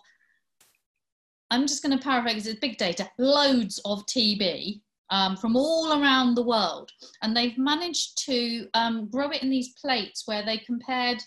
I'm 1.49 1.67
just 1.67 1.83
going 1.83 1.97
to 1.97 2.03
paraphrase 2.03 2.47
it's 2.47 2.59
big 2.59 2.77
data, 2.77 3.09
loads 3.17 3.79
of 3.85 4.05
TB 4.05 4.81
um, 5.09 5.37
from 5.37 5.55
all 5.55 6.01
around 6.01 6.35
the 6.35 6.43
world. 6.43 6.91
And 7.21 7.35
they've 7.35 7.57
managed 7.57 8.23
to 8.25 8.67
um, 8.73 9.09
grow 9.09 9.29
it 9.29 9.43
in 9.43 9.49
these 9.49 9.73
plates 9.73 10.23
where 10.25 10.45
they 10.45 10.57
compared 10.57 11.19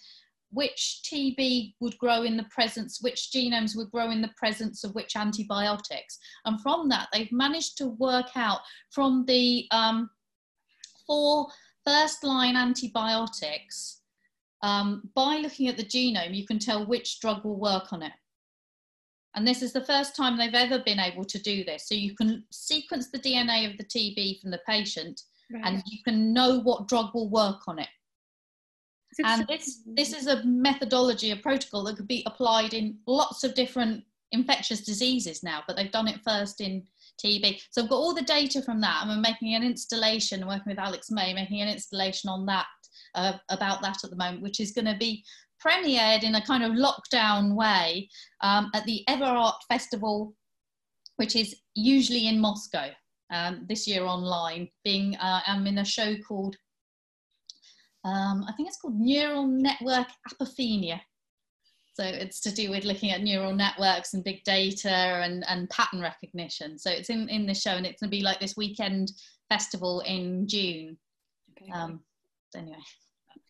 which 0.53 1.03
TB 1.05 1.75
would 1.81 1.97
grow 1.99 2.23
in 2.25 2.37
the 2.37 2.47
presence, 2.51 2.99
which 3.01 3.31
genomes 3.33 3.77
would 3.77 3.91
grow 3.93 4.11
in 4.11 4.21
the 4.21 4.33
presence 4.37 4.83
of 4.83 4.95
which 4.97 5.15
antibiotics. 5.15 6.19
And 6.45 6.61
from 6.61 6.89
that, 6.89 7.09
they've 7.13 7.31
managed 7.31 7.79
to 7.79 7.87
work 7.87 8.37
out 8.37 8.61
from 8.91 9.25
the 9.27 9.67
um, 9.71 10.11
four 11.07 11.47
first 11.87 12.25
line 12.25 12.57
antibiotics, 12.57 14.01
um, 14.63 15.09
by 15.15 15.37
looking 15.37 15.69
at 15.69 15.77
the 15.77 15.85
genome, 15.85 16.35
you 16.35 16.47
can 16.47 16.59
tell 16.59 16.87
which 16.87 17.21
drug 17.21 17.45
will 17.45 17.59
work 17.59 17.93
on 17.93 18.03
it. 18.03 18.13
And 19.35 19.47
this 19.47 19.63
is 19.63 19.73
the 19.73 19.85
first 19.85 20.17
time 20.17 20.37
they've 20.37 20.55
ever 20.55 20.81
been 20.81 20.99
able 20.99 21.25
to 21.25 21.39
do 21.39 21.65
this. 21.65 21.89
So 21.89 21.95
you 21.95 22.15
can 22.17 22.45
sequence 22.51 23.11
the 23.11 23.19
DNA 23.19 23.71
of 23.71 23.79
the 23.79 23.85
TB 23.85 24.41
from 24.41 24.51
the 24.51 24.61
patient 24.67 25.23
right. 25.53 25.63
and 25.65 25.83
you 25.87 25.99
can 26.05 26.33
know 26.33 26.61
what 26.61 26.89
drug 26.89 27.15
will 27.15 27.29
work 27.29 27.69
on 27.69 27.79
it. 27.79 27.89
And 29.25 29.47
this, 29.49 29.81
this 29.87 30.13
is 30.13 30.29
a 30.29 30.43
methodology, 30.45 31.33
a 31.33 31.37
protocol 31.37 31.85
that 31.85 31.97
could 31.97 32.09
be 32.09 32.23
applied 32.27 32.75
in 32.75 32.99
lots 33.07 33.43
of 33.45 33.55
different 33.55 34.05
infectious 34.33 34.81
diseases 34.81 35.43
now, 35.43 35.63
but 35.67 35.77
they've 35.77 35.91
done 35.91 36.09
it 36.09 36.21
first 36.25 36.61
in 36.61 36.85
TB. 37.23 37.61
So 37.71 37.83
I've 37.83 37.91
got 37.91 37.97
all 37.97 38.15
the 38.15 38.23
data 38.23 38.63
from 38.63 38.81
that, 38.81 39.03
and 39.03 39.11
we're 39.11 39.21
making 39.21 39.55
an 39.55 39.65
installation, 39.65 40.47
working 40.47 40.65
with 40.69 40.79
Alex 40.79 41.11
May, 41.11 41.35
making 41.35 41.61
an 41.61 41.69
installation 41.69 42.31
on 42.31 42.47
that, 42.47 42.67
uh, 43.15 43.35
about 43.49 43.83
that 43.83 43.99
at 44.05 44.11
the 44.11 44.17
moment, 44.17 44.43
which 44.43 44.61
is 44.61 44.73
going 44.73 44.87
to 44.87 44.97
be 44.97 45.25
premiered 45.65 46.23
in 46.23 46.35
a 46.35 46.45
kind 46.45 46.63
of 46.63 46.73
lockdown 46.73 47.55
way 47.55 48.09
um, 48.43 48.71
at 48.75 48.85
the 48.85 49.05
Everart 49.09 49.55
Festival, 49.69 50.35
which 51.17 51.37
is 51.37 51.55
usually 51.75 52.29
in 52.29 52.41
Moscow. 52.41 52.89
Um, 53.33 53.65
this 53.69 53.87
year 53.87 54.05
online, 54.07 54.69
being 54.83 55.15
uh, 55.17 55.41
I'm 55.47 55.65
in 55.69 55.79
a 55.79 55.85
show 55.85 56.17
called 56.27 56.57
um, 58.05 58.45
I 58.49 58.53
think 58.53 58.69
it's 58.69 58.79
called 58.79 58.99
neural 58.99 59.47
network 59.47 60.09
apophenia. 60.33 61.01
So 61.95 62.05
it's 62.05 62.41
to 62.41 62.51
do 62.51 62.71
with 62.71 62.85
looking 62.85 63.11
at 63.11 63.23
neural 63.23 63.55
networks 63.55 64.15
and 64.15 64.25
big 64.25 64.43
data 64.45 64.91
and, 64.91 65.45
and 65.49 65.69
pattern 65.69 66.01
recognition. 66.01 66.79
So 66.79 66.91
it's 66.91 67.11
in, 67.11 67.29
in 67.29 67.47
the 67.47 67.55
show 67.55 67.73
and 67.73 67.85
it's 67.85 68.01
going 68.01 68.11
to 68.11 68.17
be 68.17 68.23
like 68.23 68.41
this 68.41 68.57
weekend 68.57 69.13
festival 69.51 70.01
in 70.01 70.49
June. 70.49 70.97
Okay. 71.51 71.71
Um, 71.73 72.01
anyway. 72.57 72.79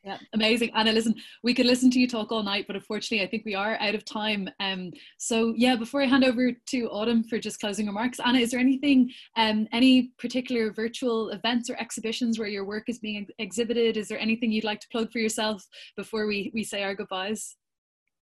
Yeah, 0.03 0.19
amazing. 0.33 0.71
Anna, 0.75 0.93
listen, 0.93 1.15
we 1.43 1.53
could 1.53 1.67
listen 1.67 1.91
to 1.91 2.01
you 2.01 2.09
talk 2.09 2.33
all 2.33 2.43
night, 2.43 2.67
but 2.67 2.77
unfortunately, 2.77 3.25
I 3.25 3.31
think 3.31 3.45
we 3.45 3.55
are 3.55 3.77
out 3.81 3.95
of 3.95 4.05
time. 4.05 4.49
Um, 4.59 4.93
so, 5.19 5.53
yeah, 5.57 5.77
before 5.77 6.03
I 6.03 6.07
hand 6.07 6.25
over 6.25 6.53
to 6.53 6.89
Autumn 6.89 7.23
for 7.23 7.39
just 7.39 7.61
closing 7.61 7.87
remarks, 7.87 8.19
Anna, 8.19 8.39
is 8.39 8.51
there 8.51 8.61
anything, 8.61 9.11
um, 9.37 9.69
any 9.73 10.13
particular 10.19 10.73
virtual 10.73 11.31
events 11.31 11.69
or 11.69 11.77
exhibitions 11.79 12.39
where 12.39 12.49
your 12.49 12.65
work 12.65 12.89
is 12.89 12.99
being 12.99 13.27
exhibited? 13.39 13.97
Is 13.97 14.09
there 14.09 14.19
anything 14.19 14.51
you'd 14.51 14.65
like 14.65 14.81
to 14.81 14.89
plug 14.89 15.13
for 15.13 15.19
yourself 15.19 15.67
before 15.97 16.27
we, 16.27 16.51
we 16.55 16.65
say 16.65 16.83
our 16.83 16.95
goodbyes? 16.95 17.57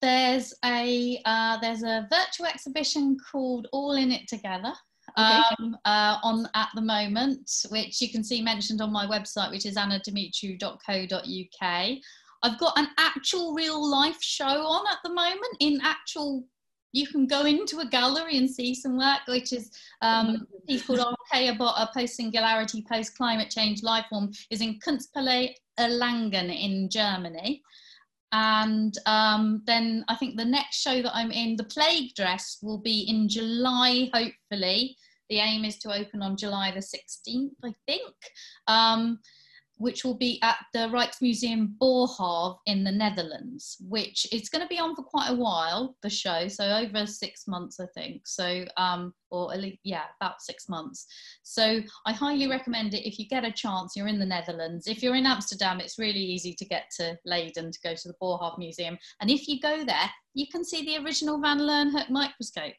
There's 0.02 0.54
a 0.64 1.20
uh, 1.26 1.58
there's 1.62 1.84
a 1.84 2.08
virtual 2.12 2.46
exhibition 2.46 3.18
called 3.32 3.68
All 3.72 3.94
in 3.94 4.12
It 4.12 4.28
Together, 4.28 4.74
um, 5.18 5.78
uh, 5.86 6.18
on 6.24 6.48
at 6.56 6.70
the 6.76 6.82
moment, 6.82 7.50
which 7.70 8.02
you 8.02 8.10
can 8.10 8.24
see 8.24 8.42
mentioned 8.42 8.82
on 8.82 8.92
my 8.92 9.06
website, 9.06 9.52
which 9.52 9.66
is 9.66 9.76
annadumitriu.co.uk. 9.76 11.98
I've 12.44 12.60
got 12.60 12.78
an 12.78 12.88
actual 12.98 13.54
real 13.54 13.90
life 13.90 14.22
show 14.22 14.46
on 14.46 14.86
at 14.92 15.00
the 15.04 15.10
moment 15.10 15.58
in 15.60 15.80
actual 15.82 16.46
you 16.96 17.06
can 17.06 17.28
go 17.28 17.46
into 17.46 17.80
a 17.80 17.86
gallery 17.86 18.38
and 18.38 18.50
see 18.50 18.74
some 18.74 18.98
work, 18.98 19.20
which 19.28 19.52
is 19.52 19.70
um, 20.02 20.48
piece 20.66 20.86
called 20.86 21.00
Archaea 21.00 21.60
a 21.60 21.90
post 21.94 22.16
singularity, 22.16 22.86
post 22.90 23.18
climate 23.18 23.50
change 23.50 23.84
life 23.84 24.06
form, 24.10 24.32
is 24.50 24.62
in 24.62 24.80
Kunstpalais 24.80 25.56
Erlangen 25.78 26.50
in 26.50 26.90
Germany. 26.90 27.62
And 28.38 28.94
um, 29.06 29.62
then 29.66 30.04
I 30.10 30.16
think 30.16 30.36
the 30.36 30.44
next 30.44 30.82
show 30.82 31.02
that 31.02 31.16
I'm 31.16 31.32
in, 31.32 31.56
The 31.56 31.64
Plague 31.64 32.14
Dress, 32.16 32.58
will 32.62 32.80
be 32.80 33.06
in 33.08 33.30
July, 33.30 34.10
hopefully. 34.14 34.98
The 35.30 35.38
aim 35.38 35.64
is 35.64 35.78
to 35.80 35.94
open 35.94 36.22
on 36.22 36.36
July 36.36 36.72
the 36.72 36.82
16th, 36.82 37.54
I 37.64 37.74
think, 37.88 38.14
um, 38.68 39.20
which 39.78 40.06
will 40.06 40.16
be 40.16 40.40
at 40.42 40.58
the 40.74 40.80
Rijksmuseum 40.80 41.74
Boerhaave 41.82 42.58
in 42.66 42.84
the 42.84 42.92
Netherlands, 42.92 43.78
which 43.88 44.26
is 44.32 44.50
going 44.50 44.62
to 44.62 44.68
be 44.68 44.80
on 44.80 44.96
for 44.96 45.04
quite 45.04 45.30
a 45.30 45.36
while, 45.36 45.96
the 46.02 46.10
show, 46.10 46.48
so 46.48 46.64
over 46.66 47.06
six 47.06 47.48
months, 47.48 47.80
I 47.80 47.88
think. 47.94 48.26
So, 48.26 48.66
um, 48.78 49.14
or 49.32 49.54
at 49.54 49.60
least, 49.60 49.80
yeah, 49.84 50.04
about 50.22 50.42
six 50.42 50.70
months. 50.70 51.08
So 51.44 51.82
I 52.06 52.14
highly 52.14 52.48
recommend 52.48 52.94
it 52.94 53.08
if 53.08 53.20
you 53.20 53.28
get 53.28 53.44
a 53.44 53.52
chance, 53.52 53.96
you're 53.96 54.08
in 54.08 54.20
the 54.20 54.26
Netherlands. 54.26 54.88
If 54.88 55.04
you're 55.04 55.16
in 55.16 55.26
Amsterdam, 55.26 55.80
it's 55.80 56.00
really 56.00 56.20
easy 56.20 56.54
to 56.54 56.66
get 56.66 56.86
to 56.98 57.18
Leiden 57.26 57.72
to 57.72 57.80
go 57.84 57.94
to 57.96 58.08
the 58.08 58.16
Boerhaave 58.22 58.58
Museum. 58.58 58.98
And 59.20 59.30
if 59.30 59.48
you 59.48 59.60
go 59.60 59.84
there, 59.84 60.10
you 60.34 60.48
can 60.48 60.64
see 60.64 60.86
the 60.86 61.04
original 61.04 61.42
Van 61.42 61.60
Leeuwenhoek 61.60 62.10
microscope. 62.10 62.74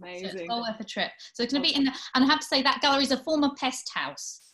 Amazing. 0.00 0.30
So 0.30 0.36
it's 0.36 0.48
well 0.48 0.62
worth 0.62 0.80
a 0.80 0.84
trip. 0.84 1.10
So 1.34 1.42
it's 1.42 1.52
going 1.52 1.62
to 1.62 1.68
be 1.68 1.76
in, 1.76 1.84
the, 1.84 1.92
and 2.14 2.24
I 2.24 2.26
have 2.26 2.40
to 2.40 2.46
say 2.46 2.62
that 2.62 2.80
gallery 2.80 3.04
is 3.04 3.12
a 3.12 3.18
former 3.18 3.50
pest 3.56 3.90
house 3.94 4.49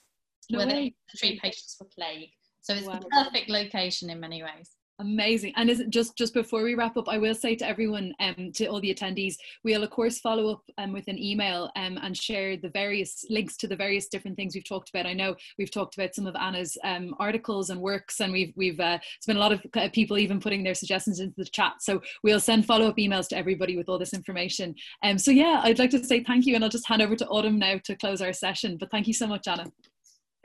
no 0.50 0.58
where 0.58 0.66
way. 0.66 0.94
they 1.10 1.18
treat 1.18 1.40
patients 1.40 1.74
for 1.78 1.84
plague. 1.84 2.30
So 2.62 2.74
it's 2.74 2.86
wow. 2.86 2.98
the 2.98 3.06
perfect 3.06 3.48
location 3.48 4.10
in 4.10 4.18
many 4.18 4.42
ways. 4.42 4.76
Amazing. 4.98 5.52
And 5.56 5.68
is 5.68 5.84
just 5.90 6.16
just 6.16 6.32
before 6.32 6.62
we 6.62 6.74
wrap 6.74 6.96
up, 6.96 7.06
I 7.06 7.18
will 7.18 7.34
say 7.34 7.54
to 7.56 7.68
everyone, 7.68 8.14
um, 8.18 8.50
to 8.54 8.66
all 8.66 8.80
the 8.80 8.94
attendees, 8.94 9.34
we'll 9.62 9.82
of 9.82 9.90
course 9.90 10.18
follow 10.18 10.50
up 10.50 10.62
um, 10.78 10.94
with 10.94 11.06
an 11.08 11.18
email 11.18 11.70
um, 11.76 11.98
and 12.02 12.16
share 12.16 12.56
the 12.56 12.70
various 12.70 13.22
links 13.28 13.58
to 13.58 13.68
the 13.68 13.76
various 13.76 14.08
different 14.08 14.38
things 14.38 14.54
we've 14.54 14.66
talked 14.66 14.88
about. 14.88 15.04
I 15.04 15.12
know 15.12 15.36
we've 15.58 15.70
talked 15.70 15.98
about 15.98 16.14
some 16.14 16.26
of 16.26 16.34
Anna's 16.34 16.78
um, 16.82 17.14
articles 17.18 17.68
and 17.68 17.78
works, 17.78 18.20
and 18.20 18.32
we've 18.32 18.54
we've 18.56 18.80
uh, 18.80 18.98
it's 19.18 19.26
been 19.26 19.36
a 19.36 19.40
lot 19.40 19.52
of 19.52 19.92
people 19.92 20.16
even 20.16 20.40
putting 20.40 20.64
their 20.64 20.74
suggestions 20.74 21.20
into 21.20 21.34
the 21.36 21.44
chat. 21.44 21.74
So 21.80 22.00
we'll 22.22 22.40
send 22.40 22.64
follow 22.64 22.88
up 22.88 22.96
emails 22.96 23.28
to 23.28 23.36
everybody 23.36 23.76
with 23.76 23.90
all 23.90 23.98
this 23.98 24.14
information. 24.14 24.74
Um, 25.02 25.18
so 25.18 25.30
yeah, 25.30 25.60
I'd 25.62 25.78
like 25.78 25.90
to 25.90 26.02
say 26.02 26.24
thank 26.24 26.46
you, 26.46 26.54
and 26.54 26.64
I'll 26.64 26.70
just 26.70 26.88
hand 26.88 27.02
over 27.02 27.16
to 27.16 27.26
Autumn 27.28 27.58
now 27.58 27.78
to 27.84 27.96
close 27.96 28.22
our 28.22 28.32
session. 28.32 28.78
But 28.78 28.90
thank 28.90 29.06
you 29.06 29.14
so 29.14 29.26
much, 29.26 29.46
Anna. 29.46 29.66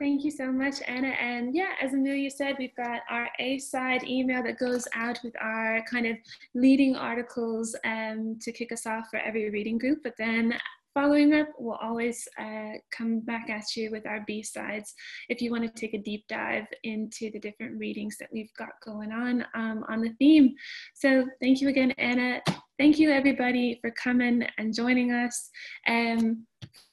Thank 0.01 0.23
you 0.23 0.31
so 0.31 0.51
much, 0.51 0.81
Anna. 0.87 1.09
And 1.09 1.53
yeah, 1.53 1.73
as 1.79 1.93
Amelia 1.93 2.31
said, 2.31 2.55
we've 2.57 2.75
got 2.75 3.01
our 3.07 3.29
A 3.37 3.59
side 3.59 4.03
email 4.03 4.41
that 4.41 4.57
goes 4.57 4.87
out 4.95 5.19
with 5.23 5.35
our 5.39 5.83
kind 5.87 6.07
of 6.07 6.17
leading 6.55 6.95
articles 6.95 7.75
um, 7.85 8.39
to 8.41 8.51
kick 8.51 8.71
us 8.71 8.87
off 8.87 9.09
for 9.11 9.17
every 9.17 9.51
reading 9.51 9.77
group. 9.77 9.99
But 10.03 10.15
then 10.17 10.55
following 10.93 11.33
up, 11.33 11.47
we'll 11.57 11.75
always 11.75 12.27
uh, 12.39 12.73
come 12.91 13.19
back 13.21 13.49
at 13.49 13.75
you 13.75 13.91
with 13.91 14.05
our 14.05 14.23
B 14.27 14.43
sides 14.43 14.93
if 15.29 15.41
you 15.41 15.51
want 15.51 15.63
to 15.63 15.69
take 15.69 15.93
a 15.93 16.01
deep 16.01 16.25
dive 16.27 16.65
into 16.83 17.31
the 17.31 17.39
different 17.39 17.77
readings 17.77 18.17
that 18.19 18.29
we've 18.31 18.53
got 18.57 18.69
going 18.83 19.11
on 19.11 19.45
um, 19.53 19.83
on 19.87 20.01
the 20.01 20.13
theme. 20.19 20.53
So 20.95 21.25
thank 21.41 21.61
you 21.61 21.69
again, 21.69 21.91
Anna. 21.97 22.41
Thank 22.77 22.99
you, 22.99 23.11
everybody, 23.11 23.77
for 23.81 23.91
coming 23.91 24.45
and 24.57 24.73
joining 24.73 25.11
us. 25.11 25.49
Um, 25.87 26.45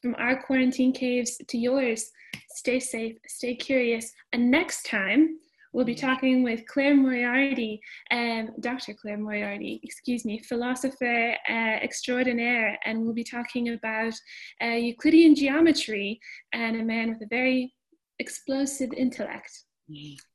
from 0.03 0.14
our 0.18 0.42
quarantine 0.42 0.92
caves 0.92 1.38
to 1.49 1.59
yours 1.59 2.11
stay 2.59 2.80
safe, 2.80 3.16
stay 3.26 3.55
curious. 3.55 4.12
And 4.32 4.51
next 4.51 4.84
time, 4.86 5.38
we'll 5.73 5.85
be 5.85 5.95
talking 5.95 6.43
with 6.43 6.66
Claire 6.66 6.97
Moriarty, 6.97 7.81
um, 8.11 8.51
Dr. 8.61 8.95
Claire 8.95 9.19
Moriarty, 9.19 9.81
excuse 9.83 10.25
me, 10.25 10.39
philosopher 10.41 11.35
uh, 11.49 11.79
extraordinaire, 11.83 12.79
and 12.85 13.01
we'll 13.01 13.14
be 13.14 13.25
talking 13.25 13.71
about 13.71 14.14
uh, 14.62 14.66
Euclidean 14.66 15.35
geometry 15.35 16.21
and 16.53 16.81
a 16.81 16.85
man 16.85 17.11
with 17.11 17.23
a 17.23 17.29
very 17.29 17.75
explosive 18.19 18.93
intellect. 18.93 19.64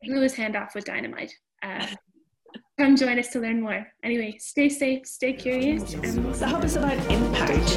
Blew 0.03 0.21
his 0.21 0.35
hand 0.35 0.55
off 0.55 0.75
with 0.75 0.85
dynamite. 0.85 1.33
Uh, 1.61 1.87
Come 2.79 2.95
join 2.95 3.19
us 3.19 3.27
to 3.29 3.39
learn 3.39 3.61
more. 3.61 3.85
Anyway, 4.03 4.35
stay 4.39 4.67
safe, 4.67 5.05
stay 5.05 5.33
curious. 5.33 5.93
And 5.93 6.33
the 6.33 6.47
hub 6.47 6.63
is 6.63 6.75
about 6.75 6.97
impact. 7.11 7.67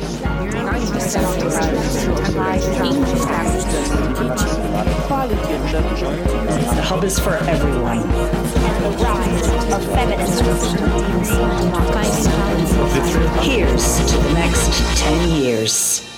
The 6.75 6.83
hub 6.83 7.05
is 7.05 7.19
for 7.19 7.35
everyone. 7.35 8.01
The 8.01 8.91
rise 9.05 9.49
of 9.75 9.85
feminism. 9.93 10.47
Here's 13.43 13.99
to 14.11 14.17
the 14.17 14.33
next 14.33 14.99
10 14.99 15.29
years. 15.43 16.16